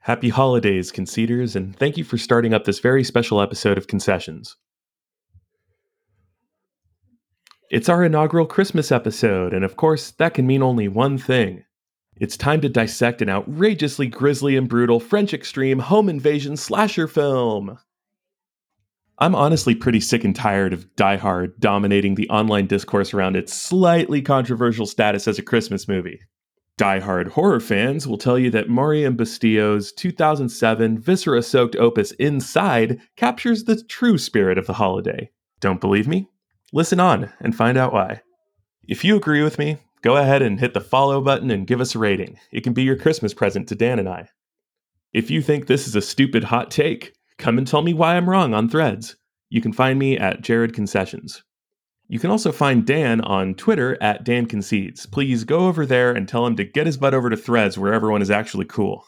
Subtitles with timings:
[0.00, 4.56] Happy holidays, conceders, and thank you for starting up this very special episode of Concessions.
[7.70, 11.64] It's our inaugural Christmas episode, and of course, that can mean only one thing.
[12.16, 17.78] It's time to dissect an outrageously grisly and brutal French extreme home invasion slasher film.
[19.22, 23.52] I'm honestly pretty sick and tired of Die Hard dominating the online discourse around its
[23.52, 26.20] slightly controversial status as a Christmas movie.
[26.78, 33.64] Die-hard horror fans will tell you that Maury and Bustillo's 2007 viscera-soaked opus Inside captures
[33.64, 35.30] the true spirit of the holiday.
[35.60, 36.30] Don't believe me?
[36.72, 38.22] Listen on and find out why.
[38.88, 41.94] If you agree with me, go ahead and hit the follow button and give us
[41.94, 42.38] a rating.
[42.50, 44.30] It can be your Christmas present to Dan and I.
[45.12, 48.30] If you think this is a stupid hot take, come and tell me why I'm
[48.30, 49.16] wrong on threads.
[49.48, 51.42] You can find me at Jared Concessions.
[52.08, 55.06] You can also find Dan on Twitter at Dan Concedes.
[55.06, 57.94] Please go over there and tell him to get his butt over to threads where
[57.94, 59.04] everyone is actually cool.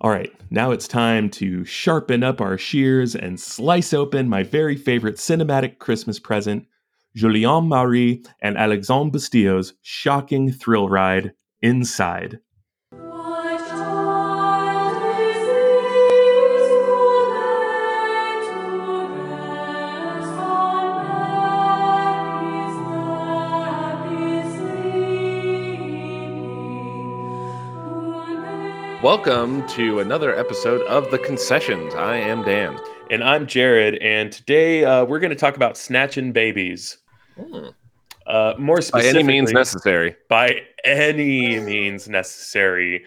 [0.00, 4.76] All right, now it's time to sharpen up our shears and slice open my very
[4.76, 6.66] favorite cinematic Christmas present,
[7.14, 12.40] Julien Maury and Alexandre Bustillo's shocking thrill ride, Inside.
[29.02, 31.92] Welcome to another episode of The Concessions.
[31.92, 32.78] I am Dan.
[33.10, 36.98] And I'm Jared, and today uh, we're going to talk about snatching babies.
[38.28, 40.14] Uh, more By any means necessary.
[40.28, 43.04] by any means necessary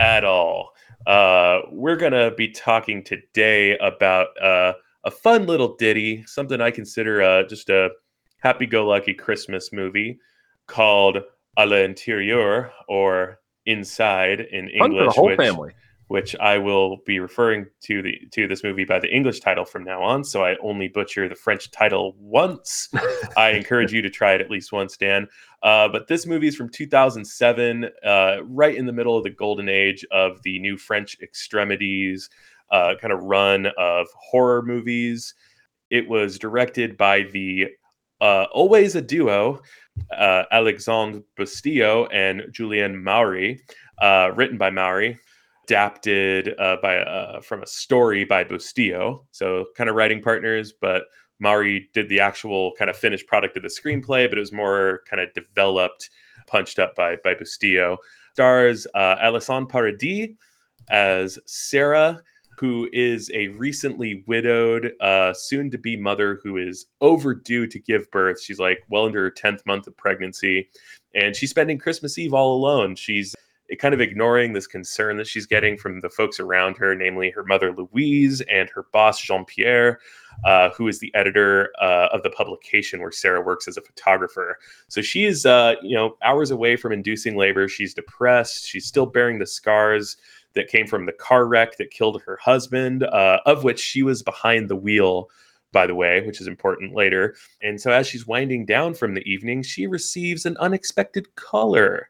[0.00, 0.70] at all.
[1.06, 4.72] Uh, we're going to be talking today about uh,
[5.04, 7.90] a fun little ditty, something I consider uh, just a
[8.38, 10.18] happy go lucky Christmas movie
[10.66, 11.18] called
[11.56, 15.14] A l'intérieur or Inside in Fun English.
[15.14, 15.72] whole which, family.
[16.08, 19.84] which I will be referring to the to this movie by the English title from
[19.84, 20.24] now on.
[20.24, 22.88] So I only butcher the French title once.
[23.36, 25.28] I encourage you to try it at least once, Dan.
[25.62, 29.68] Uh, but this movie is from 2007, uh, right in the middle of the golden
[29.68, 32.30] age of the new French extremities
[32.70, 35.34] uh, kind of run of horror movies.
[35.90, 37.66] It was directed by the
[38.20, 39.60] uh, always a duo,
[40.16, 43.62] uh, Alexandre Bustillo and Julien Maury,
[44.00, 45.18] uh, written by Maury,
[45.64, 49.24] adapted uh, by uh, from a story by Bustillo.
[49.30, 51.04] So kind of writing partners, but
[51.38, 55.02] Maury did the actual kind of finished product of the screenplay, but it was more
[55.08, 56.10] kind of developed,
[56.46, 57.96] punched up by by Bustillo.
[58.34, 60.30] Stars uh, Alysson Paradis
[60.88, 62.22] as Sarah,
[62.60, 68.10] who is a recently widowed, uh, soon to be mother who is overdue to give
[68.10, 68.38] birth.
[68.38, 70.68] She's like well into her 10th month of pregnancy,
[71.14, 72.96] and she's spending Christmas Eve all alone.
[72.96, 73.34] She's
[73.78, 77.44] kind of ignoring this concern that she's getting from the folks around her, namely her
[77.44, 79.98] mother Louise and her boss Jean Pierre,
[80.44, 84.58] uh, who is the editor uh, of the publication where Sarah works as a photographer.
[84.88, 87.68] So she is, uh, you know, hours away from inducing labor.
[87.68, 88.66] She's depressed.
[88.66, 90.18] She's still bearing the scars
[90.54, 94.22] that came from the car wreck that killed her husband, uh, of which she was
[94.22, 95.28] behind the wheel.
[95.72, 97.36] By the way, which is important later.
[97.62, 102.08] And so, as she's winding down from the evening, she receives an unexpected caller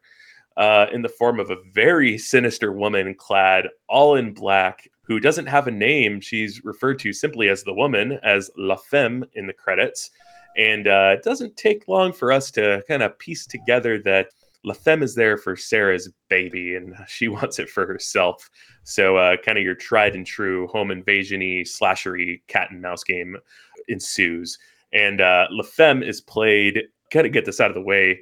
[0.57, 5.47] uh, in the form of a very sinister woman clad all in black who doesn't
[5.47, 6.21] have a name.
[6.21, 10.11] She's referred to simply as the woman, as La Femme in the credits.
[10.57, 14.29] And uh, it doesn't take long for us to kind of piece together that
[14.63, 18.49] La is there for Sarah's baby and she wants it for herself.
[18.83, 23.03] So, uh, kind of your tried and true home invasion y, slashery cat and mouse
[23.03, 23.37] game
[23.87, 24.57] ensues.
[24.93, 25.47] And uh,
[26.03, 28.19] is played, gotta get this out of the way,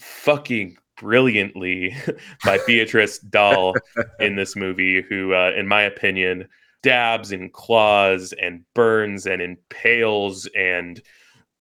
[0.00, 1.94] fucking brilliantly
[2.44, 3.74] by Béatrice Dalle
[4.20, 6.48] in this movie, who, uh, in my opinion,
[6.82, 11.02] dabs and claws and burns and impales and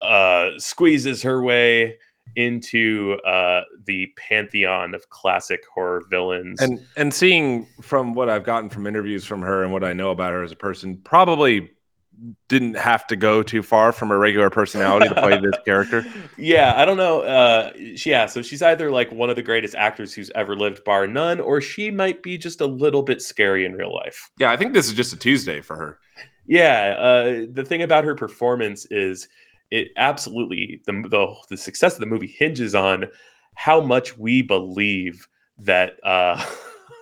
[0.01, 1.99] uh, squeezes her way
[2.37, 6.61] into uh, the pantheon of classic horror villains.
[6.61, 10.11] And and seeing from what I've gotten from interviews from her and what I know
[10.11, 11.71] about her as a person, probably
[12.49, 16.05] didn't have to go too far from her regular personality to play this character.
[16.39, 17.23] Yeah, I don't know.
[17.23, 20.85] Uh, she- yeah, so she's either like one of the greatest actors who's ever lived,
[20.85, 24.31] bar none, or she might be just a little bit scary in real life.
[24.39, 25.99] Yeah, I think this is just a Tuesday for her.
[26.47, 29.29] Yeah, uh, the thing about her performance is
[29.73, 33.07] it absolutely the, the the success of the movie hinges on
[33.55, 35.27] how much we believe
[35.59, 36.43] that uh,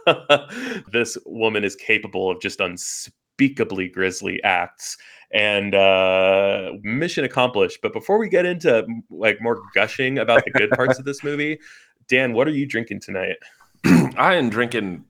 [0.93, 4.97] this woman is capable of just unspeakably grisly acts.
[5.33, 7.79] and uh, mission accomplished.
[7.83, 11.59] But before we get into like more gushing about the good parts of this movie,
[12.09, 13.37] Dan, what are you drinking tonight?
[14.17, 15.05] I am drinking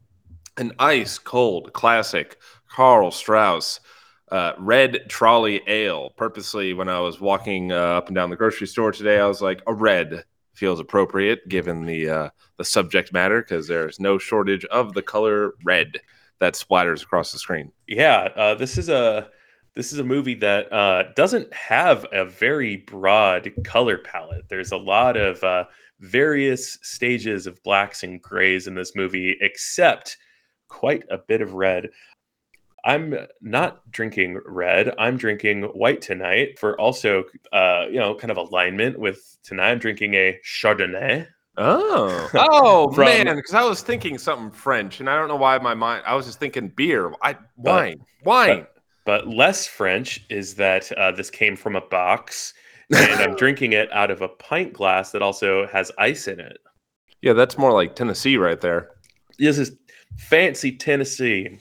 [0.57, 3.81] an ice cold classic Karl Strauss
[4.31, 6.11] uh, red trolley ale.
[6.17, 9.43] Purposely, when I was walking uh, up and down the grocery store today, I was
[9.43, 10.25] like, a red
[10.55, 15.55] feels appropriate given the uh, the subject matter because there's no shortage of the color
[15.65, 16.01] red
[16.39, 17.73] that splatters across the screen.
[17.87, 19.31] Yeah, uh, this is a
[19.75, 24.49] this is a movie that uh, doesn't have a very broad color palette.
[24.49, 25.65] There's a lot of uh,
[26.01, 30.17] various stages of blacks and grays in this movie, except
[30.69, 31.89] quite a bit of red.
[32.85, 34.95] I'm not drinking red.
[34.99, 39.71] I'm drinking white tonight for also, uh, you know, kind of alignment with tonight.
[39.71, 41.27] I'm drinking a Chardonnay.
[41.57, 43.37] Oh, oh From, man!
[43.37, 46.05] Because I was thinking something French, and I don't know why my mind.
[46.07, 47.13] I was just thinking beer.
[47.23, 48.67] I wine, but, wine.
[49.05, 52.55] But, but, less French is that uh, this came from a box,
[52.95, 56.59] and I'm drinking it out of a pint glass that also has ice in it.
[57.21, 58.93] Yeah, that's more like Tennessee right there.
[59.39, 59.73] This is
[60.17, 61.59] fancy Tennessee.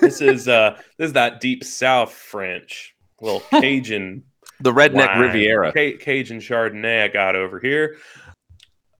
[0.00, 4.22] This is uh this is that deep South French, little Cajun,
[4.60, 5.20] the redneck wine.
[5.20, 7.96] Riviera, C- Cajun Chardonnay I got over here.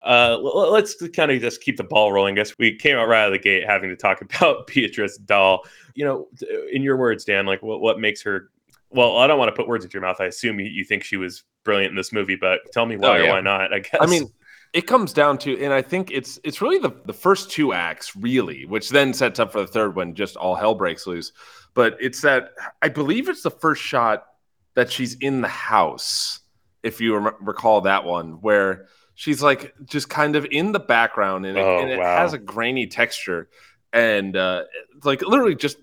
[0.02, 2.34] Uh, let's kind of just keep the ball rolling.
[2.34, 5.25] I guess we came out right out of the gate having to talk about Béatrice
[5.25, 5.61] Dalle.
[5.94, 6.28] You know,
[6.73, 8.50] in your words, Dan, like what what makes her?
[8.90, 10.20] Well, I don't want to put words into your mouth.
[10.20, 13.19] I assume you, you think she was brilliant in this movie, but tell me why
[13.19, 13.31] oh, yeah.
[13.31, 13.75] or why not.
[13.75, 13.96] I guess.
[14.00, 14.31] I mean,
[14.73, 18.15] it comes down to and i think it's it's really the, the first two acts
[18.17, 21.33] really which then sets up for the third one just all hell breaks loose
[21.75, 22.51] but it's that
[22.83, 24.27] i believe it's the first shot
[24.75, 26.41] that she's in the house
[26.83, 31.47] if you rem- recall that one where she's like just kind of in the background
[31.47, 32.19] and it, oh, and it wow.
[32.19, 33.49] has a grainy texture
[33.93, 34.63] and uh
[35.05, 35.79] like literally just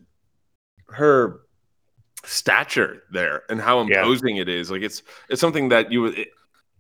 [0.88, 1.42] her
[2.26, 4.44] stature there and how imposing yeah.
[4.44, 6.26] it is like it's it's something that you would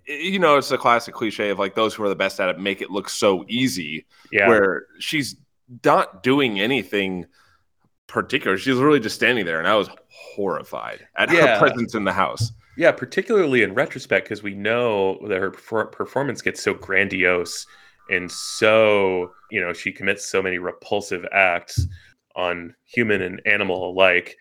[0.08, 2.60] you know, it's a classic cliche of like those who are the best at it
[2.60, 4.06] make it look so easy.
[4.32, 4.48] Yeah.
[4.48, 5.36] Where she's
[5.84, 7.26] not doing anything
[8.08, 8.58] particular.
[8.58, 11.54] She's really just standing there, and I was horrified at yeah.
[11.54, 12.52] her presence in the house.
[12.76, 17.68] Yeah, particularly in retrospect, because we know that her performance gets so grandiose
[18.10, 21.88] and so, you know, she commits so many repulsive acts
[22.36, 24.36] on human and animal alike.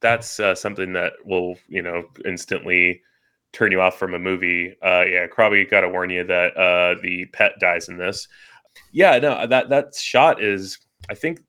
[0.00, 3.02] That's uh, something that will, you know, instantly
[3.52, 7.00] turn you off from a movie, uh, yeah, probably got to warn you that uh,
[7.02, 8.28] the pet dies in this.
[8.92, 10.78] Yeah, no, that that shot is,
[11.10, 11.40] I think,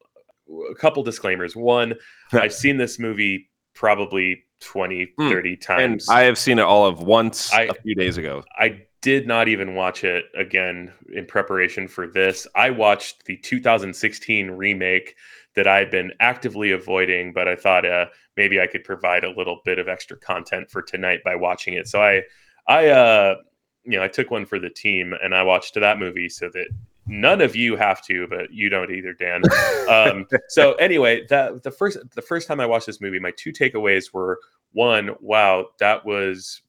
[0.72, 1.56] a couple disclaimers.
[1.56, 1.96] One,
[2.32, 5.30] I've seen this movie probably 20, mm.
[5.30, 6.10] 30 times.
[6.10, 8.44] And I have seen it all of once I, a few days ago.
[8.58, 12.46] I did not even watch it again in preparation for this.
[12.56, 15.16] I watched the 2016 remake
[15.56, 18.08] that I had been actively avoiding, but I thought uh,
[18.40, 21.90] maybe I could provide a little bit of extra content for tonight by watching it.
[21.90, 22.24] So I,
[22.70, 23.36] I, uh,
[23.84, 26.70] you know, I took one for the team and I watched that movie so that
[27.06, 29.42] none of you have to, but you don't either, Dan.
[29.90, 33.52] Um, so anyway, that the first the first time I watched this movie, my two
[33.52, 34.40] takeaways were
[34.72, 36.62] one, wow, that was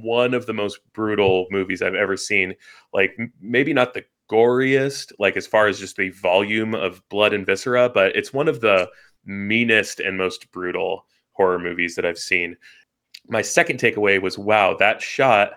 [0.00, 2.54] one of the most brutal movies I've ever seen.
[2.94, 7.44] Like maybe not the goriest, like as far as just the volume of blood and
[7.44, 8.88] viscera, but it's one of the
[9.24, 12.56] meanest and most brutal horror movies that I've seen.
[13.28, 15.54] My second takeaway was wow, that shot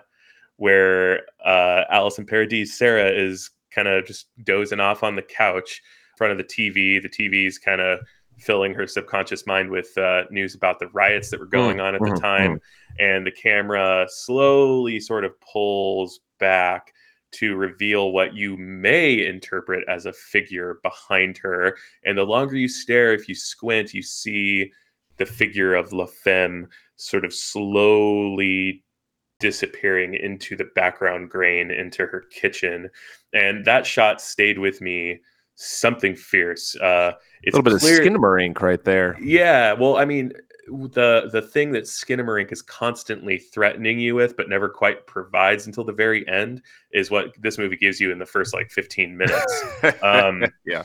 [0.56, 6.16] where uh, Alysson Paradis Sarah is kind of just dozing off on the couch in
[6.16, 7.00] front of the TV.
[7.02, 8.00] The TV's kind of
[8.38, 12.00] filling her subconscious mind with uh, news about the riots that were going on at
[12.00, 12.50] the mm-hmm, time.
[12.52, 13.04] Mm-hmm.
[13.04, 16.92] And the camera slowly sort of pulls back
[17.38, 21.76] to reveal what you may interpret as a figure behind her.
[22.04, 24.72] And the longer you stare, if you squint, you see
[25.16, 28.84] the figure of La Femme sort of slowly
[29.38, 32.88] disappearing into the background grain into her kitchen.
[33.32, 35.20] And that shot stayed with me
[35.56, 36.76] something fierce.
[36.76, 37.12] Uh,
[37.42, 39.16] it's a little bit clear, of Skinamarink right there.
[39.20, 39.72] Yeah.
[39.72, 40.32] Well, I mean,
[40.66, 45.84] the the thing that Skinamarink is constantly threatening you with, but never quite provides until
[45.84, 49.64] the very end, is what this movie gives you in the first like 15 minutes.
[50.02, 50.84] um, yeah.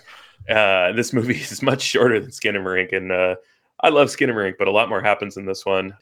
[0.50, 3.35] Uh, this movie is much shorter than Skinamarink, and uh,
[3.79, 5.95] I love Skinamarink, but a lot more happens in this one.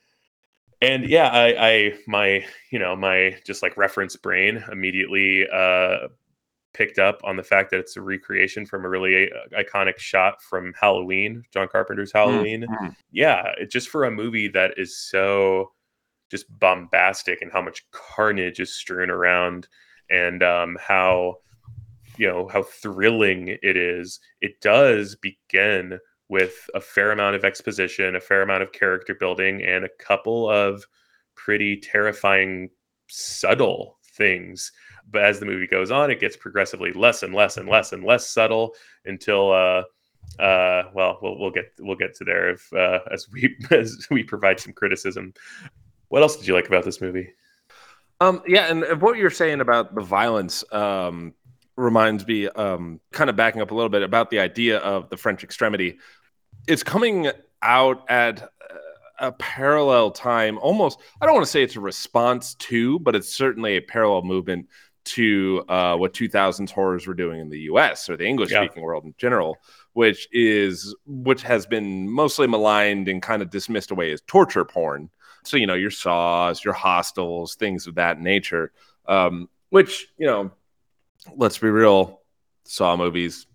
[0.81, 6.07] And yeah, I, I my you know my just like reference brain immediately uh,
[6.79, 10.41] picked up on the fact that it's a recreation from a really uh, iconic shot
[10.41, 12.61] from Halloween, John Carpenter's Halloween.
[12.61, 12.87] Mm-hmm.
[13.11, 15.73] Yeah, it, just for a movie that is so
[16.31, 19.67] just bombastic and how much carnage is strewn around
[20.09, 21.35] and um, how
[22.17, 24.21] you know how thrilling it is.
[24.39, 29.61] It does begin with a fair amount of exposition, a fair amount of character building,
[29.65, 30.85] and a couple of
[31.35, 32.69] pretty terrifying,
[33.09, 34.71] subtle things.
[35.11, 38.03] But as the movie goes on, it gets progressively less and less and less and
[38.03, 38.75] less subtle
[39.05, 39.83] until, uh,
[40.41, 44.23] uh, well, we'll we'll get we'll get to there if, uh, as we as we
[44.23, 45.33] provide some criticism.
[46.09, 47.29] What else did you like about this movie?
[48.21, 51.33] Um, yeah, and what you're saying about the violence um,
[51.77, 55.17] reminds me, um, kind of backing up a little bit about the idea of the
[55.17, 55.97] French extremity.
[56.67, 58.51] It's coming out at
[59.19, 60.99] a parallel time, almost.
[61.21, 64.67] I don't want to say it's a response to, but it's certainly a parallel movement
[65.09, 68.09] to uh, what 2000s horrors were doing in the U.S.
[68.09, 68.83] or the English-speaking yeah.
[68.83, 69.57] world in general,
[69.93, 75.09] which is which has been mostly maligned and kind of dismissed away as torture porn.
[75.43, 78.71] So you know your saws, your hostels, things of that nature.
[79.07, 80.51] Um, which you know,
[81.35, 82.21] let's be real,
[82.65, 83.47] Saw movies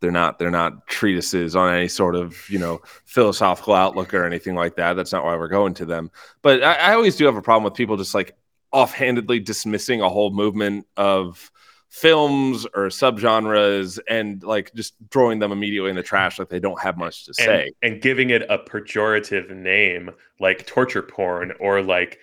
[0.00, 4.54] they're not they're not treatises on any sort of you know philosophical outlook or anything
[4.54, 4.94] like that.
[4.94, 6.10] That's not why we're going to them.
[6.42, 8.36] But I, I always do have a problem with people just like
[8.72, 11.50] offhandedly dismissing a whole movement of
[11.88, 16.80] films or subgenres and like just throwing them immediately in the trash like they don't
[16.80, 17.72] have much to say.
[17.82, 22.20] and, and giving it a pejorative name like torture porn or like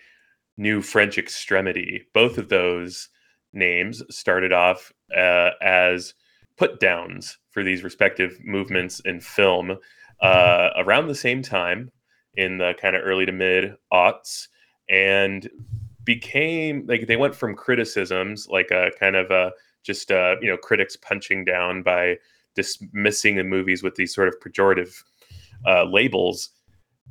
[0.55, 2.05] new french extremity.
[2.13, 3.09] Both of those
[3.51, 6.13] names started off uh, as
[6.57, 9.77] put downs for these respective movements in film
[10.21, 11.91] uh, around the same time
[12.35, 14.47] in the kind of early to mid aughts.
[14.89, 15.49] And
[16.07, 19.51] became like they went from criticisms like a kind of a
[19.83, 22.15] just uh, you know critics punching down by
[22.55, 25.03] dismissing the movies with these sort of pejorative
[25.67, 26.51] uh, labels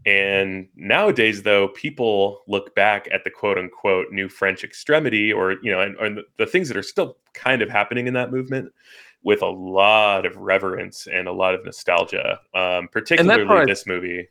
[0.07, 5.71] and nowadays though people look back at the quote unquote new french extremity or you
[5.71, 8.73] know and, and the, the things that are still kind of happening in that movement
[9.27, 14.29] with a lot of reverence and a lot of nostalgia, um, particularly this movie.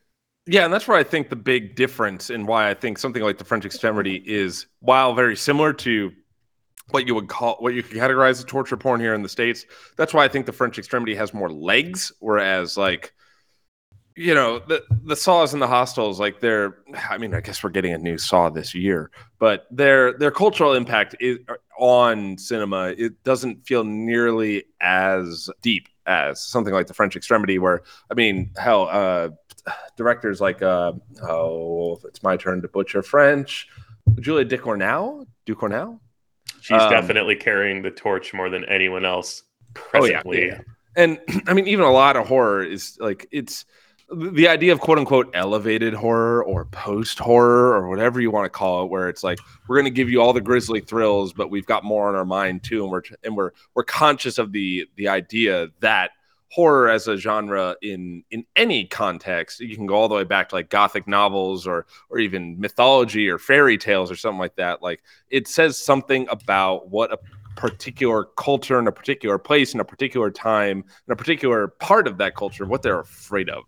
[0.48, 3.40] Yeah, and that's where I think the big difference in why I think something like
[3.40, 6.12] the French Extremity is, while very similar to
[6.92, 9.66] what you would call what you could categorize as torture porn here in the states.
[9.98, 13.14] That's why I think the French Extremity has more legs, whereas like
[14.16, 16.78] you know the the saws and the hostels like they're
[17.10, 20.74] i mean i guess we're getting a new saw this year but their their cultural
[20.74, 21.38] impact is
[21.78, 27.82] on cinema it doesn't feel nearly as deep as something like the french extremity where
[28.12, 29.30] i mean hell uh
[29.98, 30.94] directors like uh
[31.24, 33.68] oh it's my turn to butcher french.
[34.20, 36.00] Julia ducournau ducournau
[36.62, 39.44] she's um, definitely carrying the torch more than anyone else
[39.74, 40.38] presently.
[40.38, 40.62] oh yeah, yeah
[40.96, 43.66] and i mean even a lot of horror is like it's
[44.14, 48.50] the idea of quote unquote elevated horror or post horror or whatever you want to
[48.50, 51.50] call it where it's like we're going to give you all the grisly thrills but
[51.50, 54.88] we've got more on our mind too and we're and we're we're conscious of the
[54.96, 56.12] the idea that
[56.52, 60.50] horror as a genre in in any context you can go all the way back
[60.50, 64.84] to like gothic novels or or even mythology or fairy tales or something like that
[64.84, 67.18] like it says something about what a
[67.56, 72.18] particular culture in a particular place in a particular time in a particular part of
[72.20, 73.64] that culture what they're afraid of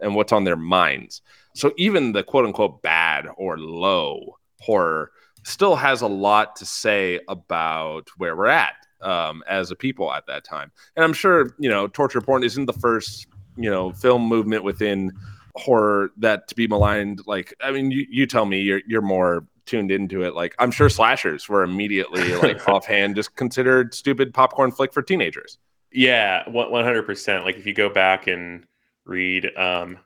[0.00, 1.22] and what's on their minds.
[1.54, 5.10] So even the quote unquote bad or low horror
[5.44, 10.26] still has a lot to say about where we're at um, as a people at
[10.26, 10.70] that time.
[10.96, 13.26] And I'm sure, you know, torture porn isn't the first,
[13.56, 15.12] you know, film movement within
[15.54, 17.22] horror that to be maligned.
[17.26, 20.34] Like, I mean, you, you tell me you're, you're more tuned into it.
[20.34, 25.58] Like, I'm sure slashers were immediately like offhand just considered stupid popcorn flick for teenagers.
[25.92, 27.44] Yeah, 100%.
[27.44, 28.64] Like if you go back and
[29.08, 29.46] read.
[29.56, 29.98] Um,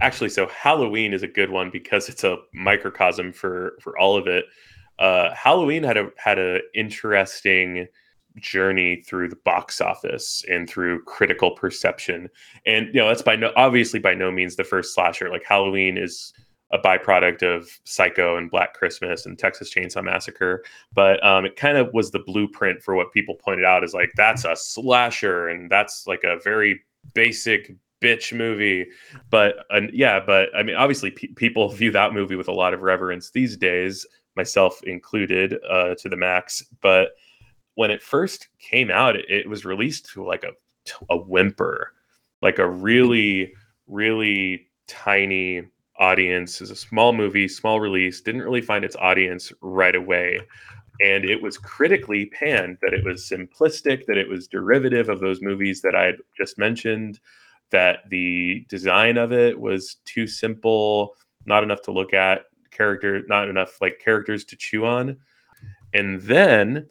[0.00, 4.26] actually, so Halloween is a good one because it's a microcosm for for all of
[4.26, 4.46] it.
[4.98, 7.86] Uh, Halloween had a had a interesting
[8.40, 12.28] journey through the box office and through critical perception,
[12.66, 15.30] and you know that's by no obviously by no means the first slasher.
[15.30, 16.32] Like Halloween is
[16.72, 21.76] a byproduct of Psycho and Black Christmas and Texas Chainsaw Massacre, but um, it kind
[21.76, 25.70] of was the blueprint for what people pointed out is like that's a slasher and
[25.70, 26.80] that's like a very
[27.12, 27.72] basic
[28.04, 28.86] bitch movie.
[29.30, 29.56] But
[29.92, 33.30] yeah, but I mean, obviously, pe- people view that movie with a lot of reverence
[33.30, 34.06] these days,
[34.36, 36.64] myself included, uh, to the max.
[36.80, 37.10] But
[37.74, 40.52] when it first came out, it, it was released to like a
[41.08, 41.92] a whimper,
[42.42, 43.52] like a really,
[43.86, 45.62] really tiny
[45.98, 46.60] audience.
[46.60, 48.20] It's a small movie, small release.
[48.20, 50.40] Didn't really find its audience right away
[51.00, 55.42] and it was critically panned that it was simplistic that it was derivative of those
[55.42, 57.20] movies that i just mentioned
[57.70, 61.14] that the design of it was too simple,
[61.46, 65.16] not enough to look at, character, not enough like characters to chew on.
[65.92, 66.88] And then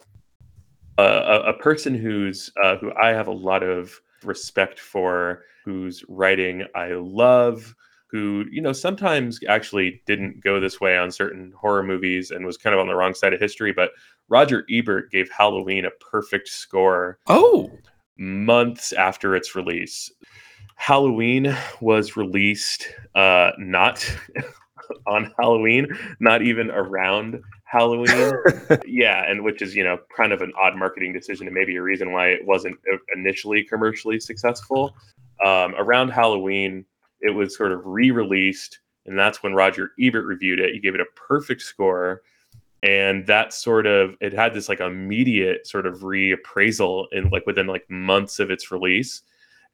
[0.98, 6.03] uh, a, a, person who's uh, who I have a lot of respect for, whose
[6.08, 7.75] writing I love,
[8.08, 12.58] who, you know, sometimes actually didn't go this way on certain horror movies and was
[12.58, 13.74] kind of on the wrong side of history.
[13.74, 13.92] But
[14.30, 17.18] Roger Ebert gave Halloween a perfect score.
[17.27, 17.72] Oh,
[18.18, 20.12] months after its release.
[20.75, 24.06] Halloween was released uh, not
[25.08, 25.88] on Halloween,
[26.20, 28.34] not even around Halloween.
[28.86, 31.82] yeah, and which is, you know, kind of an odd marketing decision and maybe a
[31.82, 32.77] reason why it wasn't
[33.15, 34.96] initially commercially successful.
[35.44, 36.86] Um, around Halloween,
[37.22, 40.74] it was sort of re released, and that's when Roger Ebert reviewed it.
[40.74, 42.22] He gave it a perfect score.
[42.84, 47.65] And that sort of it had this like immediate sort of reappraisal in like within
[47.65, 49.22] like months of its release.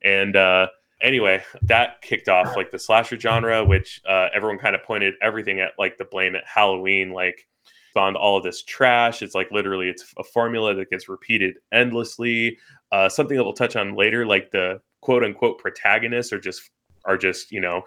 [0.03, 0.67] And uh
[1.01, 5.59] anyway, that kicked off like the slasher genre, which uh, everyone kind of pointed everything
[5.59, 7.47] at like the blame at Halloween, like
[7.93, 9.21] found all of this trash.
[9.21, 12.57] It's like literally it's a formula that gets repeated endlessly.
[12.91, 16.69] Uh, something that we'll touch on later, like the quote unquote protagonists are just
[17.05, 17.83] are just you know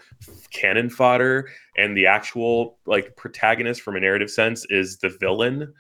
[0.53, 5.73] cannon fodder and the actual like protagonist from a narrative sense is the villain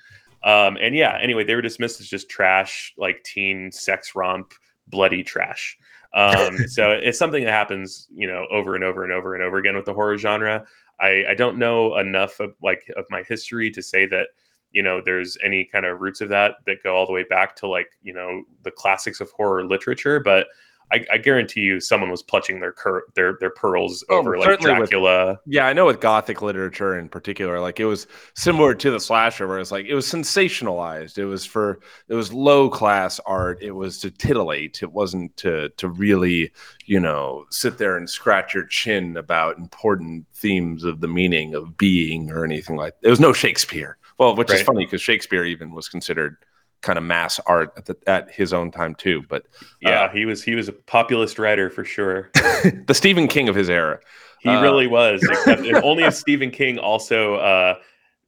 [0.44, 4.52] um and yeah anyway they were dismissed as just trash like teen sex romp
[4.86, 5.78] bloody trash
[6.14, 9.58] um so it's something that happens you know over and over and over and over
[9.58, 10.64] again with the horror genre.
[11.00, 14.28] I i don't know enough of like of my history to say that
[14.72, 17.56] you know there's any kind of roots of that that go all the way back
[17.56, 20.48] to like you know the classics of horror literature but
[20.92, 24.60] I, I, guarantee you, someone was clutching their cur- their their pearls oh, over like
[24.60, 25.30] Dracula.
[25.30, 28.06] With, yeah, I know with Gothic literature in particular, like it was
[28.36, 31.16] similar to the slasher, where it's like it was sensationalized.
[31.16, 33.62] It was for it was low class art.
[33.62, 34.82] It was to titillate.
[34.82, 36.52] It wasn't to to really
[36.84, 41.78] you know sit there and scratch your chin about important themes of the meaning of
[41.78, 42.94] being or anything like.
[42.94, 43.02] That.
[43.02, 43.96] There was no Shakespeare.
[44.18, 44.60] Well, which right.
[44.60, 46.36] is funny because Shakespeare even was considered
[46.82, 49.22] kind of mass art at, the, at his own time too.
[49.28, 49.46] But
[49.80, 52.30] yeah, uh, he was he was a populist writer for sure.
[52.34, 54.00] the Stephen King of his era.
[54.40, 55.22] He uh, really was.
[55.22, 57.74] Except only if Stephen King also uh,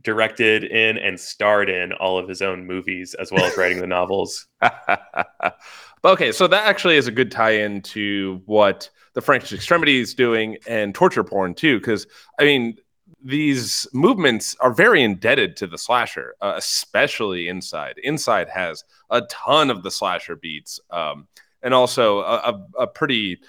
[0.02, 3.87] directed in and starred in all of his own movies as well as writing the
[3.87, 4.46] novels.
[6.04, 10.56] okay, so that actually is a good tie-in to what the French Extremity is doing
[10.69, 12.06] and torture porn too, because
[12.38, 12.76] I mean
[13.25, 17.99] these movements are very indebted to the slasher, uh, especially Inside.
[18.04, 21.26] Inside has a ton of the slasher beats, um,
[21.63, 23.41] and also a, a, a, pretty,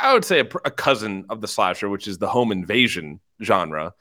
[0.00, 3.92] I would say, a, a, cousin of the slasher, which is the home invasion genre.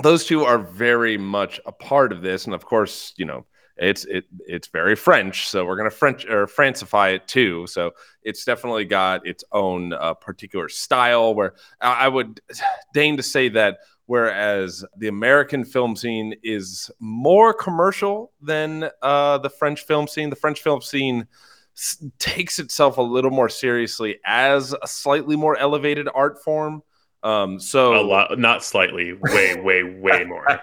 [0.00, 3.44] Those two are very much a part of this, and of course, you know,
[3.76, 7.66] it's it it's very French, so we're gonna French or Francify it too.
[7.66, 11.34] So it's definitely got its own uh, particular style.
[11.34, 12.40] Where I, I would
[12.94, 13.78] deign to say that
[14.12, 20.28] whereas the American film scene is more commercial than uh, the French film scene.
[20.28, 21.26] The French film scene
[21.74, 26.82] s- takes itself a little more seriously as a slightly more elevated art form.
[27.22, 30.46] Um, so a lot, not slightly, way, way, way more.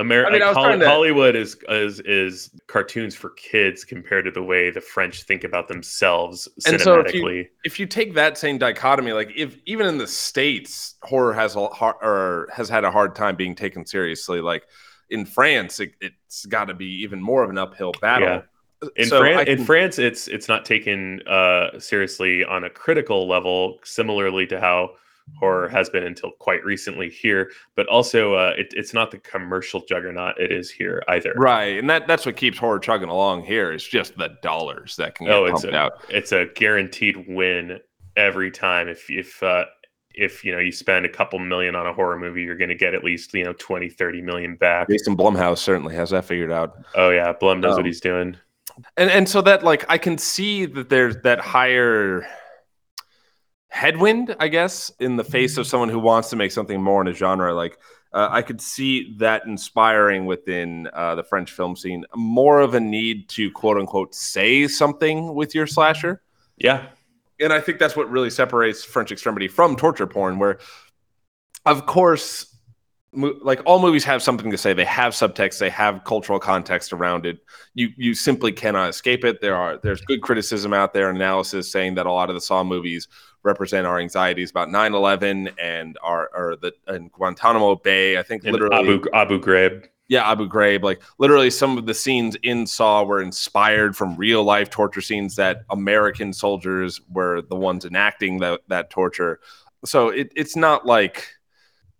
[0.00, 0.88] America, I mean, Holly- to...
[0.88, 5.68] Hollywood is is is cartoons for kids compared to the way the French think about
[5.68, 6.82] themselves and cinematically.
[6.82, 10.94] So if, you, if you take that same dichotomy, like if even in the states,
[11.02, 14.40] horror has a hard or has had a hard time being taken seriously.
[14.40, 14.64] Like
[15.10, 18.28] in France, it, has got to be even more of an uphill battle.
[18.28, 18.42] Yeah.
[18.96, 19.58] In, so Fran- can...
[19.58, 24.92] in France, it's it's not taken uh, seriously on a critical level, similarly to how
[25.38, 29.84] horror has been until quite recently here but also uh, it, it's not the commercial
[29.86, 31.32] juggernaut it is here either.
[31.36, 35.14] Right and that that's what keeps horror chugging along here is just the dollars that
[35.14, 35.92] can get oh, it's a, out.
[36.08, 37.80] it's a guaranteed win
[38.16, 38.88] every time.
[38.88, 39.64] If if uh,
[40.14, 42.74] if you know you spend a couple million on a horror movie you're going to
[42.74, 44.88] get at least you know 20 30 million back.
[44.88, 46.76] Jason blumhouse certainly has that figured out.
[46.94, 48.36] Oh yeah blum knows um, what he's doing.
[48.96, 52.26] and and so that like i can see that there's that higher
[53.70, 57.08] headwind, I guess, in the face of someone who wants to make something more in
[57.08, 57.54] a genre.
[57.54, 57.78] Like
[58.12, 62.80] uh, I could see that inspiring within uh, the French film scene more of a
[62.80, 66.22] need to quote unquote say something with your slasher.
[66.56, 66.86] Yeah.
[67.40, 70.58] And I think that's what really separates French extremity from torture porn, where,
[71.64, 72.50] of course,
[73.12, 77.26] like all movies have something to say they have subtext they have cultural context around
[77.26, 77.38] it
[77.74, 81.96] you you simply cannot escape it there are there's good criticism out there analysis saying
[81.96, 83.08] that a lot of the saw movies
[83.42, 88.52] represent our anxieties about 9-11 and our or the and guantanamo bay i think and
[88.52, 93.02] literally abu abu ghraib yeah abu ghraib like literally some of the scenes in saw
[93.02, 98.60] were inspired from real life torture scenes that american soldiers were the ones enacting that
[98.68, 99.40] that torture
[99.84, 101.28] so it, it's not like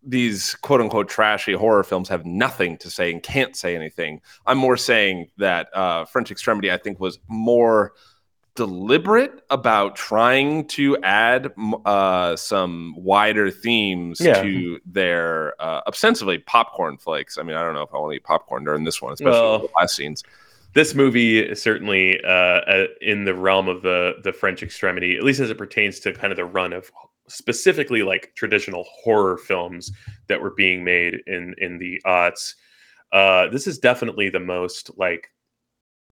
[0.02, 4.20] these quote unquote trashy horror films have nothing to say and can't say anything.
[4.46, 7.92] I'm more saying that uh, French Extremity, I think, was more
[8.54, 11.52] deliberate about trying to add
[11.84, 14.42] uh, some wider themes Yeah.
[14.42, 17.38] to their uh, ostensibly popcorn flakes.
[17.38, 19.32] I mean, I don't know if I want to eat popcorn during this one, especially
[19.40, 20.22] Well, the last scenes.
[20.74, 25.22] this movie is certainly uh, uh, in the realm of the the French extremity, at
[25.24, 26.90] least as it pertains to kind of the run of
[27.28, 29.92] specifically like traditional horror films
[30.26, 32.54] that were being made in in the aughts.
[33.12, 35.30] Uh, this is definitely the most like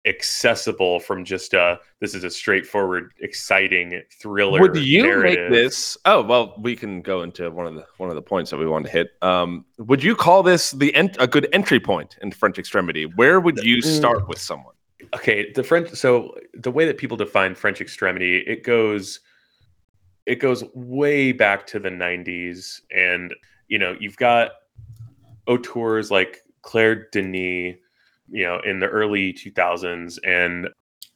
[0.07, 5.51] accessible from just uh this is a straightforward exciting thriller Would you narrative.
[5.51, 5.99] make this?
[6.07, 8.67] Oh well, we can go into one of the one of the points that we
[8.67, 9.11] wanted to hit.
[9.21, 13.05] Um, would you call this the en- a good entry point in French extremity?
[13.05, 13.85] Where would you Mm.
[13.99, 14.75] start with someone?
[15.15, 19.21] okay the french so the way that people define french extremity it goes
[20.27, 23.35] it goes way back to the 90s and
[23.67, 24.51] you know you've got
[25.49, 27.77] auteurs like claire denis
[28.31, 30.69] you know in the early 2000s and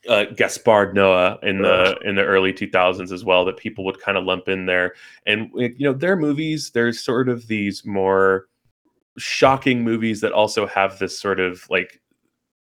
[0.09, 4.19] uh, Gaspar Noé in the in the early 2000s as well that people would kind
[4.19, 4.95] of lump in there.
[5.27, 8.47] And you know their movies there's sort of these more
[9.17, 12.01] shocking movies that also have this sort of like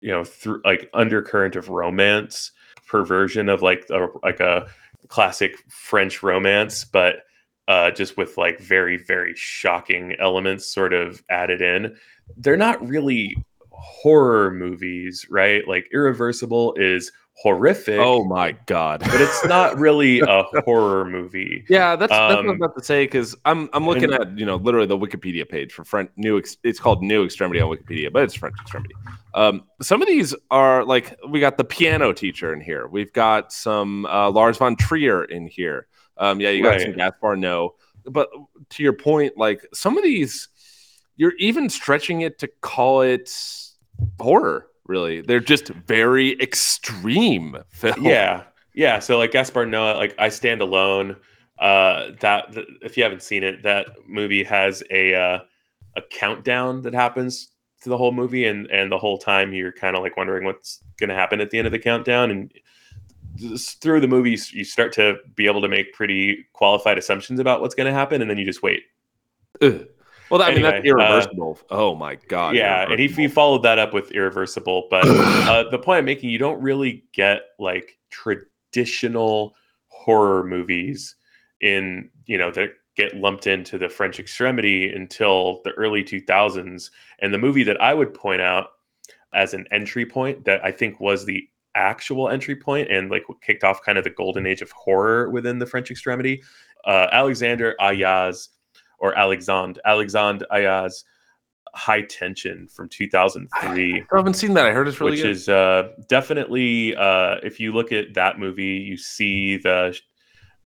[0.01, 2.53] you know through like undercurrent of romance
[2.87, 4.67] perversion of like a, like a
[5.09, 7.25] classic french romance but
[7.67, 11.97] uh just with like very very shocking elements sort of added in.
[12.37, 13.37] They're not really
[13.79, 18.99] horror movies right like irreversible is horrific Oh my god!
[19.01, 22.77] but it's not really a horror movie Yeah, that's, that's what I was Um, about
[22.77, 25.85] to say because I'm I'm looking and- at you know literally the Wikipedia page for
[25.85, 26.37] French new.
[26.39, 28.95] Ex, it's called New Extremity on Wikipedia, but it's French Extremity.
[29.35, 32.89] Um, some of these are like we got the piano teacher in here.
[32.89, 35.87] We've got some uh, Lars von Trier in here.
[36.17, 36.97] Um, yeah, you got some Right.
[36.99, 37.71] Gaspar Noé,
[38.07, 38.29] but
[38.71, 40.49] to your point, like some of these,
[41.17, 43.31] you're even stretching it to call it
[44.21, 44.67] horror.
[44.87, 47.99] Really, they're just very extreme films.
[48.01, 51.17] yeah yeah so like Gaspar Noé like i stand alone
[51.59, 55.39] uh that th- if you haven't seen it that movie has a uh
[55.97, 57.51] a countdown that happens
[57.83, 60.81] to the whole movie and and the whole time you're kind of like wondering what's
[60.99, 62.53] going to happen at the end of the countdown and
[63.81, 67.75] through the movie you start to be able to make pretty qualified assumptions about what's
[67.75, 68.83] going to happen and then you just wait
[69.61, 69.87] Ugh.
[70.31, 71.59] Well, I mean that's uh, irreversible.
[71.71, 72.55] oh my god.
[72.55, 76.31] yeah and he, he followed that up with irreversible but uh, the point i'm making
[76.31, 79.55] you don't really get like traditional
[79.89, 81.17] horror movies
[81.61, 87.33] in you know that get lumped into the french extremity until the early 2000s and
[87.33, 88.69] the movie that i would point out
[89.35, 93.63] as an entry point that i think was the actual entry point and like kicked
[93.65, 96.43] off kind of the golden age of horror within the french extremity
[96.87, 98.33] uh, alexander Aja
[98.99, 100.89] or alexandre alexandre Aja
[101.75, 104.65] high tension from 2003 I haven't seen that.
[104.67, 105.31] I heard it's really which good.
[105.31, 109.97] is uh, definitely uh, if you look at that movie you see the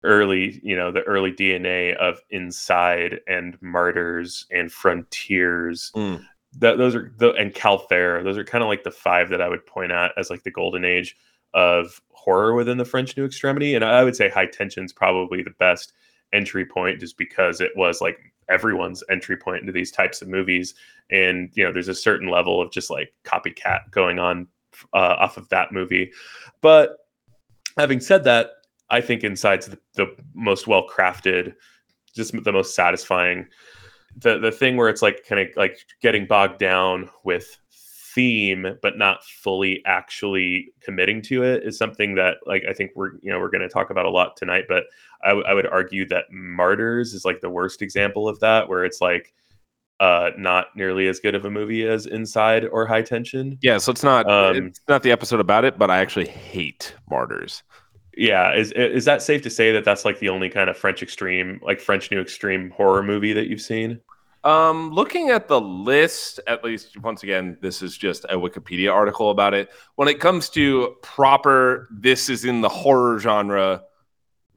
[0.03, 6.25] early you know the early dna of inside and martyrs and frontiers Mm.
[6.57, 9.47] that those are the and Calvaire those are kind of like the five that i
[9.47, 11.15] would point at as like the golden age
[11.53, 15.53] of horror within the french new extremity and i would say high tension's probably the
[15.59, 15.93] best
[16.33, 18.17] entry point just because it was like
[18.49, 20.73] everyone's entry point into these types of movies.
[21.09, 24.47] And you know there's a certain level of just like copycat going on
[24.93, 26.11] uh, off of that movie.
[26.61, 26.97] But
[27.77, 28.51] having said that
[28.89, 31.55] i think inside's the, the most well crafted
[32.15, 33.47] just the most satisfying.
[34.17, 37.57] The the thing where it's like kind of like getting bogged down with
[38.13, 43.11] theme but not fully actually committing to it is something that like i think we're
[43.21, 44.83] you know we're going to talk about a lot tonight but
[45.23, 48.83] I, w- I would argue that martyrs is like the worst example of that where
[48.83, 49.33] it's like
[49.99, 53.91] uh not nearly as good of a movie as inside or high tension Yeah, so
[53.91, 57.61] it's not Um, it's not the episode about it, but I actually hate Martyrs.
[58.17, 61.01] yeah is is that safe to say that that's like the only kind of french
[61.03, 64.01] extreme like french new extreme horror movie that you've seen
[64.43, 69.29] Um, looking at the list, at least once again, this is just a Wikipedia article
[69.29, 69.69] about it.
[69.95, 73.83] When it comes to proper, this is in the horror genre,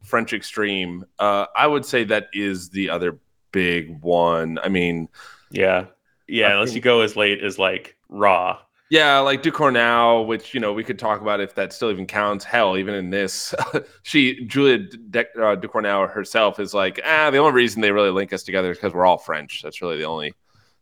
[0.02, 1.04] French extreme.
[1.18, 3.18] Uh, I would say that is the other
[3.52, 4.58] big one.
[4.62, 5.08] I mean,
[5.50, 5.86] yeah
[6.26, 8.58] yeah I unless you go as late as like raw
[8.90, 12.44] Yeah, like Ducournau, which you know we could talk about if that still even counts.
[12.44, 13.54] Hell, even in this,
[14.02, 18.32] she Julia De- uh, Ducournau herself is like, ah, the only reason they really link
[18.32, 19.62] us together is because we're all French.
[19.62, 20.34] That's really the only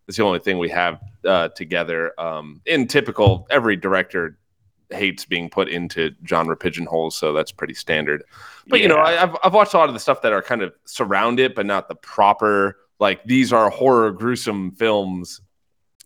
[0.07, 2.19] that's the only thing we have uh, together.
[2.21, 4.37] Um, in typical, every director
[4.91, 8.25] hates being put into genre pigeonholes, so that's pretty standard.
[8.67, 10.63] But you know, I, I've I've watched a lot of the stuff that are kind
[10.63, 15.41] of surround it, but not the proper like these are horror gruesome films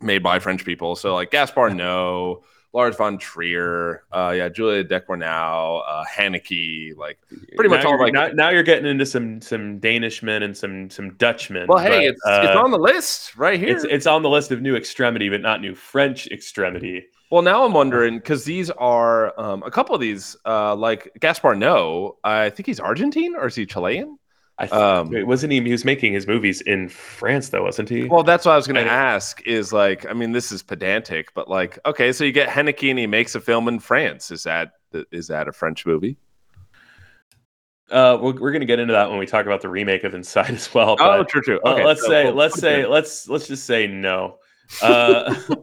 [0.01, 0.97] made by French people.
[0.97, 7.19] So like Gaspar Noé, Lars von Trier, uh, yeah, Julia Ducournau, uh, Haneke, like
[7.55, 8.13] pretty much now all like.
[8.13, 11.67] now, now you're getting into some some Danishmen and some some Dutchmen.
[11.69, 13.75] well, hey, but, it's it's uh, on the list right here.
[13.75, 17.07] it's it's on the list of new extremity, but not new French extremity.
[17.31, 21.55] Well, now I'm wondering because these are um, a couple of these, uh, like Gaspar
[21.55, 22.15] Noé.
[22.23, 24.19] I think he's Argentine or is he Chilean?
[24.59, 25.61] I th- Um, wait, wasn't he?
[25.61, 28.05] He was making his movies in France, though, wasn't he?
[28.05, 29.43] Well, that's what I was going to ask.
[29.47, 32.99] Is like, I mean, this is pedantic, but like, okay, so you get Haneke and
[32.99, 34.31] he makes a film in France.
[34.31, 34.73] Is that
[35.13, 36.17] is that a French movie?
[37.91, 40.51] Uh, we're, we're gonna get into that when we talk about the remake of Inside
[40.51, 40.97] as well.
[40.99, 41.61] oh, But true, true.
[41.65, 44.39] uh, Okay, let's so say let's say let's let's just say no.
[44.83, 45.35] Uh,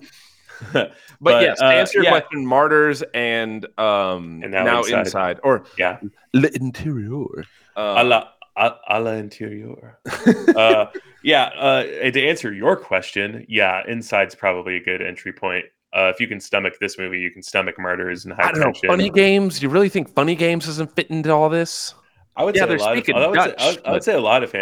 [0.71, 2.19] But, but, yes, to uh, answer your yeah.
[2.21, 4.99] question, Martyrs and um And now, now inside.
[4.99, 5.39] Inside.
[5.43, 5.99] or yeah,
[6.33, 7.43] L'Interieur.
[7.75, 9.99] a Um, la a, a la interior.
[10.55, 10.87] uh,
[11.23, 15.65] yeah, uh, to answer your question, yeah, Inside's probably a good entry point.
[15.93, 18.59] Uh, if you can stomach this movie, you can stomach Martyrs and High I don't
[18.59, 18.65] know.
[18.65, 18.89] Tension.
[18.89, 19.61] Funny games.
[19.61, 21.93] You really think Funny Games doesn't fit into all this?
[22.35, 24.03] I would Yeah, say a lot of, I would, Dutch, say, I would, I would
[24.03, 24.53] say a lot of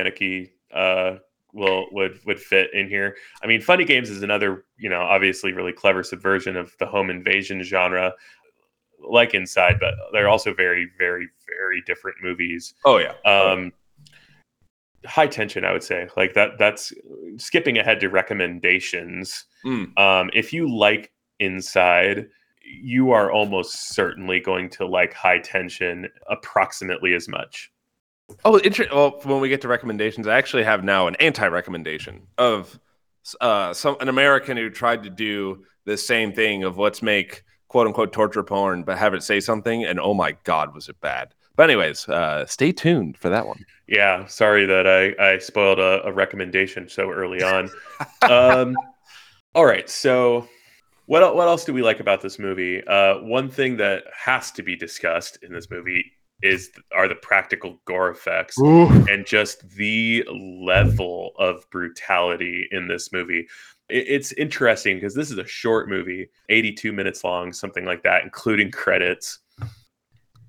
[0.73, 1.17] uh,
[1.53, 3.15] will would would fit in here.
[3.41, 7.09] I mean, Funny Games is another, you know, obviously really clever subversion of the home
[7.09, 8.13] invasion genre,
[8.99, 12.73] like Inside, but they're also very, very, very different movies.
[12.85, 13.13] Oh yeah.
[13.25, 13.71] Um,
[15.05, 16.57] high tension, I would say, like that.
[16.57, 16.93] That's
[17.37, 19.45] skipping ahead to recommendations.
[19.65, 19.97] Mm.
[19.97, 22.27] Um, if you like Inside,
[22.63, 27.71] you are almost certainly going to like High Tension approximately as much.
[28.45, 28.95] Oh, interesting.
[28.95, 32.79] Well, when we get to recommendations, I actually have now an anti-recommendation of
[33.41, 37.87] uh, some an American who tried to do the same thing of let's make quote
[37.87, 41.33] unquote torture porn, but have it say something, and oh my god, was it bad?
[41.55, 43.65] But anyways, uh, stay tuned for that one.
[43.87, 47.69] Yeah, sorry that I I spoiled a, a recommendation so early on.
[48.29, 48.75] um,
[49.55, 50.47] all right, so
[51.07, 52.81] what what else do we like about this movie?
[52.87, 56.05] Uh, one thing that has to be discussed in this movie
[56.41, 58.57] is are the practical gore effects
[59.09, 63.45] and just the level of brutality in this movie.
[63.89, 68.23] It- It's interesting because this is a short movie, 82 minutes long, something like that,
[68.23, 69.39] including credits.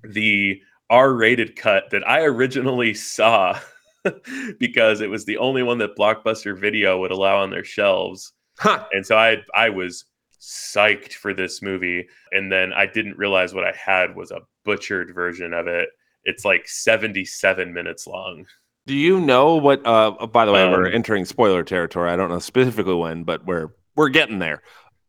[0.03, 3.59] The R rated cut that I originally saw
[4.59, 8.33] because it was the only one that Blockbuster Video would allow on their shelves.
[8.59, 8.85] Huh.
[8.91, 10.05] And so I I was
[10.39, 15.13] psyched for this movie and then I didn't realize what I had was a butchered
[15.15, 15.89] version of it.
[16.25, 18.45] It's like 77 minutes long.
[18.85, 19.85] Do you know what?
[19.85, 22.11] Uh, by the way, we're Um, entering spoiler territory.
[22.11, 24.61] I don't know specifically when, but we're we're getting there.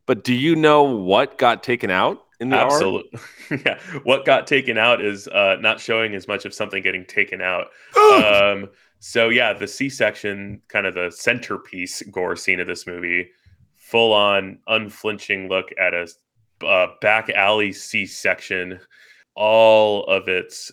[0.05, 2.57] But do you know what got taken out in the?
[2.57, 3.19] Absolutely.
[3.65, 3.79] yeah.
[4.03, 7.67] What got taken out is uh, not showing as much of something getting taken out.
[7.97, 8.69] um,
[8.99, 13.29] so yeah, the C-section, kind of the centerpiece gore scene of this movie,
[13.75, 16.07] full on unflinching look at a
[16.65, 18.79] uh, back alley C-section,
[19.35, 20.71] all of its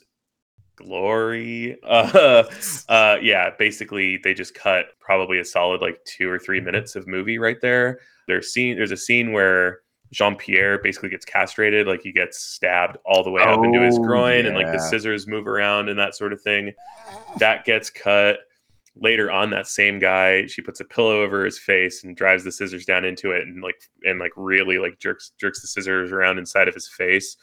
[0.76, 1.76] glory.
[1.84, 2.44] Uh,
[2.88, 7.06] uh, yeah, basically they just cut probably a solid like two or three minutes of
[7.06, 8.00] movie right there.
[8.26, 8.76] There's scene.
[8.76, 9.81] There's a scene where
[10.12, 13.98] Jean Pierre basically gets castrated, like he gets stabbed all the way up into his
[13.98, 16.72] Oh, groin, and like the scissors move around and that sort of thing.
[17.38, 18.38] That gets cut.
[18.94, 22.52] Later on, that same guy, she puts a pillow over his face and drives the
[22.52, 26.38] scissors down into it, and like and like really like jerks jerks the scissors around
[26.38, 27.38] inside of his face.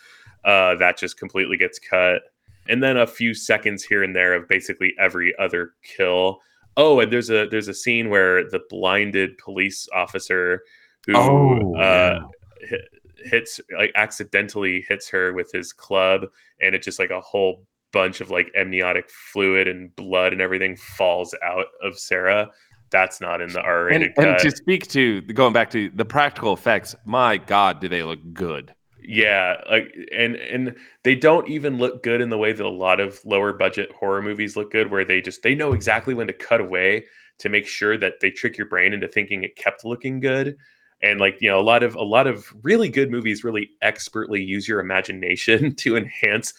[0.45, 2.21] Uh, that just completely gets cut.
[2.67, 6.39] And then a few seconds here and there of basically every other kill.
[6.77, 10.61] Oh, and there's a there's a scene where the blinded police officer
[11.07, 12.23] who Oh, uh, hit,
[13.25, 16.25] hits like accidentally hits her with his club,
[16.61, 20.75] and it just like a whole bunch of like amniotic fluid and blood and everything
[20.75, 22.49] falls out of Sarah.
[22.91, 26.95] That's not in the R-rated and to speak to going back to the practical effects,
[27.05, 28.73] my God, do they look good?
[29.01, 32.99] Yeah, like and and they don't even look good in the way that a lot
[32.99, 36.33] of lower budget horror movies look good where they just they know exactly when to
[36.33, 37.05] cut away
[37.39, 40.57] to make sure that they trick your brain into thinking it kept looking good.
[41.01, 44.43] And like, you know, a lot of a lot of really good movies really expertly
[44.43, 46.53] use your imagination to enhance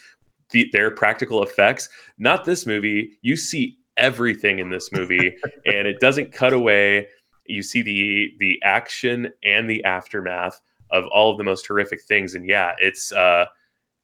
[0.50, 1.88] the, their practical effects.
[2.18, 3.18] Not this movie.
[3.22, 7.07] You see everything in this movie and it doesn't cut away.
[7.46, 12.35] You see the the action and the aftermath of all of the most horrific things.
[12.35, 13.46] And yeah, it's uh,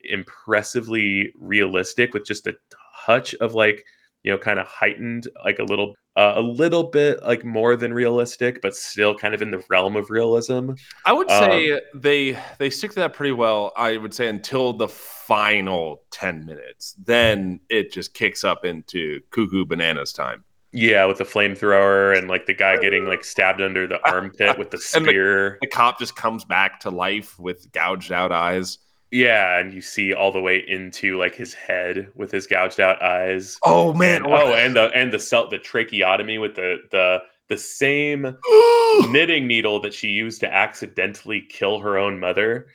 [0.04, 2.56] impressively realistic with just a
[3.04, 3.84] touch of like,
[4.26, 7.94] you know, kind of heightened, like a little, uh, a little bit like more than
[7.94, 10.72] realistic, but still kind of in the realm of realism.
[11.04, 13.72] I would Um, say they they stick to that pretty well.
[13.76, 19.64] I would say until the final ten minutes, then it just kicks up into cuckoo
[19.64, 20.42] bananas time.
[20.72, 24.70] Yeah, with the flamethrower and like the guy getting like stabbed under the armpit with
[24.72, 25.58] the And the- spear.
[25.60, 28.78] The cop just comes back to life with gouged out eyes.
[29.10, 33.00] Yeah, and you see all the way into like his head with his gouged out
[33.02, 33.58] eyes.
[33.64, 38.36] Oh And, oh, and the and the cell the tracheotomy with the the the same
[38.46, 42.66] oh, knitting needle that she used to accidentally kill her own mother.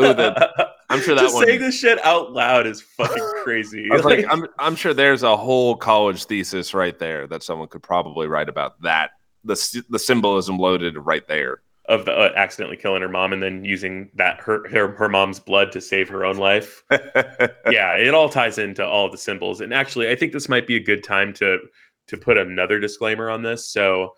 [0.00, 3.88] Ooh, the- I'm sure that Just one- saying this shit out loud is fucking crazy.
[3.90, 7.42] I was like, Like, I'm, I'm sure there's a whole college thesis right there that
[7.42, 9.12] someone could probably write about that.
[9.44, 11.62] The, the symbolism loaded right there.
[11.92, 15.38] Of the uh, accidentally killing her mom and then using that her, her her mom's
[15.38, 16.82] blood to save her own life.
[17.70, 19.60] yeah, it all ties into all the symbols.
[19.60, 21.58] And actually, I think this might be a good time to
[22.08, 23.68] to put another disclaimer on this.
[23.68, 24.14] So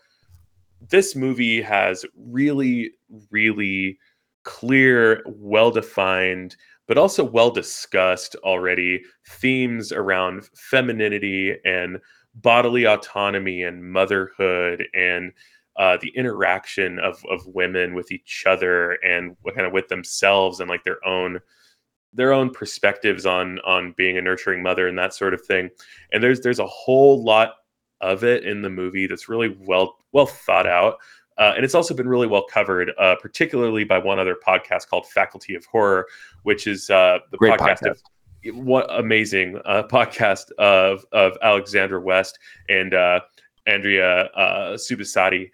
[0.88, 2.92] this movie has really
[3.30, 3.98] really
[4.44, 6.56] clear, well-defined
[6.86, 11.98] but also well discussed already themes around femininity and
[12.34, 15.32] bodily autonomy and motherhood and
[15.76, 20.60] uh, the interaction of of women with each other and what kind of with themselves
[20.60, 21.40] and like their own
[22.12, 25.70] their own perspectives on on being a nurturing mother and that sort of thing.
[26.12, 27.54] And there's there's a whole lot
[28.00, 30.98] of it in the movie that's really well well thought out.
[31.36, 35.04] Uh, and it's also been really well covered, uh, particularly by one other podcast called
[35.08, 36.06] Faculty of Horror,
[36.44, 37.90] which is uh, the Great podcast, podcast.
[37.90, 43.20] of what amazing uh, podcast of of Alexandra West and uh,
[43.66, 45.50] Andrea uh, Subissati.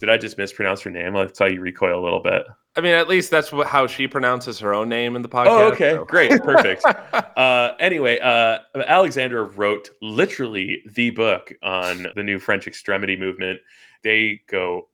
[0.00, 1.16] Did I just mispronounce her name?
[1.16, 2.44] I saw you recoil a little bit.
[2.76, 5.46] I mean, at least that's what, how she pronounces her own name in the podcast.
[5.46, 6.04] Oh, okay, so.
[6.04, 6.84] great, perfect.
[7.36, 13.60] uh, anyway, uh, Alexandra wrote literally the book on the new French extremity movement.
[14.02, 14.88] They go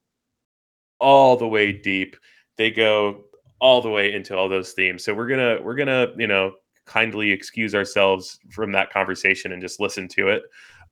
[0.98, 2.16] all the way deep.
[2.56, 3.24] They go
[3.60, 5.02] all the way into all those themes.
[5.02, 6.52] So we're gonna we're gonna you know
[6.84, 10.42] kindly excuse ourselves from that conversation and just listen to it.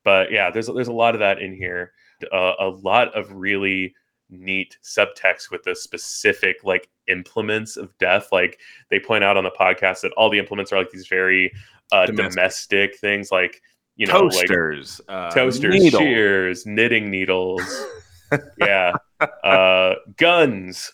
[0.04, 1.92] But yeah, there's there's a lot of that in here.
[2.32, 3.94] Uh, a lot of really
[4.30, 8.28] neat subtext with the specific like implements of death.
[8.32, 8.58] Like
[8.90, 11.52] they point out on the podcast that all the implements are like these very
[11.92, 12.30] uh, Domestic.
[12.34, 12.98] domestic.
[12.98, 13.62] things, like
[13.96, 15.00] you know, like Toasters.
[15.08, 16.00] uh, toasters, needles.
[16.02, 17.62] shears, knitting needles,
[18.58, 18.92] yeah,
[19.42, 20.92] uh, guns.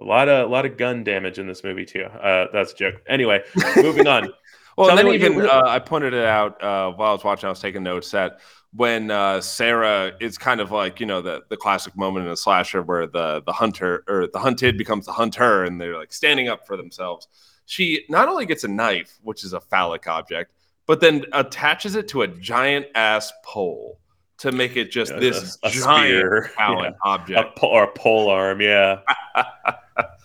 [0.00, 2.04] A lot of a lot of gun damage in this movie too.
[2.04, 2.96] Uh, that's a joke.
[3.08, 3.42] Anyway,
[3.76, 4.28] moving on.
[4.76, 7.46] Well, Tell and then even uh, I pointed it out uh, while I was watching.
[7.46, 8.40] I was taking notes that
[8.74, 12.36] when uh, Sarah is kind of like you know the the classic moment in a
[12.36, 16.48] slasher where the the hunter or the hunted becomes the hunter, and they're like standing
[16.48, 17.26] up for themselves.
[17.64, 20.52] She not only gets a knife, which is a phallic object,
[20.86, 23.98] but then attaches it to a giant ass pole
[24.38, 26.50] to make it just Yeah, this a- a giant spear.
[26.56, 27.56] talent a object.
[27.56, 29.00] po- or a pole arm, yeah.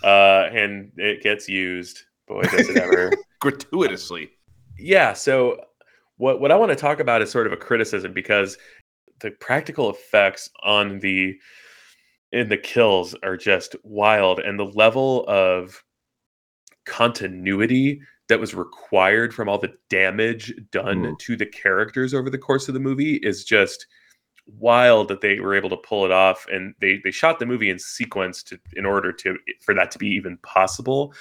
[0.04, 2.04] uh, and it gets used.
[2.28, 3.12] Boy, does it ever.
[3.40, 4.30] gratuitously.
[4.82, 5.13] Yeah.
[5.13, 5.63] So
[6.17, 8.58] what what I want to talk about is sort of a criticism because
[9.20, 11.38] the practical effects on the
[12.32, 15.84] in the kills are just wild, and the level of
[16.86, 21.20] continuity that was required from all the damage done Mhm.
[21.20, 23.88] to the characters over the course of the movie is just
[24.58, 27.70] wild that they were able to pull it off and they they shot the movie
[27.70, 31.13] in sequence to in order to for that to be even possible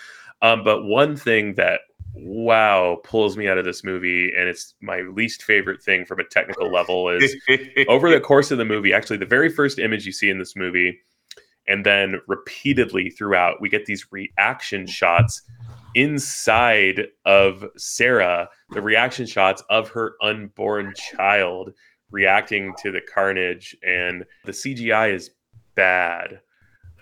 [0.43, 1.81] um, but one thing that
[2.15, 6.25] wow pulls me out of this movie and it's my least favorite thing from a
[6.25, 7.37] technical level is
[7.89, 10.57] over the course of the movie, actually, the very first image you see in this
[10.57, 10.99] movie,
[11.69, 15.43] and then repeatedly throughout, we get these reaction shots
[15.95, 21.73] inside of Sarah, the reaction shots of her unborn child
[22.11, 25.31] reacting to the carnage, and the CGI is
[25.75, 26.41] bad.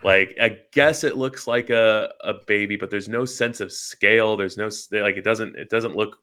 [0.05, 4.37] Like, I guess it looks like a, a baby, but there's no sense of scale.
[4.37, 6.17] There's no like it doesn't it doesn't look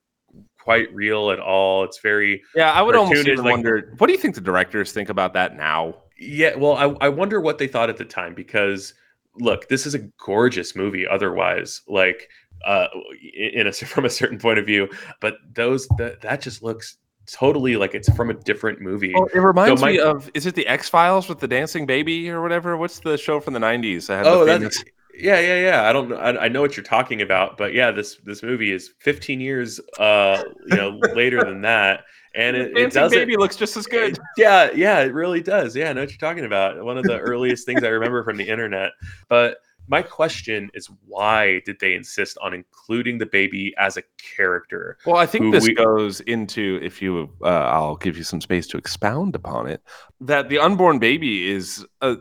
[0.60, 1.84] quite real at all.
[1.84, 3.94] It's very Yeah, I would almost even like- wonder.
[3.98, 5.96] What do you think the directors think about that now?
[6.18, 8.94] Yeah, well, I, I wonder what they thought at the time because
[9.38, 11.06] look, this is a gorgeous movie.
[11.06, 12.30] Otherwise, like
[12.66, 12.88] uh,
[13.34, 14.88] in a from a certain point of view,
[15.20, 16.98] but those that that just looks
[17.32, 19.14] totally like it's from a different movie.
[19.14, 22.30] Well, it reminds my- me of is it the X Files with the dancing baby
[22.30, 22.78] or whatever?
[22.78, 24.10] What's the show from the nineties?
[24.10, 24.84] oh, the that's
[25.18, 25.90] yeah, yeah, yeah.
[25.90, 26.18] I don't know.
[26.18, 29.80] I, I know what you're talking about, but yeah, this this movie is 15 years,
[30.00, 33.20] uh, you know, later than that, and it, it dancing doesn't.
[33.20, 34.20] baby looks just as good.
[34.38, 35.76] Yeah, yeah, it really does.
[35.76, 36.84] Yeah, I know what you're talking about.
[36.84, 38.92] One of the earliest things I remember from the internet.
[39.30, 39.58] But
[39.88, 44.98] my question is why did they insist on including the baby as a character?
[45.06, 48.68] Well, I think this we- goes into if you, uh, I'll give you some space
[48.68, 49.82] to expound upon it.
[50.22, 52.18] That the unborn baby is a,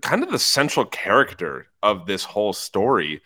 [0.00, 3.20] kind of the central character of this whole story.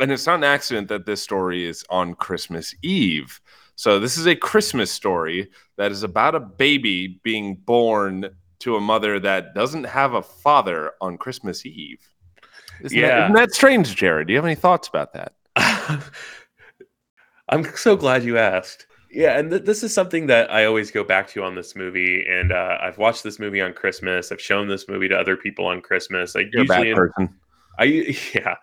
[0.00, 3.40] and it's not an accident that this story is on Christmas Eve.
[3.76, 8.80] So this is a Christmas story that is about a baby being born to a
[8.80, 12.00] mother that doesn't have a father on Christmas Eve.
[12.82, 13.08] Isn't, Yeah.
[13.08, 14.26] that, isn't that strange, Jared?
[14.26, 15.32] Do you have any thoughts about that?
[17.48, 18.86] I'm so glad you asked.
[19.10, 22.24] Yeah, and th- this is something that I always go back to on this movie.
[22.26, 24.32] And uh, I've watched this movie on Christmas.
[24.32, 26.34] I've shown this movie to other people on Christmas.
[26.34, 27.34] I You're a bad usually, person.
[27.78, 27.84] I
[28.34, 28.54] yeah,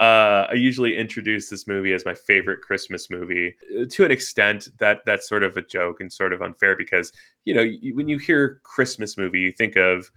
[0.00, 3.54] uh, I usually introduce this movie as my favorite Christmas movie.
[3.78, 7.12] Uh, To an extent, that that's sort of a joke and sort of unfair because
[7.44, 10.10] you know you, when you hear Christmas movie, you think of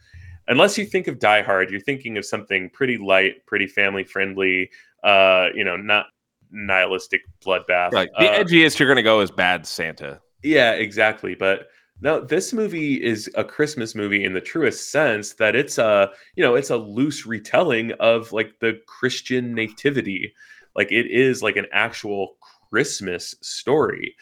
[0.47, 4.69] unless you think of Die Hard, you're thinking of something pretty light, pretty family friendly.
[5.03, 6.07] Uh, you know, not
[6.51, 7.91] nihilistic bloodbath.
[7.91, 8.09] Right.
[8.17, 10.19] The Uh, edgiest you're going to go is Bad Santa.
[10.43, 11.35] yeah, exactly.
[11.35, 11.67] But
[12.01, 16.43] no, this movie is a Christmas movie in the truest sense that it's a, you
[16.43, 20.33] know, it's a loose retelling of like the Christian nativity.
[20.75, 22.37] Like it is like an actual
[22.69, 24.15] Christmas story.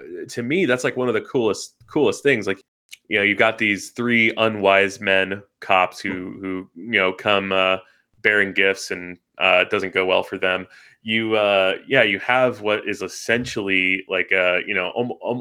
[0.00, 2.46] Uh, To me, that's like one of the coolest coolest things.
[2.46, 2.62] Like,
[3.08, 7.78] you know, you've got these three unwise men cops who who, you know, come uh
[8.22, 10.66] bearing gifts and uh it doesn't go well for them.
[11.02, 14.92] You uh yeah you have what is essentially like a you know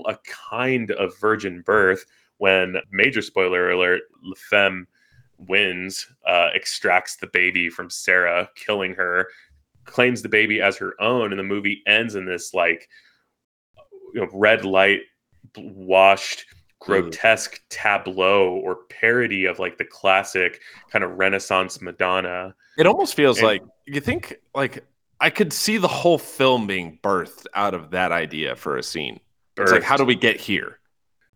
[0.08, 0.18] a
[0.50, 2.06] kind of virgin birth
[2.38, 4.88] when major spoiler alert La Femme
[5.40, 9.28] wins uh extracts the baby from sarah killing her
[9.86, 12.90] claims the baby as her own and the movie ends in this like
[14.14, 15.02] you know red light
[15.56, 16.46] washed
[16.80, 20.62] grotesque tableau or parody of like the classic
[20.92, 24.84] kind of renaissance madonna It almost feels And- like you think like
[25.20, 29.20] I could see the whole film being birthed out of that idea for a scene.
[29.58, 30.80] It's like, how do we get here?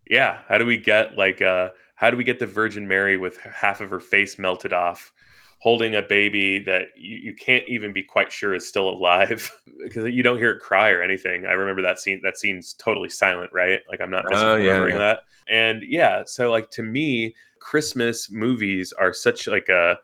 [0.10, 3.38] yeah how do we get like uh how do we get the virgin mary with
[3.38, 5.14] half of her face melted off
[5.62, 9.52] holding a baby that you, you can't even be quite sure is still alive
[9.84, 11.46] because you don't hear it cry or anything.
[11.46, 13.80] I remember that scene that scene's totally silent right?
[13.88, 14.98] Like i'm not Oh, yeah, misremembering yeah.
[14.98, 15.20] that.
[15.48, 19.98] And yeah so like to me christmas movies are such like a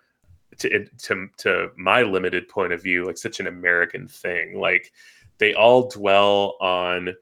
[0.60, 4.60] to, to to my limited point of view like such an american thing.
[4.60, 4.92] Like
[5.40, 7.16] they all dwell on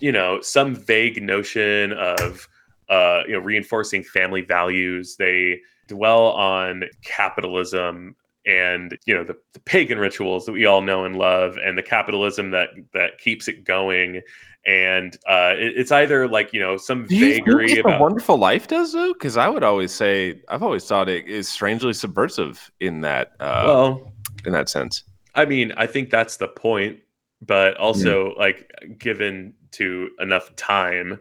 [0.00, 2.46] you know some vague notion of
[2.90, 5.16] uh you know reinforcing family values.
[5.16, 8.14] They dwell on capitalism
[8.46, 11.82] and you know the, the pagan rituals that we all know and love and the
[11.82, 14.22] capitalism that that keeps it going
[14.64, 18.02] and uh it- it's either like you know some Do you vagary what about a
[18.02, 19.12] Wonderful Life does though?
[19.12, 23.62] Because I would always say I've always thought it is strangely subversive in that uh,
[23.66, 24.12] well
[24.46, 25.02] in that sense.
[25.34, 27.00] I mean, I think that's the point,
[27.42, 31.20] but also like given to enough time,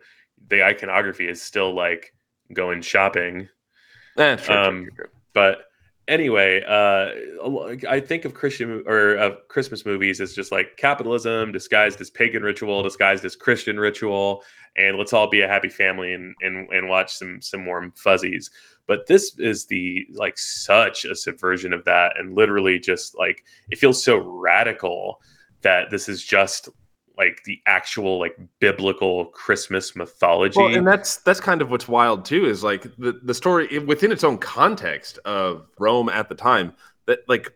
[0.50, 2.14] the iconography is still like
[2.54, 3.50] going shopping.
[4.18, 4.88] Eh, sure, Um.
[5.34, 5.66] But
[6.08, 7.10] anyway, uh,
[7.88, 12.44] I think of Christian or of Christmas movies as just like capitalism disguised as pagan
[12.44, 14.44] ritual, disguised as Christian ritual,
[14.76, 18.50] and let's all be a happy family and and, and watch some some warm fuzzies.
[18.88, 23.78] But this is the like such a subversion of that, and literally just like it
[23.78, 25.22] feels so radical
[25.62, 26.70] that this is just
[27.18, 30.60] like the actual like biblical Christmas mythology.
[30.60, 34.12] Well, and that's that's kind of what's wild too is like the the story within
[34.12, 36.74] its own context of Rome at the time
[37.08, 37.52] that like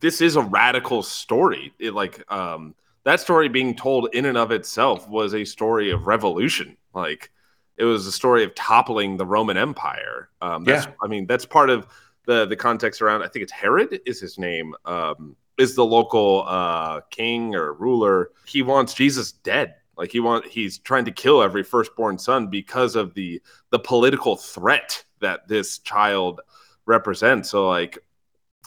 [0.00, 1.72] this is a radical story.
[1.78, 6.06] It like um that story being told in and of itself was a story of
[6.06, 6.76] revolution.
[6.92, 7.30] Like
[7.78, 10.28] it was a story of toppling the Roman Empire.
[10.42, 10.92] Um that's Yeah.
[11.02, 11.86] I mean that's part of
[12.26, 14.74] the the context around I think it's Herod is his name.
[14.84, 18.30] Um is the local uh king or ruler.
[18.46, 19.76] He wants Jesus dead.
[19.96, 23.40] Like he want he's trying to kill every firstborn son because of the
[23.70, 26.40] the political threat that this child
[26.84, 27.50] represents.
[27.50, 27.98] So like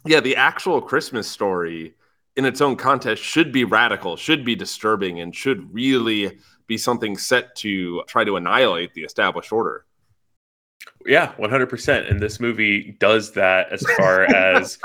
[0.05, 1.95] yeah, the actual Christmas story
[2.35, 7.17] in its own context should be radical, should be disturbing, and should really be something
[7.17, 9.85] set to try to annihilate the established order.
[11.05, 12.09] Yeah, 100%.
[12.09, 14.77] And this movie does that as far as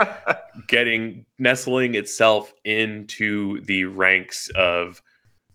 [0.69, 5.03] getting nestling itself into the ranks of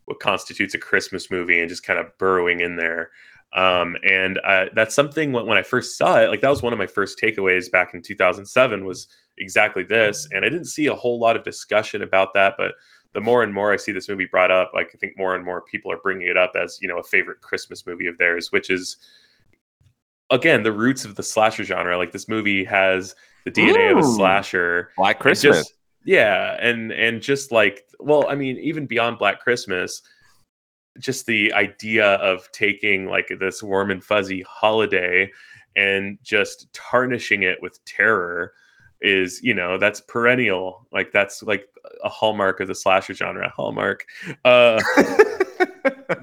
[0.06, 3.12] what constitutes a Christmas movie and just kind of burrowing in there.
[3.56, 6.74] Um, and uh, that's something when, when I first saw it, like that was one
[6.74, 9.08] of my first takeaways back in 2007 was
[9.38, 10.28] exactly this.
[10.32, 12.74] And I didn't see a whole lot of discussion about that, but
[13.14, 15.44] the more and more I see this movie brought up, like I think more and
[15.44, 18.52] more people are bringing it up as, you know, a favorite Christmas movie of theirs,
[18.52, 18.98] which is
[20.32, 21.98] again the roots of the slasher genre.
[21.98, 23.16] Like this movie has
[23.46, 24.92] the DNA of a slasher.
[24.98, 25.58] Black Christmas.
[25.58, 25.74] just-
[26.06, 30.02] yeah, and and just like well, I mean, even beyond Black Christmas,
[31.00, 35.30] just the idea of taking like this warm and fuzzy holiday
[35.76, 38.54] and just tarnishing it with terror
[39.02, 41.68] is you know that's perennial like that's like
[42.04, 44.06] a hallmark of the slasher genre hallmark
[44.44, 44.82] uh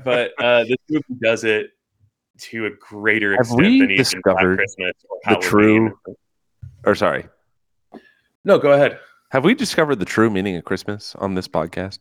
[0.05, 1.71] but uh this movie does it
[2.39, 5.99] to a greater Have extent we than even Black discovered christmas or the true-
[6.85, 7.27] or sorry,
[8.45, 8.99] no go ahead
[9.31, 12.01] have we discovered the true meaning of Christmas on this podcast?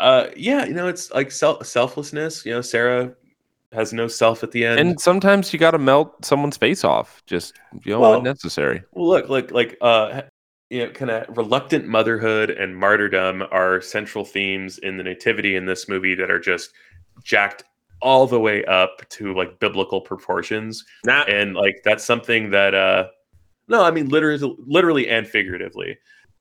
[0.00, 3.14] uh yeah you know it's like self selflessness you know sarah
[3.72, 7.22] has no self at the end And sometimes you got to melt someone's face off,
[7.26, 8.82] just you know, Well- unnecessary.
[8.92, 10.22] Well, look, like like uh
[10.70, 15.66] you know, kind of reluctant motherhood and martyrdom are central themes in the nativity in
[15.66, 16.70] this movie that are just
[17.24, 17.64] jacked
[18.02, 20.84] all the way up to like biblical proportions.
[21.04, 23.08] Nah, And like that's something that uh
[23.68, 25.98] no, I mean literally literally and figuratively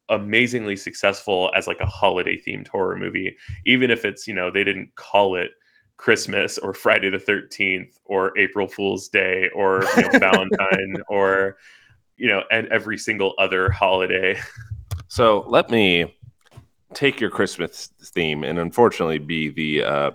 [0.09, 3.35] amazingly successful as like a holiday themed horror movie
[3.65, 5.51] even if it's, you know, they didn't call it
[5.97, 11.57] Christmas or Friday the 13th or April Fool's Day or you know, Valentine or
[12.17, 14.37] you know and every single other holiday.
[15.07, 16.13] So let me
[16.93, 20.11] take your Christmas theme and unfortunately be the uh,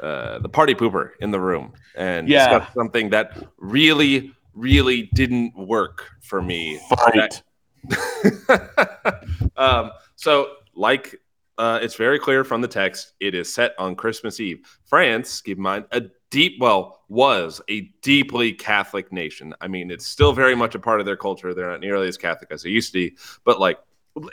[0.00, 2.48] uh, the party pooper in the room and Yeah.
[2.48, 6.80] discuss something that really, really didn't work for me.
[6.88, 7.42] Fight.
[9.56, 11.20] um, so, like
[11.58, 14.60] uh, it's very clear from the text, it is set on Christmas Eve.
[14.84, 19.54] France, keep in mind, a deep, well, was a deeply Catholic nation.
[19.60, 21.54] I mean, it's still very much a part of their culture.
[21.54, 23.78] They're not nearly as Catholic as they used to be, but like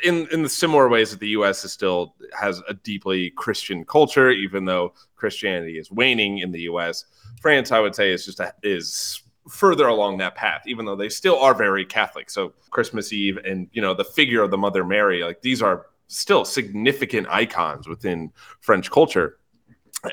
[0.03, 1.65] in in the similar ways that the U.S.
[1.65, 7.05] is still has a deeply Christian culture, even though Christianity is waning in the U.S.
[7.41, 11.09] France, I would say, is just a, is further along that path, even though they
[11.09, 12.29] still are very Catholic.
[12.29, 15.87] So Christmas Eve and you know the figure of the Mother Mary, like these are
[16.07, 18.31] still significant icons within
[18.61, 19.37] French culture,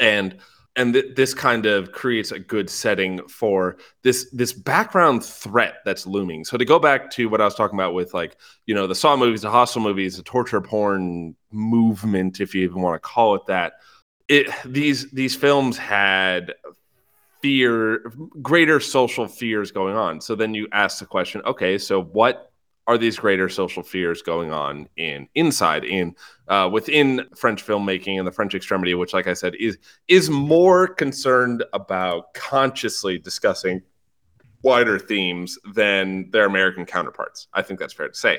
[0.00, 0.36] and
[0.76, 6.06] and th- this kind of creates a good setting for this this background threat that's
[6.06, 6.44] looming.
[6.44, 8.94] So to go back to what I was talking about with like you know the
[8.94, 13.34] Saw movies, the Hostel movies, the torture porn movement, if you even want to call
[13.34, 13.74] it that.
[14.28, 16.54] It these these films had
[17.42, 18.12] fear
[18.42, 22.49] greater social fears going on so then you ask the question okay so what
[22.86, 26.14] are these greater social fears going on in inside in
[26.48, 29.78] uh, within french filmmaking and the french extremity which like i said is
[30.08, 33.80] is more concerned about consciously discussing
[34.62, 38.38] wider themes than their american counterparts i think that's fair to say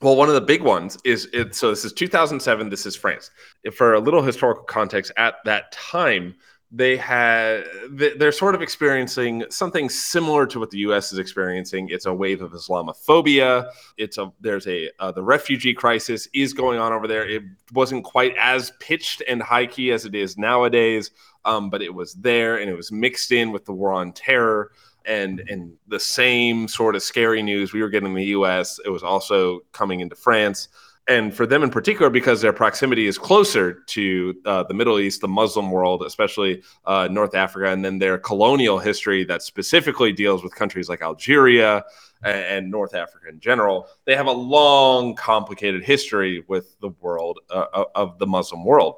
[0.00, 1.56] well, one of the big ones is it.
[1.56, 2.68] So this is 2007.
[2.68, 3.30] This is France.
[3.74, 6.36] For a little historical context, at that time,
[6.70, 11.12] they had they- they're sort of experiencing something similar to what the U.S.
[11.12, 11.88] is experiencing.
[11.88, 13.70] It's a wave of Islamophobia.
[13.96, 17.26] It's a there's a uh, the refugee crisis is going on over there.
[17.28, 17.42] It
[17.72, 21.10] wasn't quite as pitched and high key as it is nowadays,
[21.46, 24.70] um, but it was there and it was mixed in with the war on terror
[25.06, 28.78] and and the same sort of scary news we were getting in the U.S.
[28.84, 30.68] It was also coming into France
[31.08, 35.22] and for them in particular, because their proximity is closer to uh, the Middle East,
[35.22, 40.42] the Muslim world, especially uh, North Africa, and then their colonial history that specifically deals
[40.42, 41.84] with countries like Algeria
[42.22, 47.84] and, North Africa in general, they have a long, complicated history with the world uh,
[47.94, 48.96] of the Muslim world.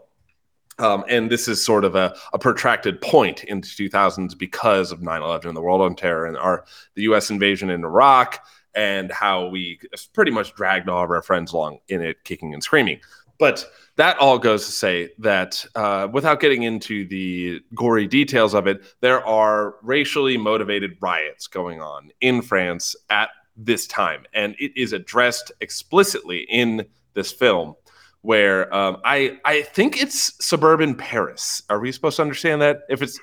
[0.78, 5.02] Um, and this is sort of a, a protracted point in the 2000s because of
[5.02, 7.30] 9 11, and the world on terror, and our the U.S.
[7.30, 8.42] invasion in Iraq,
[8.75, 9.79] and how we
[10.12, 13.01] pretty much dragged all of our friends along in it, kicking and screaming.
[13.39, 13.66] But
[13.97, 18.83] that all goes to say that uh, without getting into the gory details of it,
[19.01, 24.25] there are racially motivated riots going on in France at this time.
[24.35, 27.75] And it is addressed explicitly in this film
[28.23, 31.62] where um, I I think it's suburban Paris.
[31.71, 32.81] Are we supposed to understand that?
[32.91, 33.18] If it's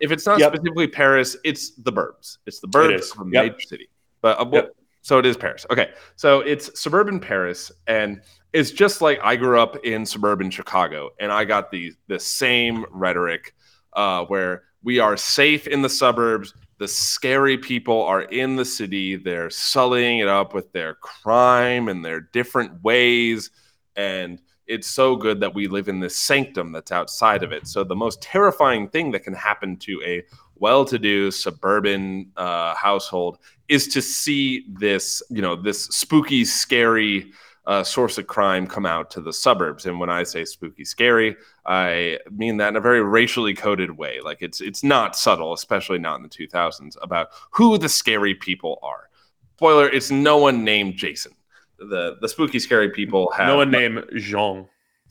[0.00, 0.54] if it's not Yep.
[0.54, 2.38] specifically Paris, it's the burbs.
[2.46, 3.44] It's the burbs of a Yep.
[3.44, 3.88] major city.
[4.22, 4.72] But uh, well, Yep.
[5.02, 5.66] So it is Paris.
[5.70, 8.20] Okay, so it's suburban Paris, and
[8.52, 12.84] it's just like I grew up in suburban Chicago, and I got the the same
[12.90, 13.54] rhetoric
[13.94, 16.54] uh, where we are safe in the suburbs.
[16.78, 19.16] The scary people are in the city.
[19.16, 23.50] They're sullying it up with their crime and their different ways.
[23.96, 27.66] And it's so good that we live in this sanctum that's outside of it.
[27.66, 30.22] So, the most terrifying thing that can happen to a
[30.56, 33.38] well to do suburban uh, household
[33.70, 37.30] is to see this, you know, this spooky, scary
[37.66, 39.86] uh, source of crime come out to the suburbs.
[39.86, 44.20] And when I say spooky, scary, I mean that in a very racially coded way.
[44.22, 48.80] Like it's it's not subtle, especially not in the 2000s, about who the scary people
[48.82, 49.08] are.
[49.56, 51.32] Spoiler: It's no one named Jason.
[51.78, 54.66] The the spooky, scary people have No one named Jean.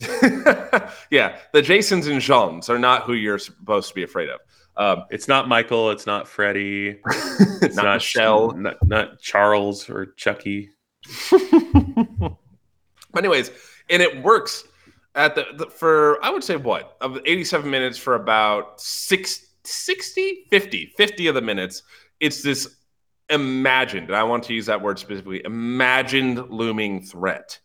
[1.10, 4.40] yeah, the Jasons and Jeans are not who you're supposed to be afraid of.
[4.80, 5.90] Um, It's not Michael.
[5.90, 6.98] It's not Freddie.
[7.04, 8.52] it's It's not, Michelle.
[8.52, 10.70] Not, not Charles or Chucky.
[11.30, 12.38] but
[13.16, 13.50] anyways,
[13.90, 14.64] and it works
[15.14, 20.46] at the, the, for I would say what of 87 minutes for about six, 60,
[20.50, 21.82] 50, 50 of the minutes.
[22.18, 22.76] It's this
[23.28, 27.58] imagined, and I want to use that word specifically, imagined looming threat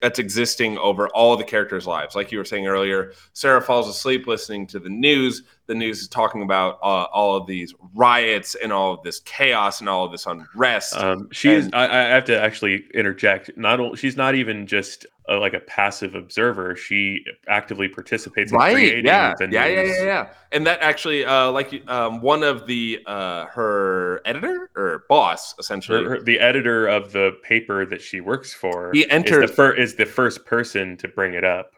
[0.00, 2.14] that's existing over all the characters' lives.
[2.14, 5.42] Like you were saying earlier, Sarah falls asleep listening to the news.
[5.66, 9.80] The news is talking about uh, all of these riots and all of this chaos
[9.80, 10.96] and all of this unrest.
[10.96, 11.70] Um, she's.
[11.72, 13.50] I, I, have to actually interject.
[13.56, 16.76] Not she's not even just a, like a passive observer.
[16.76, 18.74] She actively participates in right.
[18.74, 19.34] creating yeah.
[19.38, 20.28] the yeah, yeah, yeah, yeah.
[20.52, 26.04] And that actually, uh, like, um, one of the uh, her editor or boss, essentially,
[26.04, 29.56] Her- her- the editor of the paper that she works for He is enters- the,
[29.56, 31.70] fir- is the first person to bring it up.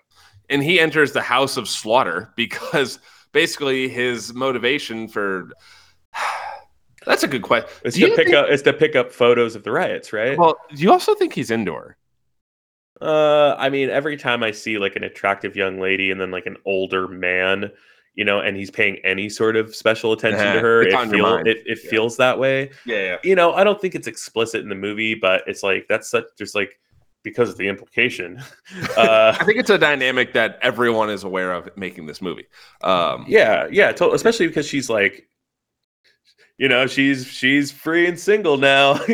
[0.48, 2.98] and he enters the house of slaughter because
[3.40, 5.50] basically his motivation for
[7.04, 7.68] that's a good question.
[7.84, 8.46] It's Do to pick think- up.
[8.48, 10.38] It's to pick up photos of the riots, right?
[10.38, 11.96] Well, do you also think he's indoor?
[13.00, 16.46] Uh, I mean, every time I see like an attractive young lady and then like
[16.46, 17.70] an older man,
[18.14, 20.54] you know, and he's paying any sort of special attention Uh-huh.
[20.54, 21.90] to her, It's it, feel, it, it Yeah.
[21.90, 22.70] feels that way.
[22.86, 23.16] Yeah, yeah.
[23.22, 26.24] You know, I don't think it's explicit in the movie, but it's like that's such
[26.38, 26.78] just like
[27.26, 28.40] because of the implication.
[28.96, 32.46] uh, I think it's a dynamic that everyone is aware of making this movie.
[32.82, 35.28] Um, yeah, yeah, to- especially because she's like,
[36.56, 38.92] you know, she's she's free and single now.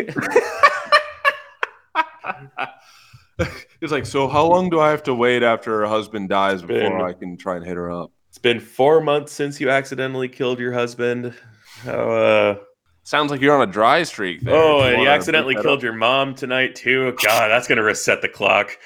[3.80, 6.98] it's like, so how long do I have to wait after her husband dies before
[6.98, 8.12] Been- I can try and hit her up?
[8.28, 11.34] it's been four months since you accidentally killed your husband.
[11.82, 12.56] How, uh,
[13.04, 14.40] Sounds like you're on a dry streak.
[14.42, 14.54] There.
[14.54, 17.16] oh, and you accidentally killed your mom tonight too.
[17.22, 18.78] God, that's gonna reset the clock.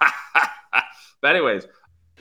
[1.20, 1.66] but anyways,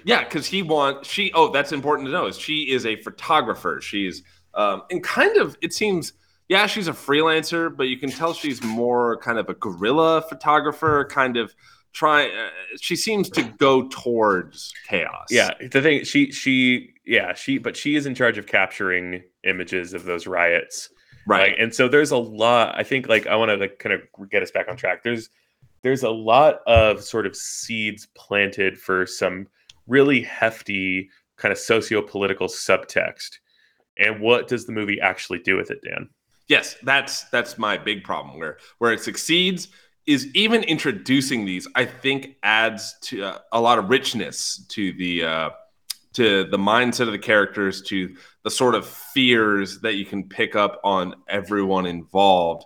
[0.03, 1.31] yeah, because he wants she.
[1.33, 2.25] Oh, that's important to know.
[2.25, 3.79] Is she is a photographer.
[3.81, 4.21] She's
[4.53, 6.13] um, and kind of it seems.
[6.49, 11.07] Yeah, she's a freelancer, but you can tell she's more kind of a guerrilla photographer,
[11.09, 11.53] kind of
[11.93, 12.25] try.
[12.25, 12.49] Uh,
[12.81, 15.27] she seems to go towards chaos.
[15.29, 19.93] Yeah, the thing she she yeah she but she is in charge of capturing images
[19.93, 20.89] of those riots.
[21.29, 21.51] Right.
[21.51, 22.77] Like, and so there's a lot.
[22.77, 25.03] I think like I want to like kind of get us back on track.
[25.03, 25.29] There's
[25.81, 29.47] there's a lot of sort of seeds planted for some
[29.87, 33.37] really hefty kind of socio-political subtext.
[33.97, 36.09] And what does the movie actually do with it, Dan?
[36.47, 39.69] Yes, that's that's my big problem where where it succeeds
[40.05, 41.67] is even introducing these.
[41.75, 45.49] I think adds to uh, a lot of richness to the uh,
[46.13, 50.55] to the mindset of the characters, to the sort of fears that you can pick
[50.55, 52.65] up on everyone involved,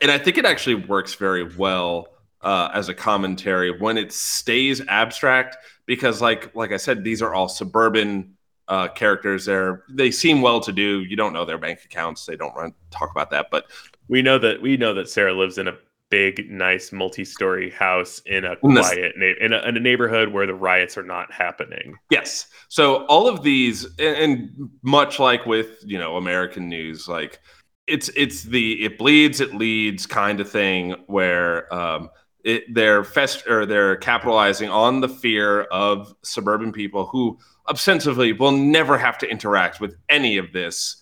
[0.00, 2.08] and I think it actually works very well
[2.40, 5.56] uh, as a commentary when it stays abstract
[5.86, 8.36] because, like like I said, these are all suburban
[8.68, 9.44] uh, characters.
[9.44, 11.02] They're they seem well to do.
[11.02, 12.26] You don't know their bank accounts.
[12.26, 13.48] They don't to talk about that.
[13.50, 13.66] But
[14.08, 15.74] We know that we know that Sarah lives in a
[16.12, 20.54] big, nice, multi-story house in a quiet na- in, a, in a neighborhood where the
[20.54, 21.96] riots are not happening.
[22.10, 27.40] yes, so all of these, and, and much like with you know American news, like
[27.86, 31.72] it's it's the it bleeds, it leads kind of thing where.
[31.74, 32.10] Um,
[32.44, 37.38] it, they're fest or they're capitalizing on the fear of suburban people who
[37.70, 41.01] ostensibly will never have to interact with any of this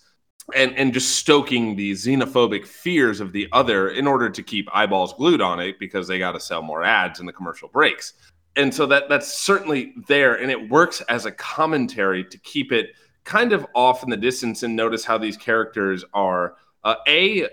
[0.55, 5.13] and and just stoking the xenophobic fears of the other in order to keep eyeballs
[5.13, 8.13] glued on it because they got to sell more ads in the commercial breaks.
[8.55, 12.91] And so that that's certainly there and it works as a commentary to keep it
[13.23, 16.55] kind of off in the distance and notice how these characters are.
[16.83, 17.47] Uh, a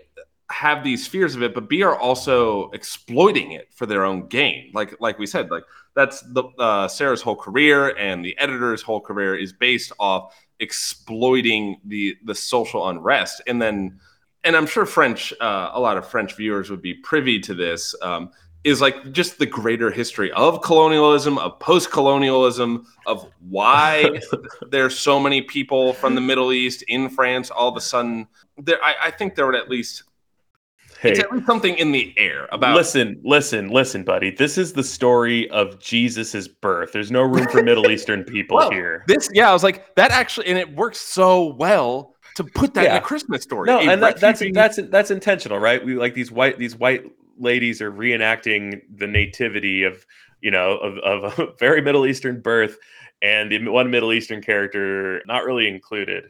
[0.50, 4.70] have these fears of it but b are also exploiting it for their own gain.
[4.72, 9.00] Like like we said like that's the uh, sarah's whole career and the editor's whole
[9.00, 13.42] career is based off exploiting the the social unrest.
[13.46, 13.98] And then
[14.44, 17.94] and i'm sure french uh, a lot of french viewers would be privy to this
[18.02, 18.30] um,
[18.64, 24.20] is like just the greater history of colonialism of post-colonialism of why
[24.70, 28.82] there's so many people from the middle east in france all of a sudden there
[28.82, 30.04] i, I think there would at least
[31.00, 34.30] Hey, it's at least something in the air about listen, listen, listen, buddy.
[34.30, 36.92] This is the story of Jesus's birth.
[36.92, 39.04] There's no room for Middle Eastern people Well, here.
[39.06, 42.86] this yeah i was like that actually and it works so well to put that
[42.86, 45.84] in a christmas story No, A and that, that's that's that's intentional, right?
[45.84, 47.04] We like these white these white
[47.38, 50.04] ladies are reenacting the nativity of
[50.40, 52.76] you know of, of a very Middle Eastern birth,
[53.22, 56.24] and the one Middle Eastern character not really included.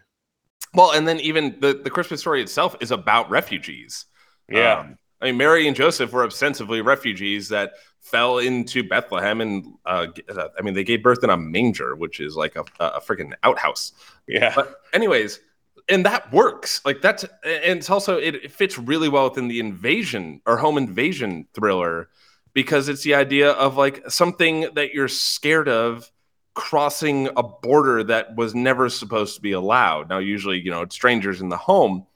[0.75, 4.05] Well, and then even the, the Christmas story itself is about refugees.
[4.49, 9.75] Yeah, Um, I mean, Mary and Joseph were ostensibly refugees that fell into Bethlehem, and
[9.85, 13.01] uh, uh, I mean, they gave birth in a manger, which is like a, a
[13.01, 13.93] freaking outhouse.
[14.27, 14.53] yeah.
[14.55, 15.41] But anyways,
[15.89, 16.81] and that works.
[16.85, 21.47] Like that's and it's also it fits really well within the invasion or home invasion
[21.55, 22.09] thriller
[22.55, 26.11] because it's the idea of like something that you're scared of
[26.55, 30.09] crossing a border that was never supposed to be allowed.
[30.09, 32.07] Now, usually, you know, it's strangers in the home,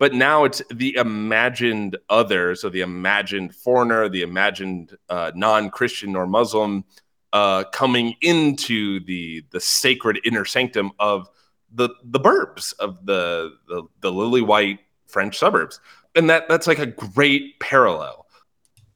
[0.00, 2.54] but now it's the imagined other.
[2.54, 6.84] So the imagined foreigner, the imagined uh, non-Christian or Muslim
[7.32, 11.28] uh, coming into the the sacred inner sanctum of
[11.72, 15.78] the the burbs of the the, the lily white French suburbs,
[16.16, 18.26] and that that's like a great parallel,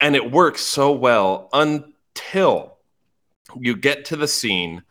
[0.00, 2.78] and it works so well until
[3.60, 4.82] you get to the scene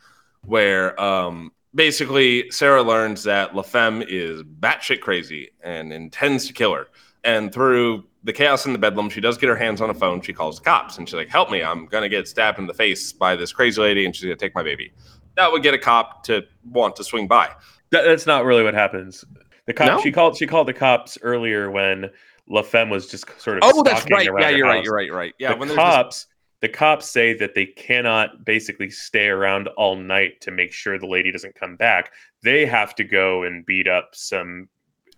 [0.46, 6.74] where um, basically Sarah learns that La Femme is batshit crazy and intends to kill
[6.74, 6.88] her.
[7.24, 10.22] And through the chaos in the bedlam, she does get her hands on a phone.
[10.22, 11.64] She calls the cops and she's like, "Help me!
[11.64, 14.56] I'm gonna get stabbed in the face by this crazy lady, and she's gonna take
[14.56, 14.92] my baby."
[15.36, 17.50] That would get a cop to want to swing by.
[17.92, 19.24] That, that's not really what happens.
[19.66, 20.02] The cop no?
[20.02, 22.10] she called she called the cops earlier when
[22.50, 23.64] La Femme was just sort of.
[23.66, 24.30] Oh, that's right.
[24.40, 24.76] Yeah, you're house.
[24.76, 24.84] right.
[24.84, 25.06] You're right.
[25.08, 25.34] You're right.
[25.40, 26.28] Yeah, when the when cops
[26.64, 31.06] the cops say that they cannot basically stay around all night to make sure the
[31.06, 32.14] lady doesn't come back.
[32.42, 34.70] They have to go and beat up some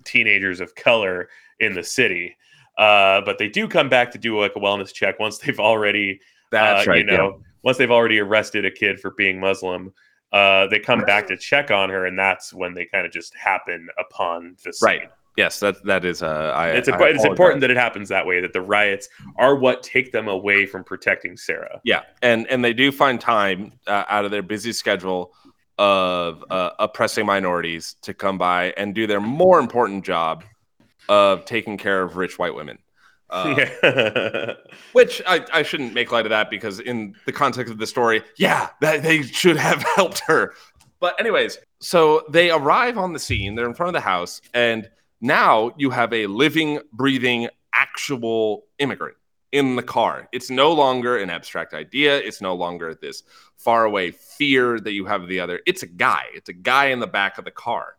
[0.06, 1.30] teenagers of color
[1.60, 2.36] in the city.
[2.80, 6.20] Uh, but they do come back to do like a wellness check once they've already,
[6.50, 7.44] that's uh, right, you know, yeah.
[7.62, 9.94] once they've already arrested a kid for being Muslim.
[10.32, 13.36] Uh, they come back to check on her, and that's when they kind of just
[13.36, 14.88] happen upon the scene.
[14.88, 15.12] Right.
[15.38, 16.24] Yes, that that is.
[16.24, 18.40] Uh, I, it's, it's important that it happens that way.
[18.40, 21.82] That the riots are what take them away from protecting Sarah.
[21.84, 25.34] Yeah, and and they do find time uh, out of their busy schedule
[25.78, 30.44] of uh, oppressing minorities to come by and do their more important job
[31.10, 32.78] of taking care of rich white women.
[33.30, 34.54] Uh, yeah.
[34.94, 38.22] which I, I shouldn't make light of that because in the context of the story,
[38.38, 40.54] yeah, that they should have helped her.
[41.00, 43.56] But anyways, so they arrive on the scene.
[43.56, 44.90] They're in front of the house, and
[45.22, 49.18] now you have a living, breathing, actual immigrant
[49.52, 50.28] in the car.
[50.34, 52.18] It's no longer an abstract idea.
[52.18, 53.24] It's no longer this
[53.58, 55.62] faraway fear that you have of the other.
[55.66, 56.26] It's a guy.
[56.34, 57.96] It's a guy in the back of the car.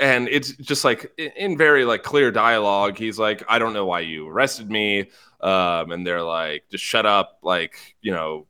[0.00, 4.00] And it's just like in very like clear dialogue, he's like, I don't know why
[4.00, 5.10] you arrested me.
[5.40, 7.38] Um, and they're like, just shut up.
[7.42, 8.46] Like, you know,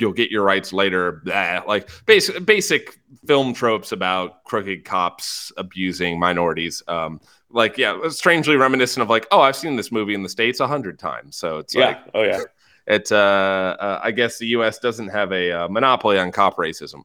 [0.00, 1.22] you'll get your rights later.
[1.24, 1.62] Blah.
[1.66, 6.82] Like basic basic film tropes about crooked cops abusing minorities.
[6.88, 7.20] Um,
[7.50, 10.66] like yeah, strangely reminiscent of like, oh, I've seen this movie in the states a
[10.66, 11.36] hundred times.
[11.36, 12.40] So it's yeah, like, oh yeah.
[12.86, 14.78] It, uh, uh, I guess the U.S.
[14.78, 17.02] doesn't have a uh, monopoly on cop racism.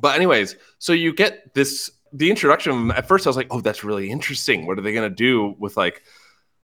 [0.00, 2.90] But anyways, so you get this the introduction.
[2.92, 4.66] At first, I was like, oh, that's really interesting.
[4.66, 6.02] What are they gonna do with like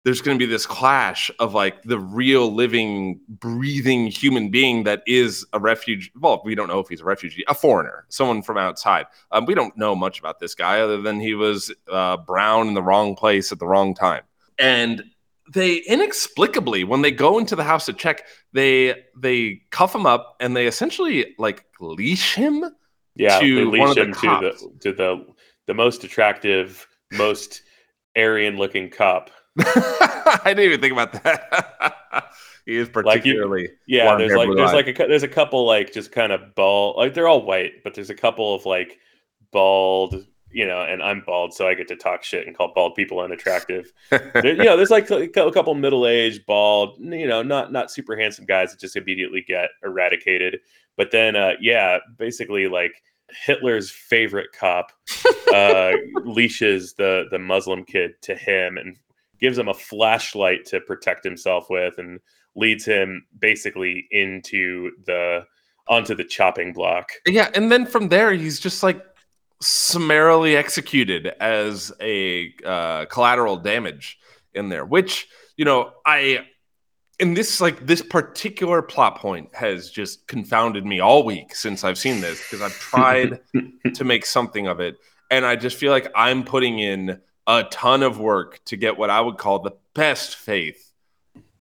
[0.04, 5.02] there's going to be this clash of like the real living breathing human being that
[5.06, 8.58] is a refugee well we don't know if he's a refugee a foreigner someone from
[8.58, 9.06] outside.
[9.30, 12.74] Um, we don't know much about this guy other than he was uh, brown in
[12.74, 14.22] the wrong place at the wrong time.
[14.58, 15.02] And
[15.52, 20.36] they inexplicably when they go into the house to check they they cuff him up
[20.40, 22.64] and they essentially like leash him
[23.14, 25.26] yeah to leash him the to the to the
[25.66, 27.60] the most attractive most
[28.16, 32.32] aryan looking cop I didn't even think about that.
[32.66, 34.16] he is particularly like you, yeah.
[34.16, 37.28] There's like there's like a there's a couple like just kind of bald like they're
[37.28, 38.98] all white, but there's a couple of like
[39.52, 42.94] bald you know, and I'm bald, so I get to talk shit and call bald
[42.94, 43.92] people unattractive.
[44.10, 48.46] there, you know, there's like a couple middle-aged, bald, you know, not not super handsome
[48.46, 50.60] guys that just immediately get eradicated.
[50.96, 53.02] But then, uh, yeah, basically like
[53.44, 54.92] Hitler's favorite cop
[55.52, 55.92] uh,
[56.24, 58.96] leashes the the Muslim kid to him and
[59.40, 62.20] gives him a flashlight to protect himself with and
[62.56, 65.44] leads him basically into the
[65.86, 67.10] onto the chopping block.
[67.26, 69.04] Yeah, and then from there he's just like
[69.60, 74.18] summarily executed as a uh, collateral damage
[74.54, 76.46] in there, which you know I
[77.18, 81.98] in this like this particular plot point has just confounded me all week since I've
[81.98, 83.40] seen this because I've tried
[83.94, 84.96] to make something of it
[85.30, 89.10] and I just feel like I'm putting in a ton of work to get what
[89.10, 90.92] I would call the best faith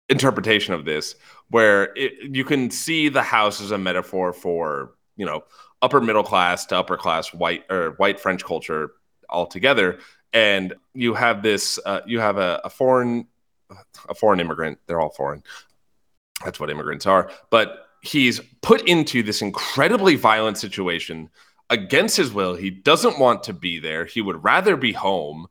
[0.10, 1.16] interpretation of this,
[1.50, 5.44] where it, you can see the house as a metaphor for you know
[5.82, 8.92] upper middle class to upper class white or white French culture
[9.30, 10.00] altogether,
[10.34, 13.28] and you have this uh, you have a, a foreign
[14.10, 14.80] a foreign immigrant.
[14.86, 15.44] They're all foreign.
[16.44, 21.30] That's what immigrants are, but he's put into this incredibly violent situation
[21.70, 22.56] against his will.
[22.56, 24.06] He doesn't want to be there.
[24.06, 25.48] He would rather be home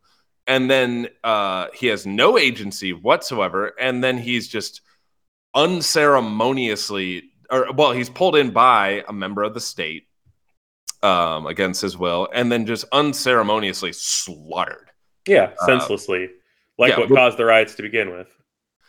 [0.51, 4.81] and then uh, he has no agency whatsoever, and then he's just
[5.55, 10.09] unceremoniously, or well, he's pulled in by a member of the state,
[11.05, 14.91] um, against his will, and then just unceremoniously slaughtered.
[15.29, 16.29] Yeah, senselessly, uh,
[16.79, 18.27] like yeah, what caused the riots to begin with.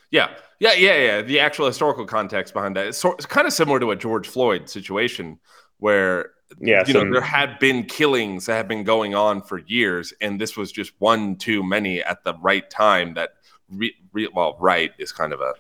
[0.10, 1.22] Yeah, yeah, yeah, yeah.
[1.22, 4.28] The actual historical context behind that is so, it's kind of similar to a George
[4.28, 5.40] Floyd situation
[5.78, 7.08] where yeah, you some...
[7.08, 10.72] know there had been killings that had been going on for years, and this was
[10.72, 13.14] just one too many at the right time.
[13.14, 13.32] That
[13.70, 15.54] re, re, well, right is kind of a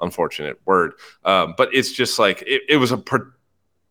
[0.00, 3.32] unfortunate word, um, but it's just like it, it was a particular.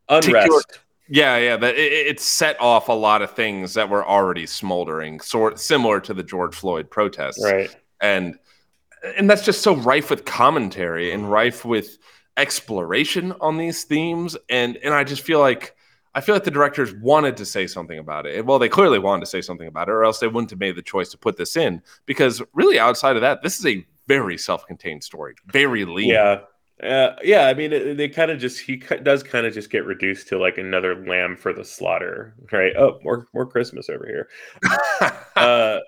[0.09, 0.79] Unrest.
[1.13, 5.19] Yeah, yeah, that it, it, set off a lot of things that were already smoldering,
[5.19, 7.75] sort similar to the George Floyd protests, right?
[8.01, 8.39] And
[9.17, 11.97] and that's just so rife with commentary and rife with
[12.37, 15.75] exploration on these themes, and and I just feel like
[16.13, 18.45] I feel like the directors wanted to say something about it.
[18.45, 20.75] Well, they clearly wanted to say something about it, or else they wouldn't have made
[20.75, 21.81] the choice to put this in.
[22.05, 26.09] Because really, outside of that, this is a very self-contained story, very lean.
[26.09, 26.41] Yeah,
[26.83, 29.85] uh, yeah, I mean, it, they kind of just he does kind of just get
[29.85, 32.73] reduced to like another lamb for the slaughter, right?
[32.75, 34.27] Oh, more more Christmas over here.
[35.35, 35.79] uh,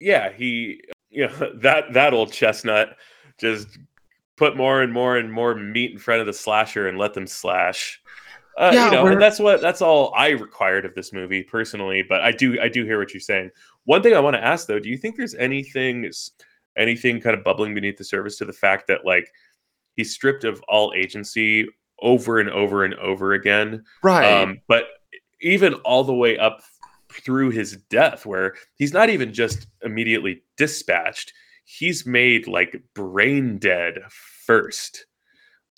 [0.00, 2.96] yeah, he, you know, that that old chestnut
[3.38, 3.78] just
[4.36, 7.26] put more and more and more meat in front of the slasher and let them
[7.26, 8.00] slash.
[8.56, 12.04] Uh, yeah, you know, and that's what that's all I required of this movie personally.
[12.08, 13.50] But I do I do hear what you're saying.
[13.84, 16.10] One thing I want to ask though, do you think there's anything
[16.76, 19.30] anything kind of bubbling beneath the surface to the fact that like
[19.96, 21.68] he's stripped of all agency
[22.00, 23.84] over and over and over again.
[24.02, 24.42] Right.
[24.42, 24.84] Um, but
[25.40, 26.62] even all the way up
[27.12, 31.32] through his death, where he's not even just immediately dispatched,
[31.64, 35.06] he's made like brain dead first.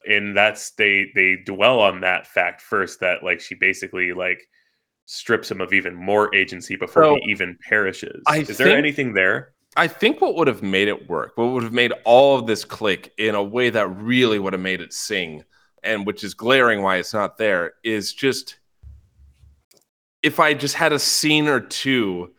[0.07, 4.41] And that's they they dwell on that fact first that like she basically like
[5.07, 8.23] strips him of even more agency before so, he even perishes.
[8.27, 9.53] I Is think, there anything there?
[9.77, 12.65] I think what would have made it work, what would have made all of this
[12.65, 15.45] click in a way that really would have made it sing,
[15.83, 18.59] and which is glaring why it's not there, is just
[20.23, 22.33] if I just had a scene or two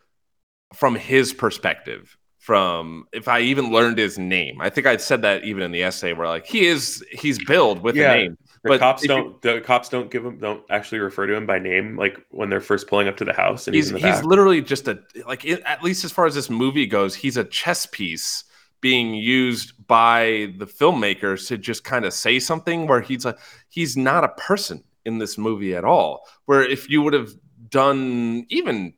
[0.74, 2.18] from his perspective.
[2.48, 5.84] From if I even learned his name, I think I said that even in the
[5.84, 8.14] essay where like he is he's billed with yeah.
[8.14, 8.38] a name.
[8.64, 9.26] The but cops don't.
[9.26, 10.38] You, the cops don't give him.
[10.38, 13.34] Don't actually refer to him by name, like when they're first pulling up to the
[13.34, 13.68] house.
[13.68, 15.46] And he's he's, he's literally just a like.
[15.46, 18.46] At least as far as this movie goes, he's a chess piece
[18.80, 22.88] being used by the filmmakers to just kind of say something.
[22.88, 26.22] Where he's like, he's not a person in this movie at all.
[26.46, 27.32] Where if you would have
[27.70, 28.94] done even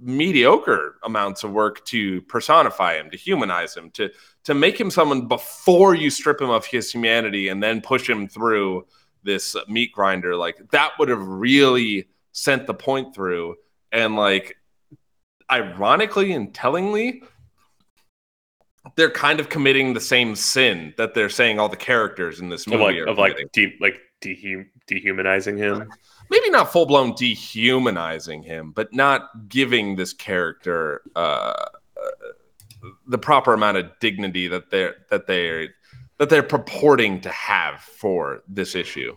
[0.00, 4.10] mediocre amounts of work to personify him, to humanize him, to
[4.44, 8.28] to make him someone before you strip him of his humanity and then push him
[8.28, 8.86] through
[9.22, 10.36] this meat grinder.
[10.36, 13.56] Like that would have really sent the point through.
[13.92, 14.56] And like
[15.50, 17.22] ironically and tellingly
[18.96, 22.66] they're kind of committing the same sin that they're saying all the characters in this
[22.66, 25.90] movie of like, of like, de- like de- dehumanizing him
[26.30, 31.18] maybe not full-blown dehumanizing him but not giving this character uh,
[31.96, 32.28] uh,
[33.06, 35.68] the proper amount of dignity that they're that they're
[36.18, 39.16] that they're purporting to have for this issue.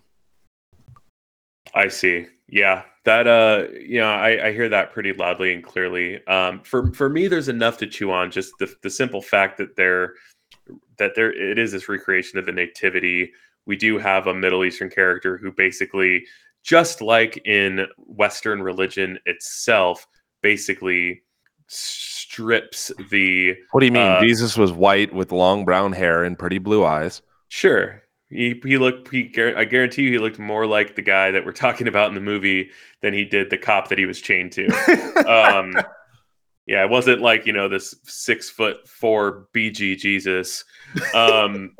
[1.73, 2.27] I see.
[2.47, 6.25] Yeah, that uh, you know, I, I hear that pretty loudly and clearly.
[6.27, 8.31] Um, for for me, there's enough to chew on.
[8.31, 10.15] Just the the simple fact that there
[10.97, 13.31] that there it is this recreation of the nativity.
[13.65, 16.25] We do have a Middle Eastern character who basically,
[16.63, 20.07] just like in Western religion itself,
[20.41, 21.21] basically
[21.67, 23.55] strips the.
[23.71, 24.01] What do you mean?
[24.03, 27.21] Uh, Jesus was white with long brown hair and pretty blue eyes.
[27.47, 28.03] Sure.
[28.29, 29.09] He, he looked.
[29.09, 32.15] He, I guarantee you, he looked more like the guy that we're talking about in
[32.15, 32.69] the movie
[33.01, 34.67] than he did the cop that he was chained to.
[35.27, 35.73] um,
[36.65, 40.63] yeah, it wasn't like you know this six foot four BG Jesus.
[41.13, 41.75] Um,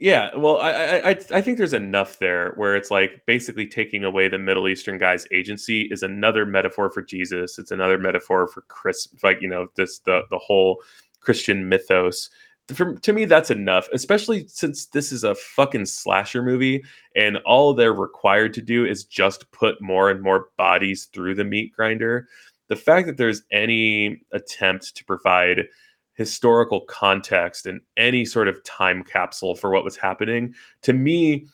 [0.00, 4.28] yeah, well, I, I I think there's enough there where it's like basically taking away
[4.28, 7.58] the Middle Eastern guy's agency is another metaphor for Jesus.
[7.58, 10.82] It's another metaphor for Chris, like you know, this the the whole
[11.20, 12.30] Christian mythos.
[12.68, 16.84] For, to me, that's enough, especially since this is a fucking slasher movie,
[17.16, 21.44] and all they're required to do is just put more and more bodies through the
[21.44, 22.28] meat grinder.
[22.68, 25.66] The fact that there's any attempt to provide
[26.18, 30.52] historical context and any sort of time capsule for what was happening
[30.82, 31.46] to me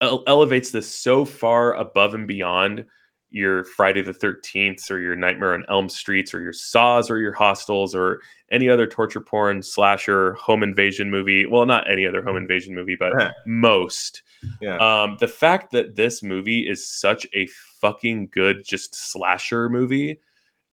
[0.00, 2.84] elevates this so far above and beyond
[3.30, 7.32] your Friday the 13th or your Nightmare on Elm Streets or your Saws or your
[7.32, 8.20] Hostels or
[8.52, 11.44] any other torture porn slasher home invasion movie.
[11.44, 13.12] Well, not any other home invasion movie, but
[13.46, 14.22] most.
[14.60, 14.76] Yeah.
[14.76, 17.48] Um, the fact that this movie is such a
[17.80, 20.20] fucking good just slasher movie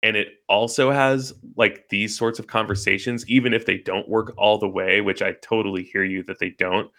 [0.03, 4.59] and it also has like these sorts of conversations even if they don't work all
[4.59, 6.91] the way which i totally hear you that they don't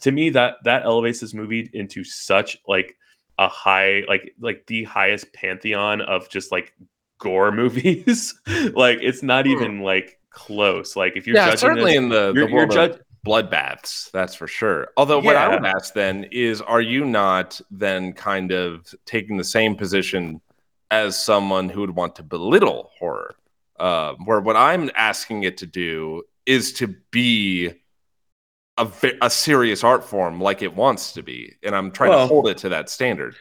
[0.00, 2.96] to me that that elevates this movie into such like
[3.38, 6.74] a high like like the highest pantheon of just like
[7.18, 8.38] gore movies.
[8.74, 9.52] like it's not Hmm.
[9.52, 10.96] even like close.
[10.96, 13.00] Like if you're yeah, judging certainly this, in the, the you're, you're world of judge
[13.26, 14.88] bloodbaths, that's for sure.
[14.96, 19.44] Although, what I would ask then is, are you not then kind of taking the
[19.44, 20.40] same position
[20.92, 23.34] as someone who would want to belittle horror?
[23.80, 27.72] Uh, where what I'm asking it to do is to be
[28.76, 28.86] a,
[29.22, 32.46] a serious art form like it wants to be, and I'm trying Well- to hold
[32.48, 33.34] it to that standard.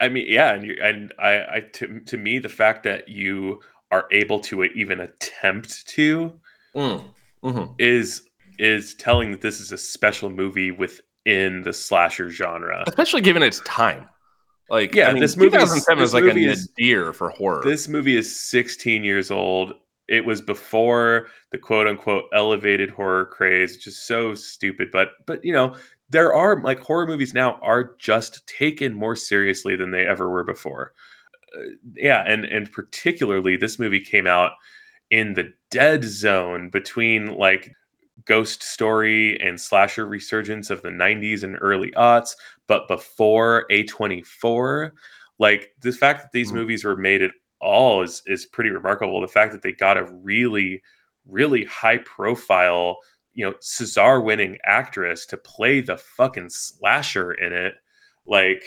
[0.00, 3.60] I mean, yeah, and you and I, I to, to me, the fact that you
[3.90, 6.38] are able to even attempt to
[6.74, 7.04] Mm.
[7.44, 7.74] Mhm.
[7.78, 8.22] is
[8.58, 12.82] is telling that this is a special movie within the slasher genre.
[12.86, 14.08] Especially given its time.
[14.70, 17.62] Like, Yeah, I mean, this movie is- 2007 this is like a nadir for horror.
[17.64, 19.74] This movie is 16 years old.
[20.08, 24.90] It was before the quote unquote elevated horror craze, just so stupid.
[24.92, 25.76] But but you know,
[26.10, 30.44] there are like horror movies now are just taken more seriously than they ever were
[30.44, 30.92] before.
[31.56, 31.62] Uh,
[31.94, 34.52] yeah, and and particularly this movie came out
[35.10, 37.72] in the dead zone between like
[38.26, 42.30] ghost story and slasher resurgence of the 90s and early aughts
[42.66, 44.90] but before a24
[45.38, 46.54] like the fact that these Mm.
[46.54, 49.20] movies were made at all is is pretty remarkable.
[49.20, 50.82] The fact that they got a really
[51.26, 52.98] really high profile
[53.32, 57.74] you know cesar winning actress to play the fucking slasher in it
[58.26, 58.62] like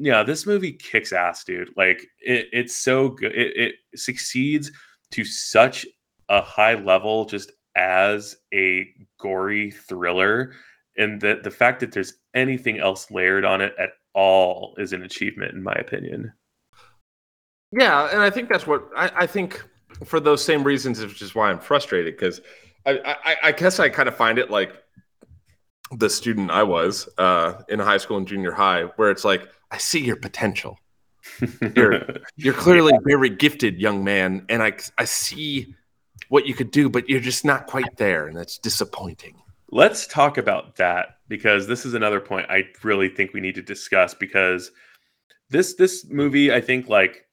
[0.00, 1.70] yeah this movie kicks ass dude.
[1.76, 3.32] Like it, it's so good.
[3.34, 4.70] It, it succeeds
[5.12, 5.86] to such
[6.28, 8.86] a high level just as a
[9.18, 10.52] gory thriller
[10.96, 15.02] and that the fact that there's anything else layered on it at all is an
[15.02, 16.32] achievement in my opinion
[17.72, 19.62] Yeah, and I think that's what I, I think
[20.04, 22.40] for those same reasons is just why I'm frustrated because
[22.86, 24.72] I, I, I guess I kind of find it like
[25.92, 29.78] the student I was uh, in high school and junior high, where it's like I
[29.78, 30.78] see your potential.
[31.76, 35.74] You're- You're clearly very gifted, young man, and I I see
[36.30, 39.34] what you could do, but you're just not quite there, and that's disappointing.
[39.72, 43.62] Let's talk about that because this is another point I really think we need to
[43.62, 44.70] discuss because
[45.50, 47.26] this this movie I think like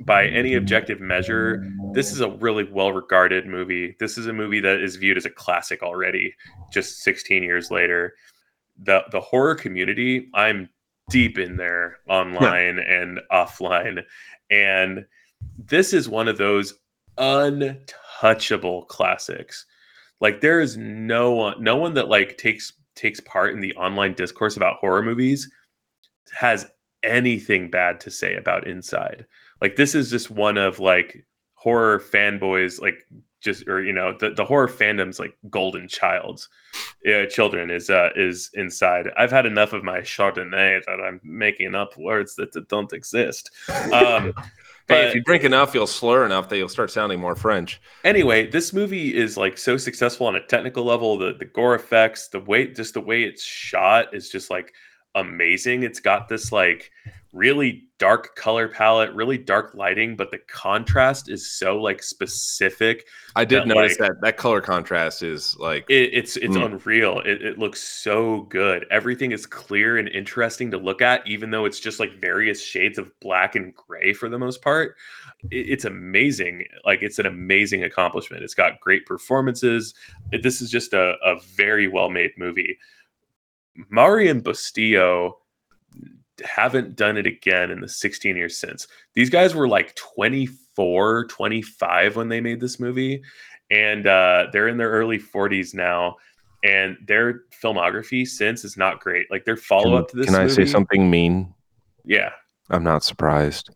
[0.00, 3.96] by any objective measure this is a really well regarded movie.
[4.00, 6.34] This is a movie that is viewed as a classic already
[6.72, 8.14] just 16 years later.
[8.78, 10.68] The the horror community I'm
[11.10, 14.02] deep in there online and offline
[14.50, 15.04] and
[15.58, 16.74] this is one of those
[18.24, 19.66] untouchable classics.
[20.20, 24.14] Like there is no one no one that like takes takes part in the online
[24.14, 25.50] discourse about horror movies
[26.38, 26.66] has
[27.02, 29.26] anything bad to say about inside.
[29.60, 33.06] Like this is just one of like horror fanboys like
[33.42, 36.48] just or you know the, the horror fandom's like golden childs
[37.04, 39.10] yeah, children is uh is inside.
[39.18, 43.50] I've had enough of my chardonnay that i'm making up words that, that don't exist.
[43.92, 44.32] Um
[44.88, 47.80] Hey, but- if you drink enough, you'll slur enough that you'll start sounding more French.
[48.04, 51.16] anyway, this movie is like so successful on a technical level.
[51.18, 54.72] The the gore effects, the way just the way it's shot is just like
[55.14, 55.82] amazing.
[55.84, 56.90] It's got this like
[57.34, 63.06] really dark color palette, really dark lighting, but the contrast is so like specific.
[63.34, 66.64] I did That, notice like- that that color contrast is like It, it's it's Mm.
[66.66, 67.20] unreal.
[67.20, 68.86] It, it looks so good.
[68.90, 72.98] Everything is clear and interesting to look at, even though it's just like various shades
[72.98, 74.94] of black and gray for the most part.
[75.50, 76.64] It, it's amazing.
[76.84, 78.44] Like it's an amazing accomplishment.
[78.44, 79.94] It's got great performances.
[80.30, 82.78] This is just a, a very well made movie.
[83.90, 85.32] Maury and Bustillo
[86.44, 88.86] haven't done it again in the 16 years since.
[89.14, 93.22] These guys were like 24, 25 when they made this movie
[93.70, 96.16] and uh, they're in their early 40s now
[96.62, 100.64] and their filmography since is not great like their follow-up to this Can I say
[100.64, 101.52] something mean?
[102.04, 102.30] yeah
[102.70, 103.70] I'm not surprised.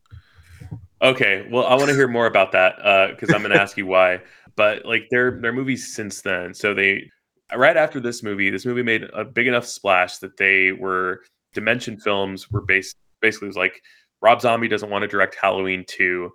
[1.00, 2.74] okay well i want to hear more about that
[3.10, 4.20] because i'm going to ask you why
[4.56, 7.08] but like their their movies since then so they
[7.56, 11.22] right after this movie this movie made a big enough splash that they were
[11.58, 13.82] dimension films were based basically was like
[14.20, 16.30] rob zombie doesn't want to direct halloween 2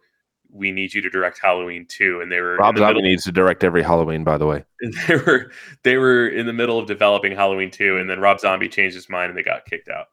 [0.49, 3.31] we need you to direct halloween 2 and they were Rob Zombie middle- needs to
[3.31, 4.63] direct every Halloween, by the way.
[4.81, 5.51] and they were
[5.83, 9.09] they were in the middle of developing Halloween 2 and then Rob Zombie changed his
[9.09, 10.07] mind and they got kicked out.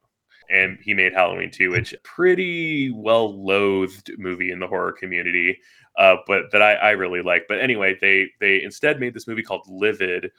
[0.48, 5.58] And he made Halloween 2, which pretty well loathed movie in the horror community,
[5.96, 7.44] uh, but that I, I really like.
[7.48, 10.30] But anyway, they they instead made this movie called Livid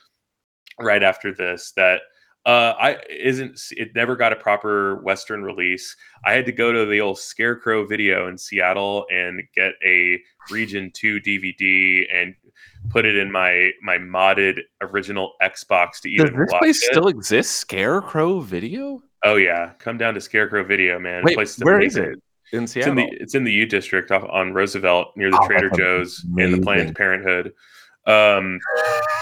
[0.80, 2.02] right after this that
[2.46, 5.96] uh I isn't it never got a proper Western release.
[6.26, 10.20] I had to go to the old Scarecrow video in Seattle and get a
[10.50, 12.34] Region 2 DVD and
[12.90, 16.92] put it in my my modded original Xbox to even Does this place it.
[16.92, 17.52] still exist?
[17.58, 19.04] Scarecrow Video?
[19.24, 21.24] Oh yeah, come down to Scarecrow Video, man.
[21.24, 22.14] Wait, is where is amazing.
[22.14, 22.20] it?
[22.58, 22.92] In It's Seattle.
[22.92, 26.26] in the it's in the U District off on Roosevelt near the Oh, Trader Joe's
[26.40, 26.60] and the.
[26.62, 27.54] Planned Parenthood.
[28.08, 28.60] Um,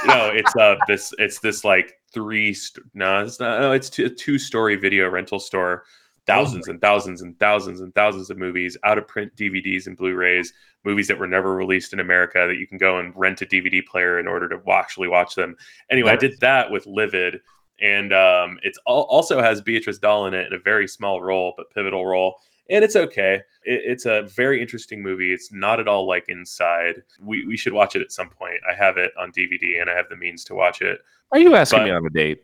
[0.08, 4.06] no, it's uh this it's this like three st- no it's not no it's two,
[4.06, 5.84] a two story video rental store.
[6.28, 10.54] Thousands and thousands and thousands and thousands of movies, out of print DVDs and Blu-rays,
[10.84, 13.84] movies that were never released in America that you can go and rent a DVD
[13.84, 15.56] player in order to actually watch them.
[15.90, 17.40] Anyway, I did that with Livid,
[17.82, 21.54] and um, it's al- also has Béatrice Dalle in it in a very small role
[21.58, 22.36] but pivotal role,
[22.70, 23.42] and it's okay.
[23.64, 25.34] It, it's a very interesting movie.
[25.34, 27.04] It's not at all like Inside.
[27.22, 28.60] We we should watch it at some point.
[28.70, 31.00] I have it on DVD and I have the means to watch it.
[31.32, 32.44] Are you asking but- me on a date?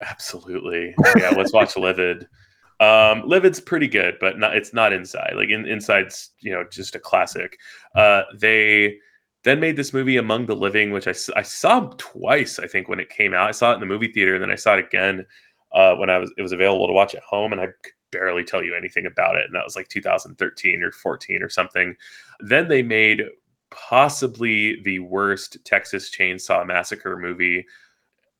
[0.00, 1.30] Absolutely, yeah.
[1.30, 2.28] let's watch Livid.
[2.78, 5.32] Um, Livid's pretty good, but not it's not Inside.
[5.34, 7.58] Like in, Inside's you know just a classic.
[7.96, 8.98] Uh, they
[9.42, 12.58] then made this movie Among the Living, which I saw twice.
[12.58, 14.50] I think when it came out, I saw it in the movie theater, and then
[14.50, 15.26] I saw it again
[15.72, 17.68] uh, when I was it was available to watch at home, and I
[18.10, 19.44] barely tell you anything about it.
[19.46, 21.94] And that was like 2013 or 14 or something.
[22.40, 23.22] Then they made
[23.70, 27.64] possibly the worst Texas Chainsaw Massacre movie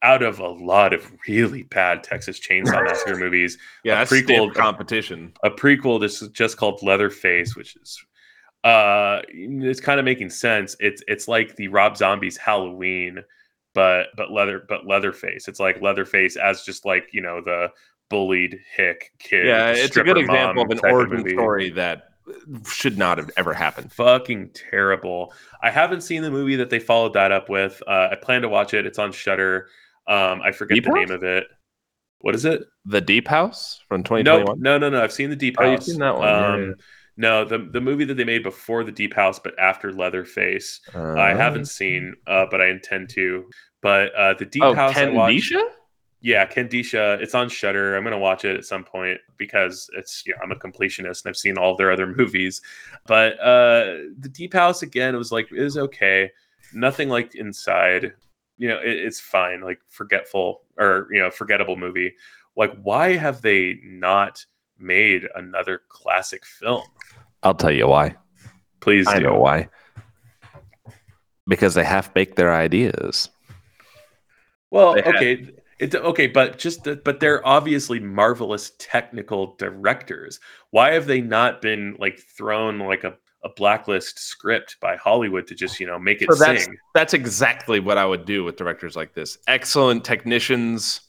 [0.03, 4.55] out of a lot of really bad Texas Chainsaw Massacre movies Yeah, a that's prequel-
[4.55, 5.33] competition.
[5.43, 8.03] a prequel that's just called Leatherface, which is
[8.65, 10.77] uh it's kind of making sense.
[10.81, 13.19] It's it's like the Rob Zombies Halloween,
[13.75, 15.47] but but leather but Leatherface.
[15.49, 17.69] It's like Leatherface as just like, you know, the
[18.11, 19.47] bullied hick kid.
[19.47, 22.05] Yeah, it's a good example of an origin story that
[22.71, 23.93] should not have ever happened.
[23.93, 25.33] Fucking terrible.
[25.63, 27.83] I haven't seen the movie that they followed that up with.
[27.87, 28.87] Uh, I plan to watch it.
[28.87, 29.69] It's on Shudder.
[30.07, 31.09] Um, I forget Deep the House?
[31.09, 31.45] name of it.
[32.21, 32.63] What is it?
[32.85, 34.61] The Deep House from No, 2021.
[34.61, 35.03] no, no, no.
[35.03, 35.73] I've seen the Deep Oh, House.
[35.73, 36.29] you've seen that one.
[36.29, 36.73] Um, yeah.
[37.21, 40.99] No, the the movie that they made before the Deep House, but after Leatherface, I
[41.33, 43.49] Uh, haven't seen, uh, but I intend to.
[43.83, 45.53] But uh, the Deep Oh, House, I watched-?
[46.21, 47.21] Yeah, Kandisha.
[47.23, 47.97] It's on Shudder.
[47.97, 51.37] I'm gonna watch it at some point because it's yeah, I'm a completionist and I've
[51.37, 52.61] seen all their other movies.
[53.07, 56.31] But uh, the Deep House again, it was like it was okay.
[56.75, 58.15] Nothing like Inside.
[58.57, 59.61] You know, it, it's fine.
[59.61, 62.15] Like forgetful or you know, forgettable movie.
[62.57, 64.45] Like, why have they not
[64.81, 66.83] made another classic film?
[67.45, 68.17] I'll tell you why.
[68.81, 69.27] Please I do.
[69.27, 69.69] know why.
[71.47, 73.31] Because they half baked their ideas.
[74.71, 80.41] Well, They had- okay, it, okay, but just the, but they're obviously marvelous technical directors.
[80.71, 83.15] Why have they not been like thrown like a,
[83.45, 86.77] a blacklist script by Hollywood to just you know make it So that's sing?
[86.95, 89.39] that's exactly what I would do with directors like this.
[89.47, 91.01] Excellent technicians,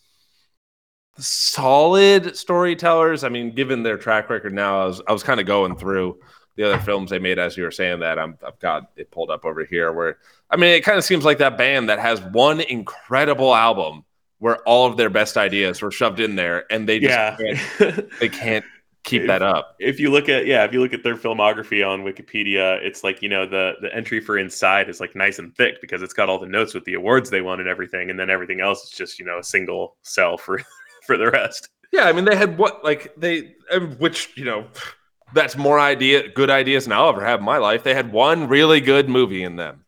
[1.18, 3.24] solid storytellers.
[3.24, 6.20] I mean, given their track record now, I was I was kind of going through
[6.58, 8.20] the other films they made as you were saying that.
[8.20, 9.92] I'm, I've got it pulled up over here.
[9.92, 10.20] Where
[10.52, 14.04] I mean, it kind of seems like that band that has one incredible album
[14.40, 17.38] where all of their best ideas were shoved in there, and they just Yeah.
[17.80, 18.66] can't, they can't
[19.04, 19.76] keep that up.
[19.80, 23.22] if you look at yeah, if you look at their filmography on Wikipedia, it's like
[23.22, 26.30] you know the the entry for Inside is like nice and thick because it's got
[26.30, 28.90] all the notes with the awards they won and everything, and then everything else is
[28.92, 30.62] just you know a single cell for
[31.06, 31.70] for the rest.
[31.92, 33.56] Yeah, I mean they had what like they
[33.98, 34.68] which you know
[35.34, 37.84] that's more idea good ideas than I'll ever have in my life.
[37.84, 39.86] They had one really good movie in them.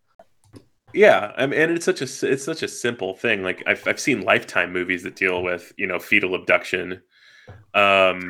[0.94, 3.44] Yeah, I mean, and it's such a it's such a simple thing.
[3.44, 7.02] Like I've I've seen Lifetime movies that deal with you know fetal abduction.
[7.74, 8.30] Um,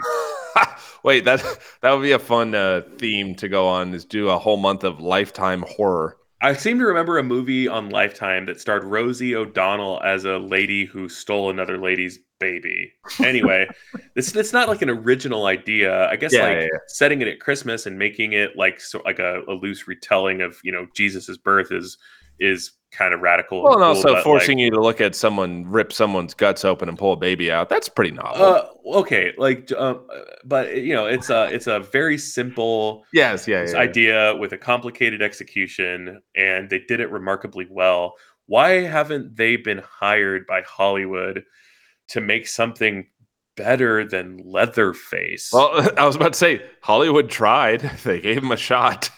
[1.04, 1.44] Wait, that
[1.82, 3.94] that would be a fun uh, theme to go on.
[3.94, 6.18] Is do a whole month of lifetime horror.
[6.44, 10.86] I seem to remember a movie on Lifetime that starred Rosie O'Donnell as a lady
[10.86, 12.92] who stole another lady's baby.
[13.20, 13.68] Anyway,
[14.16, 16.08] it's it's not like an original idea.
[16.10, 16.80] I guess Yeah, like yeah, yeah.
[16.88, 20.60] setting it at Christmas and making it like so like a, a loose retelling of
[20.64, 21.98] you know Jesus's birth is
[22.40, 23.64] is kind of radical.
[23.64, 26.66] Well, and cool, also but, like, forcing you to look at someone rip someone's guts
[26.66, 27.70] open and pull a baby out.
[27.70, 28.44] That's pretty novel.
[28.44, 30.06] Uh, okay, like, um,
[30.44, 33.78] but you know, it's a it's a very simple yes, yeah, yeah, yeah.
[33.78, 38.16] idea with a complicated execution, and they did it remarkably well.
[38.48, 41.44] Why haven't they been hired by Hollywood
[42.10, 43.08] to make something
[43.56, 45.52] better than Leatherface?
[45.54, 47.90] Well, I was about to say Hollywood tried.
[48.04, 49.10] They gave him a shot.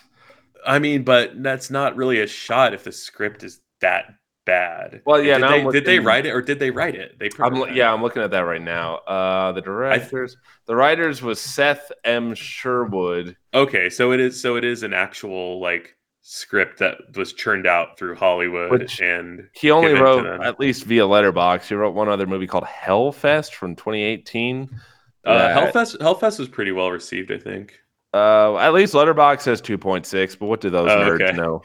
[0.66, 4.06] I mean, but that's not really a shot if the script is that
[4.46, 5.02] bad.
[5.06, 7.18] Well, yeah, Did they, did they write it or did they write it?
[7.20, 8.98] They I'm, yeah, I'm looking at that right now.
[8.98, 12.36] Uh, the directors, the writers was Seth M.
[12.36, 13.36] Sherwood.
[13.54, 17.98] Okay, so it is so it is an actual like script that was churned out
[17.98, 22.26] through Hollywood Which- and He only wrote, at least via Letterboxd, he wrote one other
[22.26, 24.70] movie called Hellfest from 2018.
[25.26, 27.80] uh, Hellfest Hellfest was pretty well received, I think.
[28.14, 31.32] Uh, at least Letterboxd says 2.6, but what do those Oh, nerds okay.
[31.32, 31.64] know?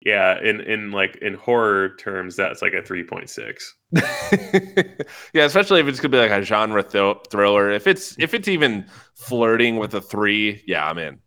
[0.00, 3.74] yeah, in in like in horror terms, that's like a three point six.
[3.92, 7.70] yeah, especially if it's gonna be like a genre th- thriller.
[7.70, 11.18] If it's if it's even flirting with a three, yeah, I'm in.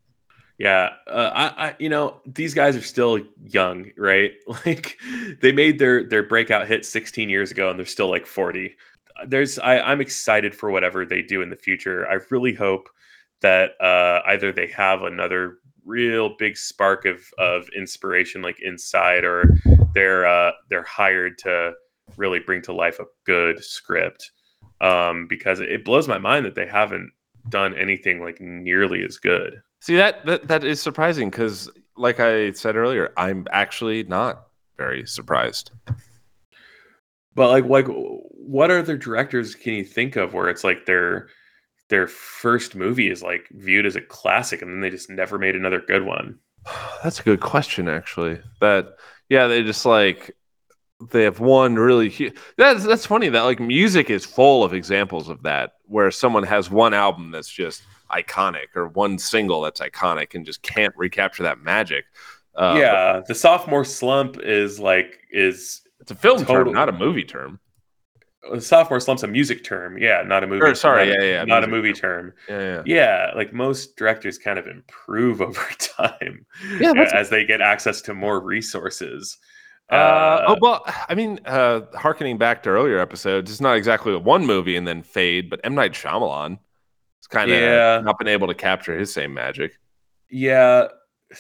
[0.58, 4.34] Yeah, uh, I, I, you know, these guys are still young, right?
[4.66, 4.98] Like,
[5.42, 8.76] they made their their breakout hit 16 years ago, and they're still like 40.
[9.28, 12.08] There's, I, I'm excited for whatever they do in the future.
[12.10, 12.90] I really hope
[13.42, 19.58] that uh, either they have another real big spark of of inspiration, like inside, or
[19.94, 21.74] they're uh, they're hired to
[22.18, 24.32] really bring to life a good script.
[24.82, 27.12] Um, because it blows my mind that they haven't
[27.50, 29.62] done anything like nearly as good.
[29.82, 34.48] See that that, that is surprising because, like I said earlier, I'm actually not
[34.78, 35.72] very surprised.
[37.36, 41.28] But like, like, what other directors can you think of where it's like their
[41.90, 45.56] their first movie is like viewed as a classic, and then they just never made
[45.56, 46.40] another good one?
[47.04, 48.42] That's a good question, actually.
[48.62, 48.96] That
[49.30, 50.36] yeah, they just like
[51.12, 52.36] they have one really huge.
[52.58, 56.70] That's that's funny that like music is full of examples of that, where someone has
[56.70, 61.60] one album that's just iconic or one single that's iconic and just can't recapture that
[61.60, 62.06] magic.
[62.56, 66.94] Uh, yeah, the sophomore slump is like is it's a film total, term, not a
[66.94, 67.60] movie term.
[68.52, 70.64] The sophomore slump's a music term, yeah, not a movie.
[70.64, 72.34] Or, sorry, not, yeah, yeah, not a movie term.
[72.48, 72.60] term.
[72.60, 73.32] Yeah, yeah, yeah.
[73.36, 76.46] Like most directors, kind of improve over time,
[76.80, 79.38] yeah, as they get access to more resources.
[79.92, 84.16] Uh, uh, oh well, I mean, uh, harkening back to earlier episodes, it's not exactly
[84.16, 86.60] one movie and then fade, but M Night Shyamalan
[87.20, 88.00] it's kind of yeah.
[88.02, 89.78] not been able to capture his same magic.
[90.30, 90.88] Yeah,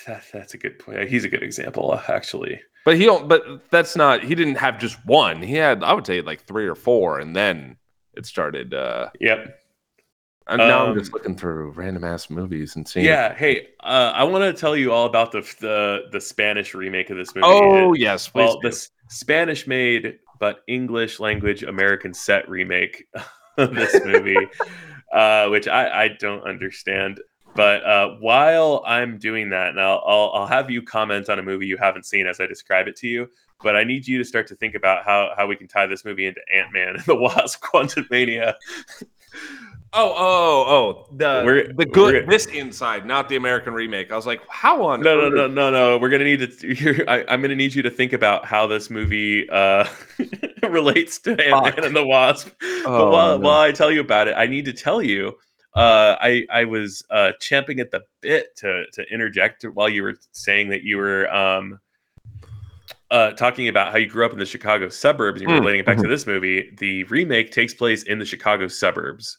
[0.05, 1.07] that, that's a good point.
[1.07, 2.61] He's a good example, actually.
[2.85, 3.27] But he don't.
[3.27, 4.23] But that's not.
[4.23, 5.41] He didn't have just one.
[5.41, 7.77] He had, I would say, like three or four, and then
[8.13, 8.73] it started.
[8.73, 9.55] uh Yep.
[10.47, 13.05] And now um, I'm just looking through random ass movies and seeing.
[13.05, 13.35] Yeah.
[13.35, 17.17] Hey, uh, I want to tell you all about the the the Spanish remake of
[17.17, 17.45] this movie.
[17.47, 18.45] Oh it, yes, please.
[18.45, 23.05] Well, this Spanish made but English language American set remake
[23.57, 24.37] of this movie
[25.11, 27.19] uh, which I, I don't understand.
[27.59, 31.43] But uh, while I'm doing that, and I'll, I'll, I'll have you comment on a
[31.43, 33.29] movie you haven't seen as I describe it to you.
[33.61, 36.05] But I need you to start to think about how, how we can tie this
[36.05, 38.53] movie into Ant Man and the Wasp: Quantumania.
[39.91, 44.09] Oh, oh, oh, the we're, the good this inside, not the American remake.
[44.09, 45.01] I was like, how on?
[45.01, 45.97] No, no, no, no, no.
[45.97, 47.05] We're gonna need to.
[47.09, 49.85] I, am gonna need you to think about how this movie uh,
[50.69, 52.47] relates to Ant Man and the Wasp.
[52.61, 53.45] Oh, but while, no.
[53.45, 55.35] while I tell you about it, I need to tell you.
[55.75, 60.15] Uh, I I was uh, champing at the bit to to interject while you were
[60.31, 61.79] saying that you were um,
[63.11, 65.61] uh, talking about how you grew up in the Chicago suburbs and you're mm.
[65.61, 66.11] relating it back to mm-hmm.
[66.11, 66.71] this movie.
[66.77, 69.37] The remake takes place in the Chicago suburbs.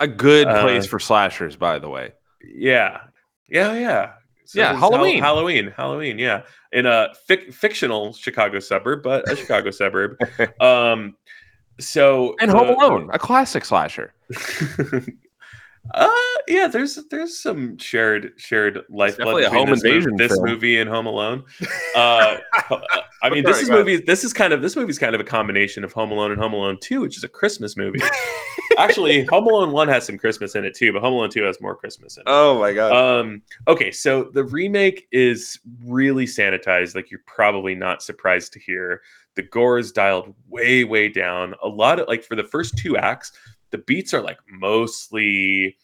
[0.00, 2.12] A good uh, place uh, for slashers, by the way.
[2.42, 3.00] Yeah,
[3.48, 4.12] yeah, yeah.
[4.46, 6.18] So yeah, Halloween, Halloween, Halloween.
[6.18, 6.42] Yeah,
[6.72, 10.18] in a fic- fictional Chicago suburb, but a Chicago suburb.
[10.60, 11.16] Um,
[11.80, 14.14] so and Home Alone, a classic slasher.
[15.92, 16.10] Uh,
[16.48, 20.88] yeah, there's there's some shared shared lifeblood between home this, invasion movie, this movie and
[20.88, 21.44] Home Alone.
[21.96, 22.38] Uh,
[23.22, 23.96] I mean, this is movie.
[23.98, 26.52] This is kind of this movie's kind of a combination of Home Alone and Home
[26.52, 28.00] Alone Two, which is a Christmas movie.
[28.78, 31.60] Actually, Home Alone One has some Christmas in it too, but Home Alone Two has
[31.60, 32.24] more Christmas in it.
[32.26, 32.92] Oh my god.
[32.92, 33.42] Um.
[33.68, 39.02] Okay, so the remake is really sanitized, like you're probably not surprised to hear.
[39.36, 41.54] The gore is dialed way way down.
[41.62, 43.32] A lot of like for the first two acts
[43.74, 45.76] the beats are like mostly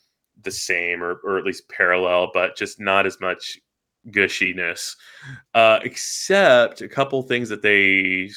[0.45, 3.59] the same or, or at least parallel, but just not as much
[4.11, 4.95] gushiness.
[5.55, 8.31] Uh, except a couple things that they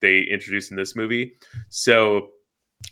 [0.00, 1.32] they introduce in this movie.
[1.70, 2.28] So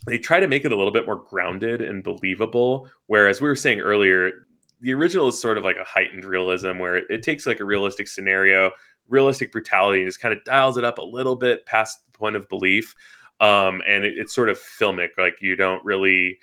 [0.07, 2.89] they try to make it a little bit more grounded and believable.
[3.07, 4.45] Whereas we were saying earlier,
[4.81, 7.65] the original is sort of like a heightened realism where it, it takes like a
[7.65, 8.71] realistic scenario,
[9.07, 12.35] realistic brutality, and just kind of dials it up a little bit past the point
[12.35, 12.93] of belief
[13.39, 15.09] um, and it, it's sort of filmic.
[15.17, 16.37] Like you don't really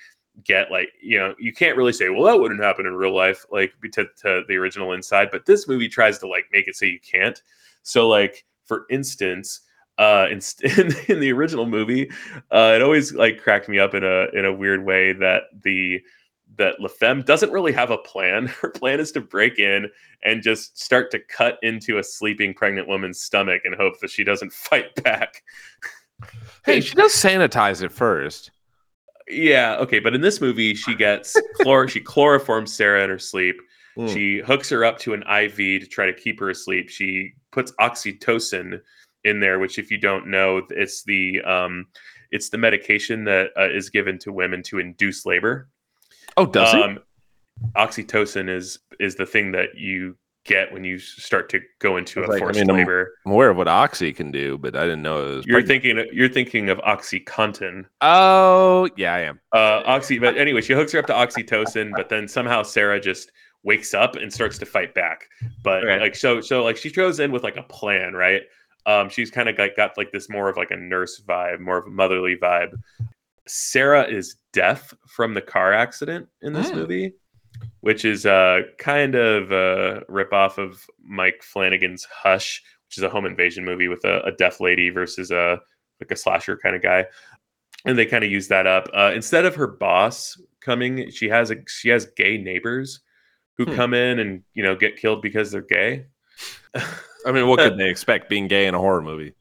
[0.45, 3.47] get like you know you can't really say well that wouldn't happen in real life
[3.51, 6.85] like to, to the original inside but this movie tries to like make it so
[6.85, 7.41] you can't
[7.83, 9.63] so like for instance
[9.97, 10.41] uh in,
[11.09, 12.11] in, the original movie
[12.51, 16.03] uh it always like cracked me up in a in a weird way that the
[16.59, 18.47] that La Femme doesn't really have a plan.
[18.61, 19.91] Her plan is to break in
[20.23, 24.25] and just start to cut into a sleeping pregnant woman's stomach and hope that she
[24.25, 25.43] doesn't fight back.
[26.65, 28.51] Hey, she does sanitize it first.
[29.29, 33.57] Yeah, okay, but in this movie, she gets chlor she chloroforms Sarah in her sleep.
[33.97, 34.13] Mm.
[34.13, 36.89] She hooks her up to an IV to try to keep her asleep.
[36.89, 38.81] She puts oxytocin
[39.25, 41.87] in there, which, if you don't know, it's the um,
[42.31, 45.69] it's the medication that uh, is given to women to induce labor.
[46.37, 47.03] Oh, does um, it?
[47.77, 50.17] Oxytocin is is the thing that you
[50.47, 53.13] get when you start to go into a Like, I forced I'm- labor.
[53.27, 55.47] I'm aware of what Oxy can do, but I didn't know it was.
[55.47, 55.83] You're pregnant.
[55.83, 57.85] thinking you're thinking of OxyContin.
[58.01, 59.41] Oh, yeah, I am.
[59.53, 63.31] Uh, oxy, but anyway, she hooks her up to oxytocin, but then somehow Sarah just
[63.63, 65.29] wakes up and starts to fight back.
[65.65, 68.43] But like so, so like she goes in with like a plan, right?
[68.87, 71.79] Um, she's kind of like got like this more of like a nurse vibe, more
[71.79, 72.71] of a motherly vibe.
[73.49, 76.75] Sarah is deaf from the car accident in this Mm.
[76.75, 77.13] movie,
[77.81, 83.09] which is uh kind of a rip off of Mike Flanagan's Hush, which is a
[83.11, 85.61] home invasion movie with a, a deaf lady versus a
[86.01, 87.07] like a slasher kind of guy
[87.85, 88.89] and they kind of use that up.
[88.95, 93.01] Uh, instead of her boss coming, she has a she has gay neighbors
[93.57, 93.75] who Hmm.
[93.75, 96.07] come in and you know get killed because they're gay.
[97.25, 99.35] I mean, what could they expect being gay in a horror movie?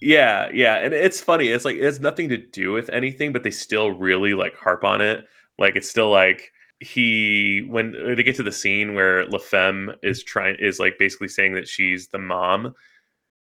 [0.00, 1.48] yeah, yeah, and it's funny.
[1.48, 4.84] It's like it has nothing to do with anything, but they still really like harp
[4.84, 5.24] on it.
[5.58, 10.22] Like it's still like he when they get to the scene where La Femme is
[10.22, 12.74] trying is like basically saying that she's the mom.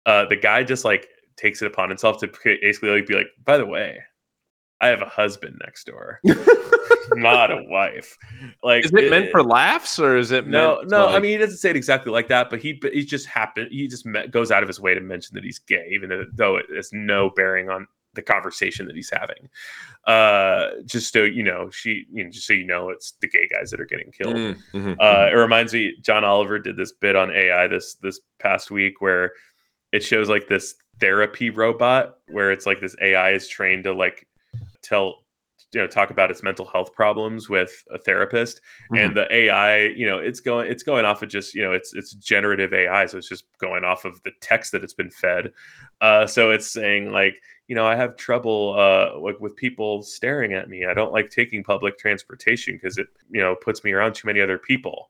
[0.05, 3.57] Uh, the guy just like takes it upon himself to basically like be like, by
[3.57, 4.01] the way,
[4.81, 6.21] I have a husband next door.
[7.15, 8.17] not a wife.
[8.63, 11.09] Like, Is it meant for laughs or is it no, meant no.
[11.09, 13.27] to, I mean, he doesn't say it exactly like that, but he but he just
[13.27, 13.69] happened.
[13.71, 16.25] He just met, goes out of his way to mention that he's gay, even though,
[16.33, 19.49] though it has no bearing on the conversation that he's having.
[20.07, 23.49] Uh, just so you know, she, you know, just so you know, it's the gay
[23.49, 24.37] guys that are getting killed.
[24.37, 28.21] Mm, mhm, Uh, it reminds me, John Oliver did this bit on AI this this
[28.39, 29.33] past week where
[29.93, 34.27] it shows like this therapy robot where it's like this AI is trained to like
[34.83, 35.23] tell
[35.73, 38.61] you know talk about its mental health problems with a therapist
[38.93, 39.05] mhm.
[39.05, 41.95] and the AI you know it's going it's going off of just you know it's
[41.95, 45.53] it's generative AI so it's just going off of the text that it's been fed
[46.01, 47.35] uh so it's saying like
[47.73, 51.31] you know I have trouble uh like with people staring at me I don't like
[51.31, 55.09] taking public transportation because it you know puts me around too many other people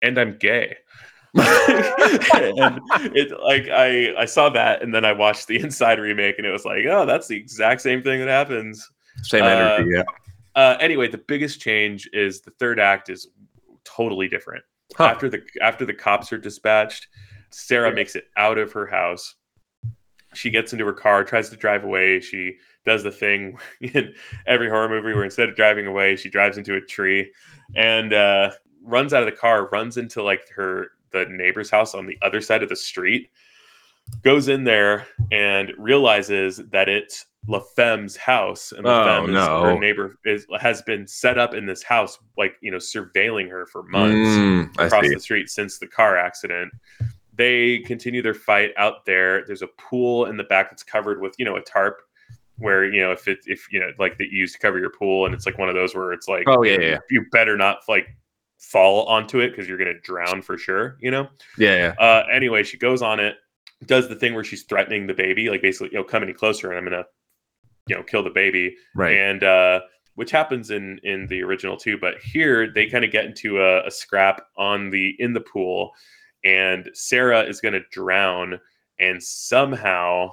[0.00, 0.78] and I'm gay
[1.34, 2.80] and
[3.14, 6.52] it like I I saw that and then I watched the Inside remake and it
[6.52, 8.90] was like oh that's the exact same thing that happens
[9.22, 10.04] Same uh, energy, yeah.
[10.54, 13.28] uh, anyway, the biggest change is the third act is
[13.84, 14.64] totally different.
[14.96, 15.04] Huh.
[15.04, 17.08] After the after the cops are dispatched,
[17.50, 17.94] Sarah Yeah.
[17.94, 19.34] makes it out of her house.
[20.34, 22.20] She gets into her car, tries to drive away.
[22.20, 24.14] She does the thing in
[24.46, 27.32] every horror movie where instead of driving away, she drives into a tree
[27.76, 28.50] and uh,
[28.82, 32.40] runs out of the car, runs into like her the neighbor's house on the other
[32.40, 33.30] side of the street,
[34.22, 39.74] goes in there and realizes that it's La Femme's house, and La Oh, is her
[39.74, 39.78] no.
[39.78, 43.82] neighbor is has been set up in this house, like you know, surveilling her for
[43.84, 46.72] months Mm, across the street since the car accident.
[47.36, 49.44] They continue their fight out there.
[49.46, 51.98] There's a pool in the back that's covered with, you know, a tarp
[52.58, 54.90] where, you know, if it, if, you know, like that you use to cover your
[54.90, 55.26] pool.
[55.26, 56.98] And it's like one of those where it's like, Oh, yeah, you, yeah.
[57.10, 58.06] you better not like
[58.58, 61.28] fall onto it because you're going to drown for sure, you know?
[61.58, 62.04] Yeah, yeah.
[62.04, 63.36] Uh, anyway, she goes on it,
[63.86, 66.70] does the thing where she's threatening the baby, like basically, you know, come any closer
[66.70, 67.08] and I'm going to,
[67.88, 69.16] you know, kill the baby Right.
[69.16, 69.80] and uh,
[70.14, 71.98] which happens in in the original too.
[71.98, 75.90] But here they kind of get into a, a scrap on the in the pool,
[76.44, 78.60] and Sarah is going to drown,
[79.00, 80.30] and somehow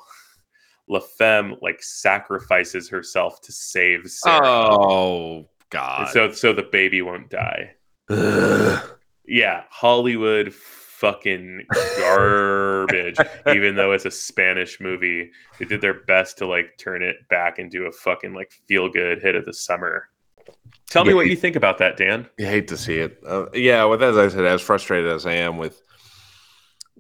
[0.90, 6.10] La Femme like sacrifices herself to save Sarah, Oh and God.
[6.10, 7.72] so so the baby won't die.
[8.10, 8.98] Ugh.
[9.26, 11.64] Yeah, Hollywood fucking
[11.98, 13.16] garbage.
[13.56, 17.58] even though it's a Spanish movie, they did their best to like turn it back
[17.60, 20.10] into a fucking like feel good hit of the summer.
[20.90, 21.16] Tell me Yeah.
[21.16, 22.28] what you think about that, Dan.
[22.40, 23.20] I hate to see it.
[23.26, 25.82] Uh, yeah, with as I said, as frustrated as I am with,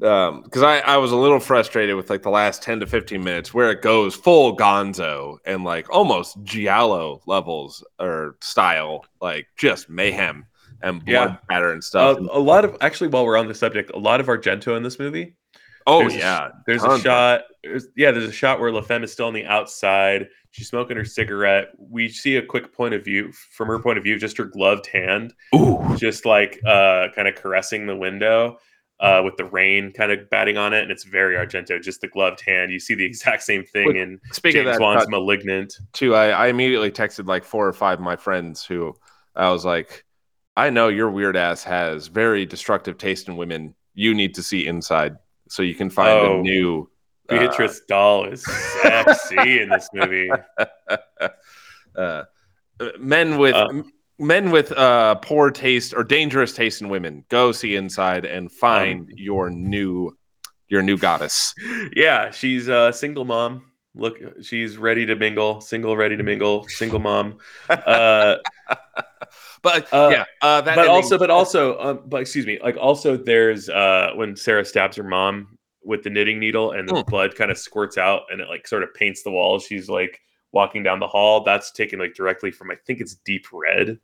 [0.03, 3.23] um, because I I was a little frustrated with like the last ten to fifteen
[3.23, 9.89] minutes where it goes full Gonzo and like almost Giallo levels or style, like just
[9.89, 10.45] mayhem
[10.81, 11.35] and blood Yeah.
[11.49, 12.17] patter and Uh, stuff.
[12.31, 14.97] a lot of actually, while we're on the subject, a lot of Argento in this
[14.97, 15.35] movie.
[15.87, 17.41] oh there's a yeah, There's a tons of- shot.
[17.63, 20.27] There's, yeah, there's a shot where La Femme is still on the outside.
[20.49, 21.69] She's smoking her cigarette.
[21.77, 24.87] We see a quick point of view from her point of view, just her gloved
[24.87, 28.57] hand, Ooh, just like uh, kind of caressing the window.
[29.01, 32.07] Uh, with the rain kind of batting on it, and it's very Argento, just the
[32.07, 32.71] gloved hand.
[32.71, 35.73] You see the exact same thing in speaking James of that, Wan's uh, *Malignant*.
[35.91, 38.95] too, I, I immediately texted like four or five of my friends who
[39.35, 40.05] I was like,
[40.55, 43.73] I know your weird ass has very destructive taste in women.
[43.95, 45.15] You need to see inside
[45.49, 46.39] so you can find Oh.
[46.39, 46.87] a new
[47.27, 48.45] uh, Béatrice Dalle is
[48.83, 50.29] sexy in this movie.
[51.95, 52.23] uh,
[52.99, 53.81] men with Uh.
[54.19, 57.25] Men with uh, poor taste or dangerous taste in women.
[57.29, 59.07] Go see inside and find Um.
[59.15, 60.15] your new
[60.67, 61.53] your new goddess.
[61.95, 63.63] Yeah, she's a single mom.
[63.93, 67.39] Look, she's ready to mingle, single, ready to mingle, single mom.
[67.69, 68.37] Uh,
[69.63, 72.77] But Uh, yeah, uh, that but ending- also, but also, um, but excuse me, like
[72.77, 77.05] also, there's uh when Sarah stabs her mom with the knitting needle and the Mm.
[77.07, 79.63] blood kind of squirts out and it like sort of paints the walls.
[79.65, 80.19] She's like
[80.51, 81.43] walking down the hall.
[81.43, 83.99] That's taken like directly from I think it's Deep Red.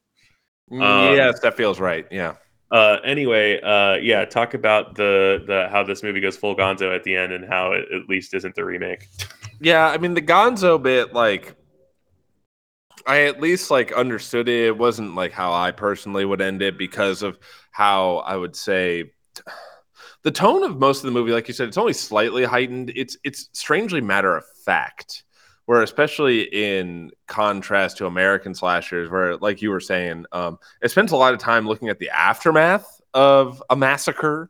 [0.72, 2.06] Mm, um, yes, that feels right.
[2.12, 2.36] Yeah.
[2.70, 7.04] Uh, anyway, uh, yeah, talk about the the how this movie goes full Gonzo at
[7.04, 9.08] the end and how it at least isn't the remake.
[9.62, 11.56] Yeah, I mean the Gonzo bit, like
[13.06, 14.66] I at least like understood it.
[14.68, 17.40] It wasn't like how I personally would end it because of
[17.72, 19.12] how I would say
[20.24, 22.92] the tone of most of the movie, like you said, it's only slightly heightened.
[22.96, 25.24] It's it's strangely matter of fact.
[25.68, 31.12] Where especially in contrast to American slashers, where like you were saying, um, it spends
[31.12, 34.50] a lot of time looking at the aftermath of a massacre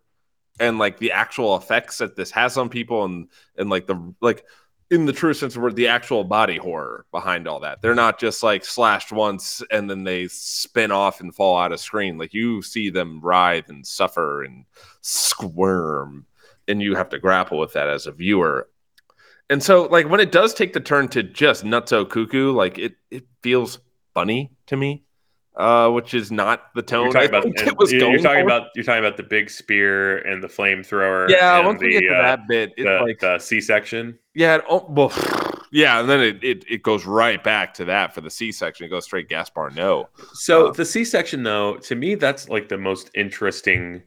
[0.60, 4.46] and like the actual effects that this has on people and and like the like
[4.90, 7.82] in the true sense of the word, the actual body horror behind all that.
[7.82, 11.80] They're not just like slashed once and then they spin off and fall out of
[11.80, 12.18] screen.
[12.18, 14.66] Like you see them writhe and suffer and
[15.02, 16.26] squirm,
[16.68, 18.70] and you have to grapple with that as a viewer.
[19.50, 22.96] And so, like when it does take the turn to just nutso cuckoo, like it
[23.10, 23.80] it feels
[24.14, 25.06] funny to me,
[25.56, 28.44] uh, which is not the tone You're talking about think it was you're going talking
[28.44, 31.30] about you're talking about the big spear and the flamethrower.
[31.30, 34.20] Yeah, once we get to uh, that bit, it's the, like the C-section.
[34.36, 35.12] Yeah, it, oh, well,
[35.72, 38.86] yeah, and then it, it it goes right back to that for the C section.
[38.86, 39.72] It goes straight Gaspar.
[39.72, 44.04] Noé, So Uh, the C-section, though, to me, that's like the most interesting,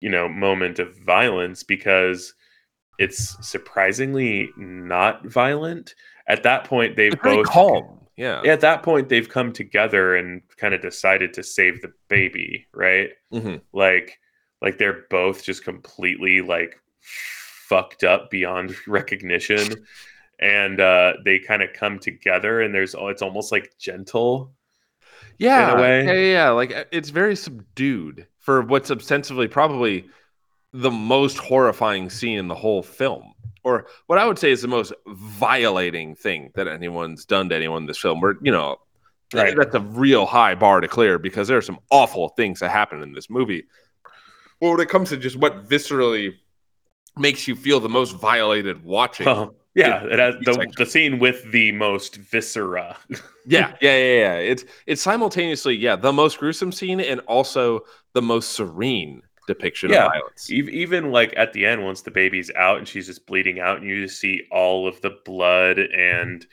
[0.00, 2.34] you know, moment of violence because
[2.98, 5.94] it's surprisingly not violent.
[6.28, 8.00] At that point, they've both calm.
[8.16, 12.66] Yeah, At that point, they've come together and kind of decided to save the baby,
[12.72, 13.10] right?
[13.32, 13.60] Mhm.
[13.74, 14.18] Like,
[14.62, 19.86] like they're both just completely like fucked up beyond recognition,
[20.40, 24.52] and uh, they kind of come together, and there's oh, it's almost like gentle.
[25.38, 26.04] yeah, in a way.
[26.06, 26.50] yeah, yeah, yeah.
[26.50, 30.08] Like uh, it's very subdued for what's ostensibly probably
[30.82, 33.32] the most horrifying scene in the whole film,
[33.64, 37.82] or what I would say is the most violating thing that anyone's done to anyone
[37.82, 38.20] in this film.
[38.20, 38.78] Where you know,
[39.34, 39.56] Right.
[39.56, 43.02] that's a real high bar to clear because there are some awful things that happen
[43.02, 43.64] in this movie.
[44.60, 46.34] Well, when it comes to just what viscerally
[47.16, 49.26] makes you feel the most violated watching.
[49.26, 52.96] Well, yeah, it has the, the scene with the most viscera.
[53.46, 54.34] yeah, yeah, yeah, yeah.
[54.34, 57.80] It's it's simultaneously, yeah, the most gruesome scene and also
[58.12, 60.06] the most serene depiction Yeah.
[60.06, 60.50] of violence.
[60.50, 63.86] Even like at the end, once the baby's out and she's just bleeding out, and
[63.88, 66.46] you just see all of the blood and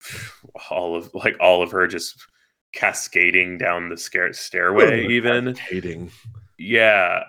[0.70, 2.16] all of like all of her just
[2.72, 5.06] cascading down the scare- stairway.
[5.08, 6.10] Even hating.
[6.58, 7.24] yeah,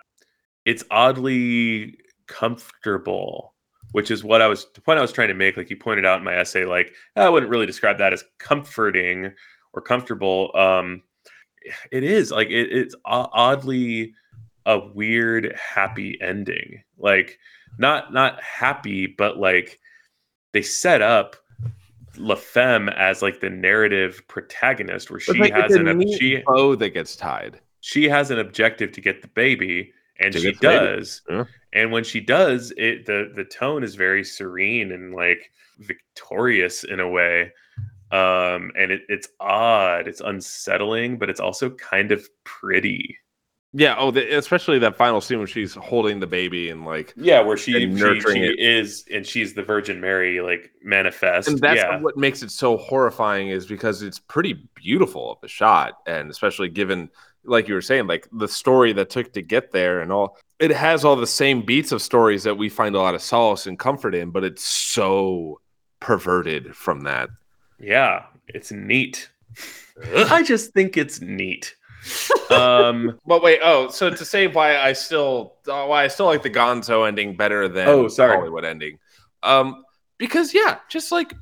[0.65, 1.97] it's oddly
[2.27, 3.53] comfortable,
[3.91, 5.57] which is what I was the point I was trying to make.
[5.57, 9.33] Like you pointed out in my essay, like I wouldn't really describe that as comforting
[9.73, 10.51] or comfortable.
[10.55, 11.03] Um,
[11.91, 14.13] it is like it, it's oddly
[14.65, 16.83] a weird happy ending.
[16.97, 17.37] Like
[17.77, 19.79] not not happy, but like
[20.53, 21.35] they set up
[22.17, 26.75] La Femme as like the narrative protagonist, where she like, has an ob- she bow
[26.75, 27.59] that gets tied.
[27.79, 30.85] she has an objective to get the baby and To she get the baby.
[30.97, 31.45] does Yeah.
[31.73, 36.99] and when she does it the the tone is very serene and like victorious in
[36.99, 37.51] a way
[38.11, 43.17] um and it, it's odd it's unsettling but it's also kind of pretty
[43.73, 43.95] Yeah.
[43.97, 47.57] Oh, the, especially that final scene when she's holding the baby and like, yeah where
[47.57, 48.59] she she, nurturing she it.
[48.59, 52.77] is and she's the virgin mary like manifest and that's yeah what makes it so
[52.77, 57.09] horrifying is because it's pretty beautiful of a shot, and especially given,
[57.43, 60.37] like you were saying, like the story that took to get there and all.
[60.59, 63.65] It has all the same beats of stories that we find a lot of solace
[63.67, 65.59] and comfort in, but it's so
[65.99, 67.29] perverted from that.
[67.79, 69.29] yeah it's neat
[70.15, 71.75] i just think it's neat
[72.49, 76.43] um But wait, oh, so to say why I still uh, why I still like
[76.43, 78.35] the Gonzo ending better than Oh, sorry.
[78.35, 78.97] Hollywood ending,
[79.43, 79.83] um,
[80.17, 81.33] because yeah, just like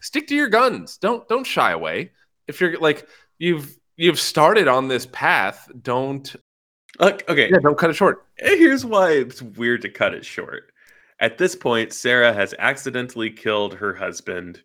[0.00, 0.98] stick to your guns.
[0.98, 2.12] Don't don't shy away.
[2.48, 3.08] If you're like
[3.38, 6.34] you've you've started on this path, don't
[7.00, 8.26] look, okay yeah, don't cut it short.
[8.36, 10.72] Here's why it's weird to cut it short.
[11.18, 14.62] At this point, Sarah has accidentally killed her husband.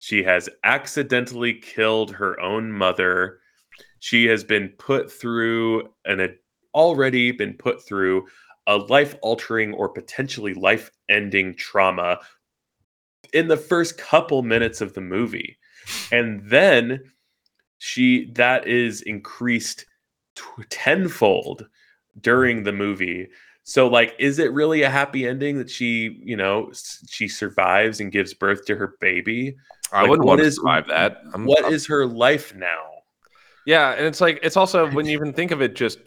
[0.00, 3.38] She has accidentally killed her own mother.
[4.02, 6.34] She has been put through an had
[6.74, 8.26] already been put through
[8.66, 12.18] a life altering or potentially life ending trauma
[13.32, 15.56] in the first couple minutes of the movie.
[16.10, 17.12] And then
[17.78, 19.86] she that is increased
[20.34, 21.68] t- tenfold
[22.20, 23.28] during the movie
[23.64, 28.00] So like, is it really a happy ending that she, you know, s- she survives
[28.00, 29.54] and gives birth to her baby?
[29.92, 31.18] I Like, wouldn't want to survive that.
[31.32, 32.91] I'm- What I'm- is her life now?
[33.66, 35.98] Yeah, and it's like it's also when you even think of it just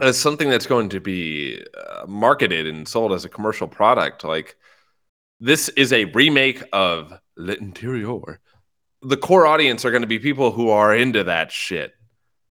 [0.00, 4.24] as something that's going to be uh, marketed and sold as a commercial product.
[4.24, 4.56] Like
[5.40, 8.40] this is a remake of L'Interior.
[9.02, 11.92] The core audience are going to be people who are into that shit.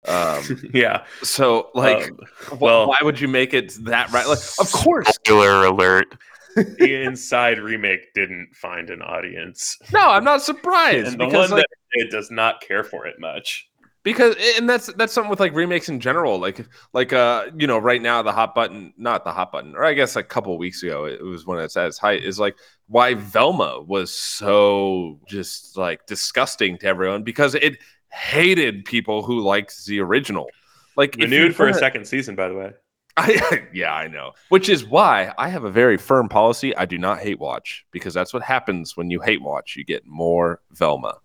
[0.06, 0.42] Um,
[0.74, 1.04] yeah.
[1.22, 4.26] so like, Um, well- why would you make it that right?
[4.26, 6.14] Like, of course, Spoiler alert.
[6.56, 11.58] the Inside remake didn't find an audience, no, I'm not surprised and the because one
[11.60, 13.68] like, that it does not care for it much.
[14.02, 17.78] Because and that's that's something with like remakes in general like like uh you know
[17.78, 20.82] right now the hot button not the hot button or i guess a couple weeks
[20.82, 22.56] ago it was when it's at its height is like
[22.88, 27.78] why velma was so just like disgusting to everyone because it
[28.12, 30.48] hated people who liked the original.
[30.96, 32.72] Like Renewed for a second season, by the way.
[33.16, 34.32] I, yeah i know.
[34.48, 38.14] Which is why i have a very firm policy i do not hate watch because
[38.14, 41.18] that's what happens when you hate watch you get more velma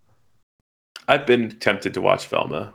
[1.07, 2.73] I've been tempted to watch Velma.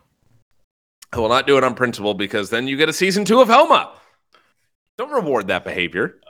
[1.12, 3.48] I will not do it on principle because then you get a season two of
[3.48, 3.92] Velma.
[4.96, 6.20] Don't reward that behavior.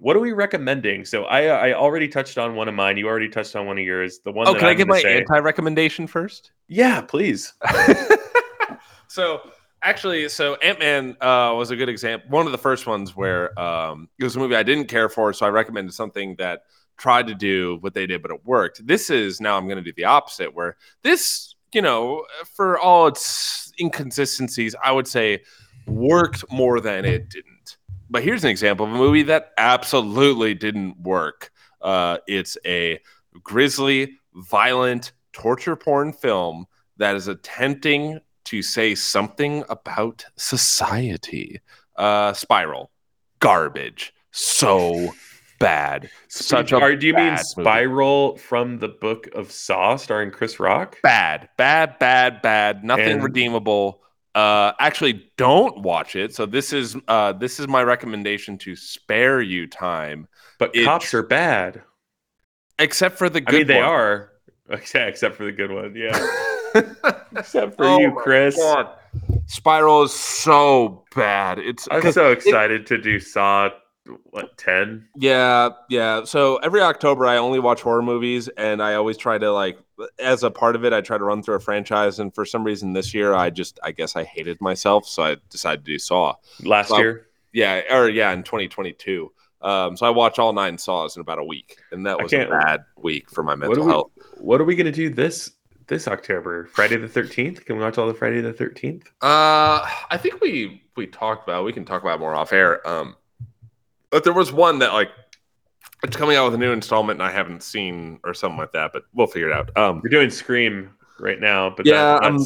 [0.00, 1.04] What are we recommending?
[1.04, 2.96] So I I already touched on one of mine.
[2.96, 4.20] You already touched on one of yours.
[4.24, 4.48] The one.
[4.48, 6.52] Oh, can I I'm give gonna my say- anti-recommendation first?
[6.68, 7.52] Yeah, please.
[9.08, 9.40] so
[9.82, 12.30] actually, so Ant Man uh, was a good example.
[12.30, 15.32] One of the first ones where um, it was a movie I didn't care for,
[15.32, 16.62] so I recommended something that
[17.02, 18.86] tried to do what they did, but it worked.
[18.86, 22.24] This is now I'm going to do the opposite, where this, you know,
[22.54, 25.42] for all its inconsistencies, I would say
[25.88, 27.76] worked more than it didn't.
[28.08, 31.50] But here's an example of a movie that absolutely didn't work.
[31.80, 33.00] Uh, it's a
[33.42, 36.66] grisly, violent, torture porn film
[36.98, 41.60] that is attempting to say something about society.
[41.96, 42.92] Uh, Spiral,
[43.40, 45.12] garbage, so
[45.62, 46.10] bad.
[46.28, 47.64] Such a Are, do you mean bad movie.
[47.68, 50.98] Spiral from the Book of Saw, starring Chris Rock?
[51.02, 52.84] bad, bad, bad, bad.
[52.84, 54.00] Nothing And- redeemable.
[54.34, 56.34] Uh, actually, don't watch it.
[56.34, 60.26] So this is uh, this is my recommendation to spare you time,
[60.58, 61.82] But It- cops are bad.
[62.78, 63.58] except for the I good.
[63.58, 63.84] mean, they one.
[63.84, 64.28] are.
[64.94, 65.94] Yeah, except for the good one.
[65.94, 66.16] Yeah,
[67.36, 68.56] except for Oh you, Chris.
[68.56, 68.88] God.
[69.46, 71.58] Spiral is so bad.
[71.58, 73.68] It's I'm so it- excited to do Saw.
[74.24, 75.08] What ten?
[75.16, 76.24] Yeah, yeah.
[76.24, 79.78] So every October, I only watch horror movies, and I always try to like,
[80.18, 82.18] as a part of it, I try to run through a franchise.
[82.18, 85.36] And for some reason, this year, I just, I guess, I hated myself, so I
[85.50, 86.34] decided to do Saw.
[86.64, 87.26] Last Well, year.
[87.52, 89.30] Yeah, or yeah, in 2022.
[89.60, 92.46] Um, so I watch all nine Saws in about a week, and that was a
[92.46, 93.90] bad week for my What mental we?
[93.90, 94.10] health.
[94.38, 95.52] What are we gonna do this
[95.86, 96.66] this October?
[96.72, 97.64] Friday the Thirteenth.
[97.64, 99.06] Can we watch all the Friday the Thirteenth?
[99.20, 101.64] Uh, I think we we talked about.
[101.64, 102.84] We can talk about it more off air.
[102.88, 103.14] Um,
[104.12, 105.10] but there was one that like
[106.04, 108.92] it's coming out with a new installment, and I haven't seen or something like that.
[108.92, 109.76] But we'll figure it out.
[109.76, 112.38] Um, We're doing Scream right now, but Yeah, that, I'm-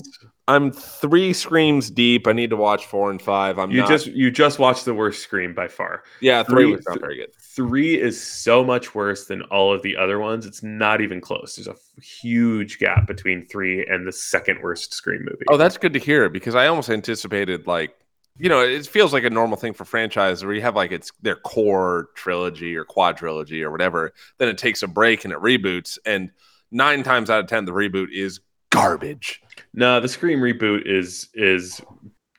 [0.48, 2.28] I'm three screams deep.
[2.28, 3.58] I need to watch four and five.
[3.58, 6.04] I'm you not, just you just watched the worst Scream by far.
[6.20, 7.34] yeah three, three- was not very good.
[7.40, 10.46] Three is so much worse than all of the other ones.
[10.46, 11.56] It's not even close.
[11.56, 15.46] There's a huge gap between three and the second worst Scream movie.
[15.48, 17.96] Oh, that's good to hear because I almost anticipated like
[18.38, 21.12] you know it feels like a normal thing for franchise where you have like it's
[21.22, 24.12] their core trilogy or quadrilogy or whatever.
[24.38, 26.30] Then it takes a break and it reboots, and
[26.70, 28.40] nine times out of ten the reboot is
[28.70, 29.42] garbage.
[29.72, 30.00] no.
[30.00, 31.80] The Scream reboot is is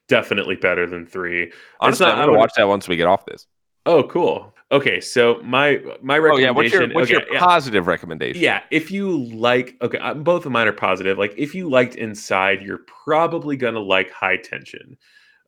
[0.07, 1.51] definitely better than three.
[1.79, 3.47] Honestly, not- I'm gonna watch that once we get off this.
[3.85, 4.53] Oh, cool.
[4.69, 6.29] Okay, so my my recommendation.
[6.29, 7.39] Oh yeah, what's your what's okay, your yeah.
[7.39, 8.41] positive recommendation?
[8.41, 11.17] Yeah, if you like, okay, uh, both of mine are positive.
[11.17, 14.97] Like, if you liked Inside, you're probably gonna like High Tension.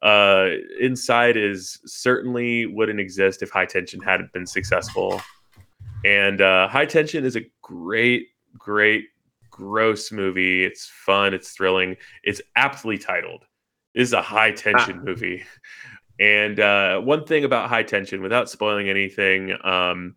[0.01, 0.49] Uh,
[0.79, 5.21] Inside is certainly wouldn't exist if High Tension hadn't been successful,
[6.05, 8.27] and uh, High Tension is a great,
[8.57, 9.05] great,
[9.49, 10.63] gross movie.
[10.63, 11.33] It's fun.
[11.33, 11.97] It's thrilling.
[12.23, 13.43] It's aptly titled.
[13.93, 15.43] This is a high tension movie.
[16.19, 20.15] And uh, one thing about high tension, without spoiling anything, um,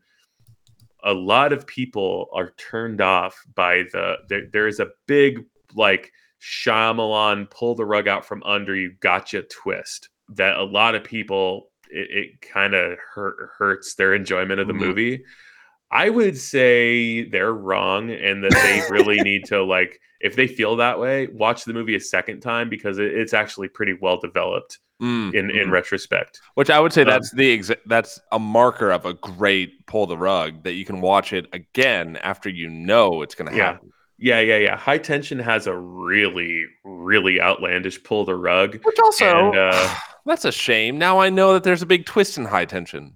[1.05, 5.45] a lot of people are turned off by the there, there is a big
[5.75, 6.13] like
[6.43, 11.71] Shyamalan pull the rug out from under you gotcha twist that a lot of people
[11.91, 14.79] it, it kind of hurt, hurts their enjoyment of the Mhm.
[14.79, 15.25] movie.
[15.91, 20.77] I would say they're wrong and that they really need to like if they feel
[20.77, 24.79] that way, watch the movie a second time because it, it's actually pretty well developed
[25.03, 25.73] Mm, in in mm.
[25.73, 26.41] retrospect.
[26.55, 30.07] which I would say Um, that's the exa- that's a marker of a great pull
[30.07, 33.81] the rug that you can watch it again after you know it's going to happen.
[33.83, 33.91] Yeah,
[34.23, 34.59] yeah, yeah.
[34.59, 34.77] Yeah.
[34.77, 38.79] High tension has a really, really outlandish pull the rug.
[38.85, 39.95] Which also, And, uh,
[40.27, 40.97] that's a shame.
[40.97, 43.15] Now I know that there's a big twist in high tension.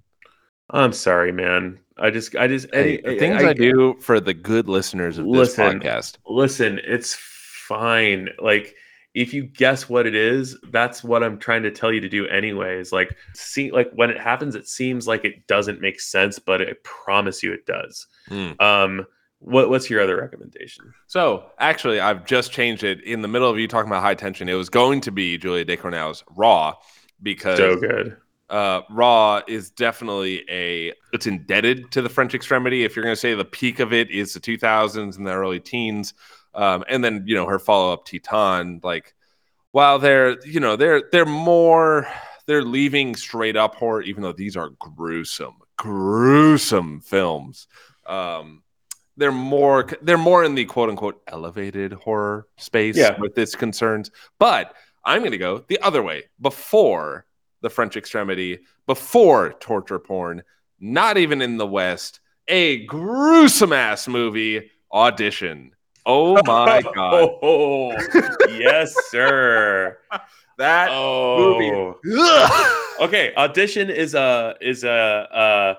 [0.70, 1.78] I'm sorry, man.
[1.97, 5.55] I just, I just, Hey, any, things I, do for the good listeners of this
[5.55, 6.16] podcast.
[6.27, 8.28] Listen, it's fine.
[8.41, 8.74] Like,
[9.15, 12.27] if you guess what it is, that's what I'm trying to tell you to do,
[12.27, 12.93] anyways.
[12.93, 16.74] Like, see, like when it happens, it seems like it doesn't make sense, but I
[16.83, 18.09] promise you, it does.
[18.28, 18.51] Hmm.
[18.61, 19.07] Um,
[19.39, 20.95] what, what's your other recommendation?
[21.07, 24.49] So actually, I've just changed it in the middle of you talking about high tension.
[24.49, 26.75] It was going to be Julia De Ducournau's Raw
[27.23, 28.17] because So good.
[28.49, 32.85] uh, Raw is definitely a it's indebted to the French Extremity.
[32.85, 35.61] If you're going to say the peak of it is the 2000s and the early
[35.61, 36.15] teens,
[36.55, 39.15] um, and then you know her follow up Titan, like
[39.73, 42.09] while they're you know they're they're more
[42.47, 47.67] they're leaving straight up horror, even though these are gruesome, gruesome films.
[48.07, 48.63] Um,
[49.16, 53.18] they're more they're more in the quote unquote elevated horror space Yeah.
[53.18, 54.74] with its concerns, but
[55.05, 57.26] I'm going to go the other way before
[57.62, 60.43] the French extremity, before torture porn,
[60.80, 65.72] not even in the West, a gruesome ass movie, Audition.
[66.05, 67.30] Oh my God.
[67.43, 67.93] Oh,
[68.51, 69.98] yes, sir.
[70.59, 71.59] That Oh,
[72.02, 72.14] movie.
[73.01, 73.34] okay.
[73.36, 75.74] Audition is a is a uh,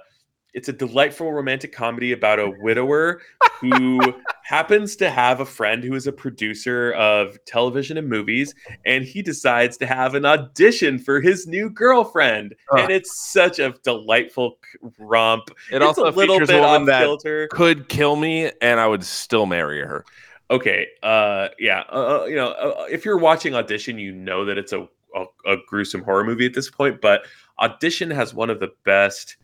[0.58, 3.22] it's a delightful romantic comedy about a widower
[3.62, 4.00] who
[4.44, 9.22] happens to have a friend who is a producer of television and movies, and he
[9.22, 12.80] decides to have an audition for his new girlfriend, Ugh.
[12.80, 14.58] and it's such a delightful
[14.98, 15.52] romp.
[15.72, 17.48] It it's also a little features bit off that kilter.
[17.50, 20.06] could kill me and I would still marry her.
[20.50, 24.58] okay uh yeah uh, uh, you know uh, if you're watching audition you know that
[24.58, 27.26] it's a, a a gruesome horror movie at this point but
[27.60, 29.36] audition has one of the best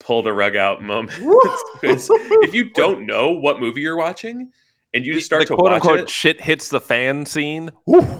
[0.00, 1.16] pull the rug out moments
[1.82, 4.50] if you don't know what movie you're watching
[4.94, 7.70] and you just start the to quote watch unquote it shit hits the fan scene.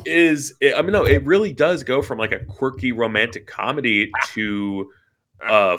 [0.05, 4.11] is it, i mean no it really does go from like a quirky romantic comedy
[4.27, 4.91] to
[5.49, 5.79] a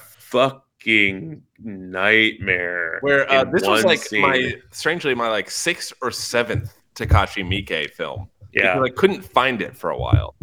[0.00, 4.22] fucking nightmare Where uh, this was like scene.
[4.22, 8.28] my strangely my like sixth or seventh Takashi Miike film.
[8.52, 10.34] yeah Because I couldn't find it for a while.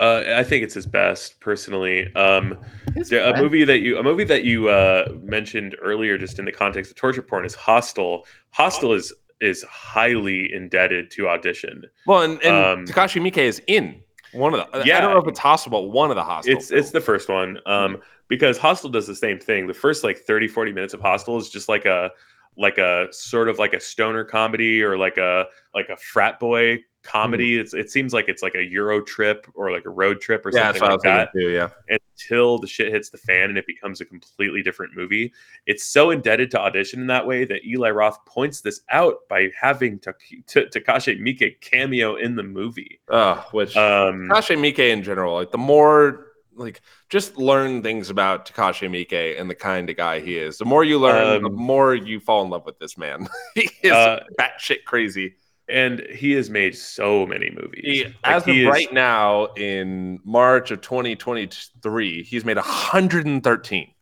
[0.00, 2.14] Uh, I think it's his best, personally.
[2.14, 2.56] Um,
[2.96, 6.90] a movie that you a movie that you uh, mentioned earlier, just in the context
[6.92, 8.24] of torture porn, is Hostel.
[8.50, 11.84] Hostel is is highly indebted to Audition.
[12.06, 14.00] Well, and, and Um, Takashi Miike is in
[14.32, 14.84] one of the.
[14.84, 16.56] Yeah, I don't know if it's Hostel, but one of the Hostel.
[16.56, 17.98] It's it's the first one um,
[18.28, 19.66] because Hostel does the same thing.
[19.66, 22.10] The first like 30, 40 minutes of Hostel is just like a
[22.56, 26.78] like a sort of like a stoner comedy or like a like a frat boy
[27.02, 27.58] comedy.
[27.58, 30.50] It's it seems like it's like a Euro trip or like a road trip or
[30.52, 31.38] yeah, something that's what I like that.
[31.38, 31.50] too.
[31.50, 35.32] Yeah, until the shit hits the fan and it becomes a completely different movie.
[35.66, 39.50] It's so indebted to audition in that way that Eli Roth points this out by
[39.58, 43.00] having Tak- T- Takashi Miike cameo in the movie.
[43.08, 48.44] uh, which Um, Takashi Miike in general, like the more like just learn things about
[48.44, 50.58] Takashi Miike and the kind of guy he is.
[50.58, 53.28] The more you learn, the Um, more you fall in love with this man.
[53.54, 55.36] he is Uh, batshit crazy.
[55.68, 57.80] And he has made so many movies.
[57.84, 63.92] He, Like, as of is- right now, in March of 2023, he's made 113.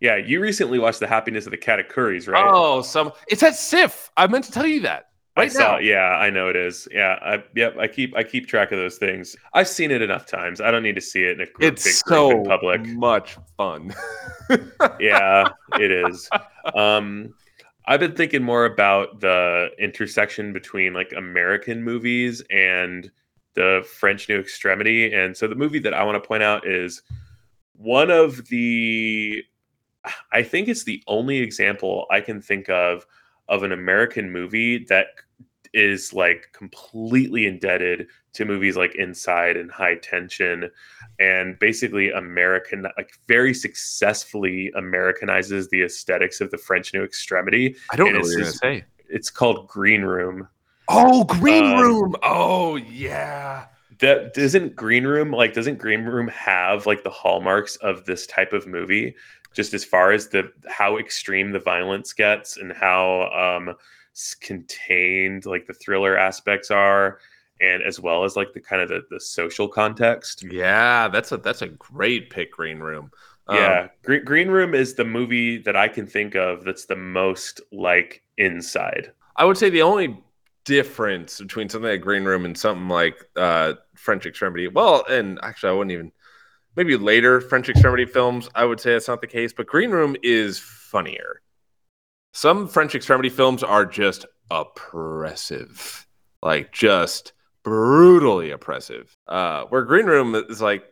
[0.00, 2.44] yeah, you recently watched The Happiness of the Katakuris, right?
[2.46, 4.10] Oh, some it's at SIF.
[4.16, 5.06] I meant to tell you that
[5.36, 5.72] I right saw.
[5.72, 5.78] now.
[5.78, 6.88] Yeah, I know it is.
[6.90, 7.76] Yeah, I, yep.
[7.78, 9.36] I keep I keep track of those things.
[9.54, 10.60] I've seen it enough times.
[10.60, 12.86] I don't need to see it in a group, It's big so group in public.
[12.86, 13.94] much fun.
[15.00, 15.48] yeah,
[15.78, 16.28] it is.
[16.74, 17.34] Um,
[17.88, 23.10] I've been thinking more about the intersection between like American movies and
[23.54, 25.14] the French New Extremity.
[25.14, 27.00] And so the movie that I want to point out is
[27.72, 29.42] one of the,
[30.30, 33.06] I think it's the only example I can think of
[33.48, 35.06] of an American movie that
[35.78, 40.68] is like completely indebted to movies like Inside and High Tension
[41.20, 47.76] and basically American like very successfully Americanizes the aesthetics of the French New Extremity.
[47.92, 48.84] I don't And know what it's you're gonna say.
[49.08, 50.48] It's called Green Room.
[50.88, 52.16] Oh, Green Um, Room.
[52.22, 53.66] Oh, yeah.
[54.00, 58.52] That doesn't Green Room like doesn't Green Room have like the hallmarks of this type
[58.52, 59.14] of movie?
[59.54, 63.74] Just as far as the how extreme the violence gets and how um
[64.34, 67.18] contained like the thriller aspects are,
[67.60, 70.44] and as well as like the kind of the, the social context.
[70.44, 73.10] Yeah, that's a that's a great pick, Green Room.
[73.46, 76.96] Um, Yeah, Green, Green Room is the movie that I can think of that's the
[76.96, 79.12] most like Inside.
[79.36, 80.22] I would say the only
[80.64, 85.70] difference between something like Green Room and something like uh, French Extremity, well, and actually,
[85.70, 86.12] I wouldn't even
[86.76, 88.48] maybe later French Extremity films.
[88.54, 91.40] I would say that's not the case, but Green Room is funnier.
[92.38, 96.06] Some French Extremity films are just oppressive,
[96.40, 97.32] like just
[97.64, 99.16] brutally oppressive.
[99.26, 100.84] Uh, where Green Room is like,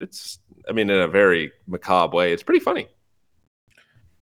[0.00, 2.88] it's, I mean, in a very macabre way, it's pretty funny.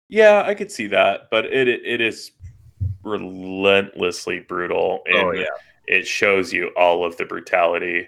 [0.09, 2.31] Yeah, I could see that, but it it is
[3.03, 5.03] relentlessly brutal.
[5.05, 5.45] And Oh, yeah.
[5.85, 8.07] it shows you all of the brutality.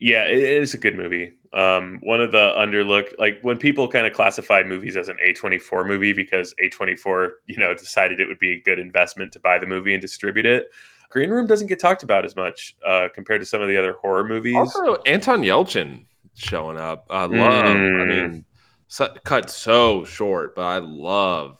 [0.00, 1.34] Yeah, it is a good movie.
[1.54, 5.86] Um, one of the underlook, like when people kind of classify movies as an A24
[5.86, 9.66] movie because A24, you know, decided it would be a good investment to buy the
[9.66, 10.70] movie and distribute it.
[11.10, 13.92] Green Room doesn't get talked about as much uh, compared to some of the other
[13.92, 14.56] horror movies.
[14.56, 17.06] Also, Anton Yelchin showing up.
[17.08, 17.64] I love.
[17.64, 18.08] I Mm.
[18.08, 18.44] mean,
[18.88, 21.58] so, cut so short, but I love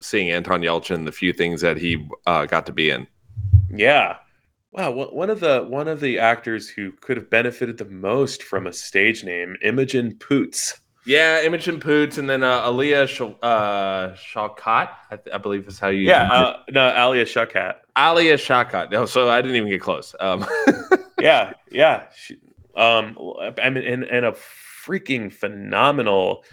[0.00, 1.04] seeing Anton Yelchin.
[1.04, 3.06] The few things that he uh, got to be in.
[3.70, 4.16] Yeah.
[4.74, 8.66] Wow, one of the one of the actors who could have benefited the most from
[8.66, 10.80] a stage name, Imogen Poots.
[11.06, 15.78] Yeah, Imogen Poots, and then uh, Alia Sh- uh, Shawkat, I, th- I believe is
[15.78, 16.08] how you.
[16.08, 17.76] Yeah, uh, no, Alia Shukat.
[17.96, 18.90] Alia Shawkat.
[18.90, 20.14] No, so I didn't even get close.
[20.18, 20.44] Um,
[21.24, 22.04] Yeah, yeah.
[22.14, 22.36] She,
[22.76, 23.16] um,
[23.62, 26.44] I mean, and, and a freaking phenomenal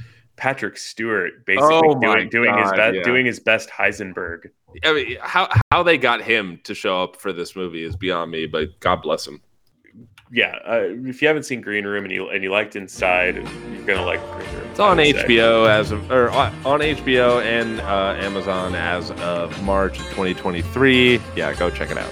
[0.41, 3.03] Patrick Stewart, basically Oh my doing doing his best yeah.
[3.03, 4.49] doing his best Heisenberg.
[4.83, 8.31] I mean, how how they got him to show up for this movie is beyond
[8.31, 9.39] me, but God bless him.
[10.31, 13.85] Yeah, uh, if you haven't seen Green Room and you and you liked Inside, you're
[13.85, 14.67] gonna like Green Room.
[14.71, 15.27] It's on I would say.
[15.27, 21.21] HBO as of, or on on HBO and uh, Amazon as of March of 2023.
[21.35, 22.11] Yeah, go check it out.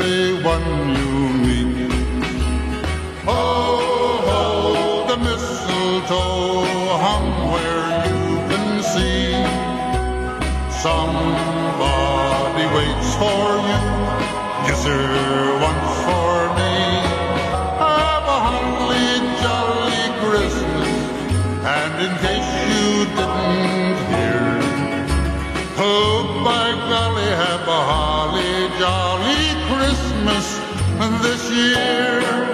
[0.00, 1.10] Everyone you
[1.44, 1.92] meet.
[3.24, 3.42] Ho,
[4.28, 6.64] ho, the mistletoe
[7.04, 9.32] hung where you can see.
[10.84, 13.82] Somebody waits for you.
[14.66, 16.74] Kiss her once for me.
[17.82, 19.12] Have a holly
[19.42, 20.90] jolly Christmas.
[21.76, 22.86] And in case you
[23.18, 24.46] didn't hear,
[25.80, 26.17] Oh,
[30.98, 32.47] this year.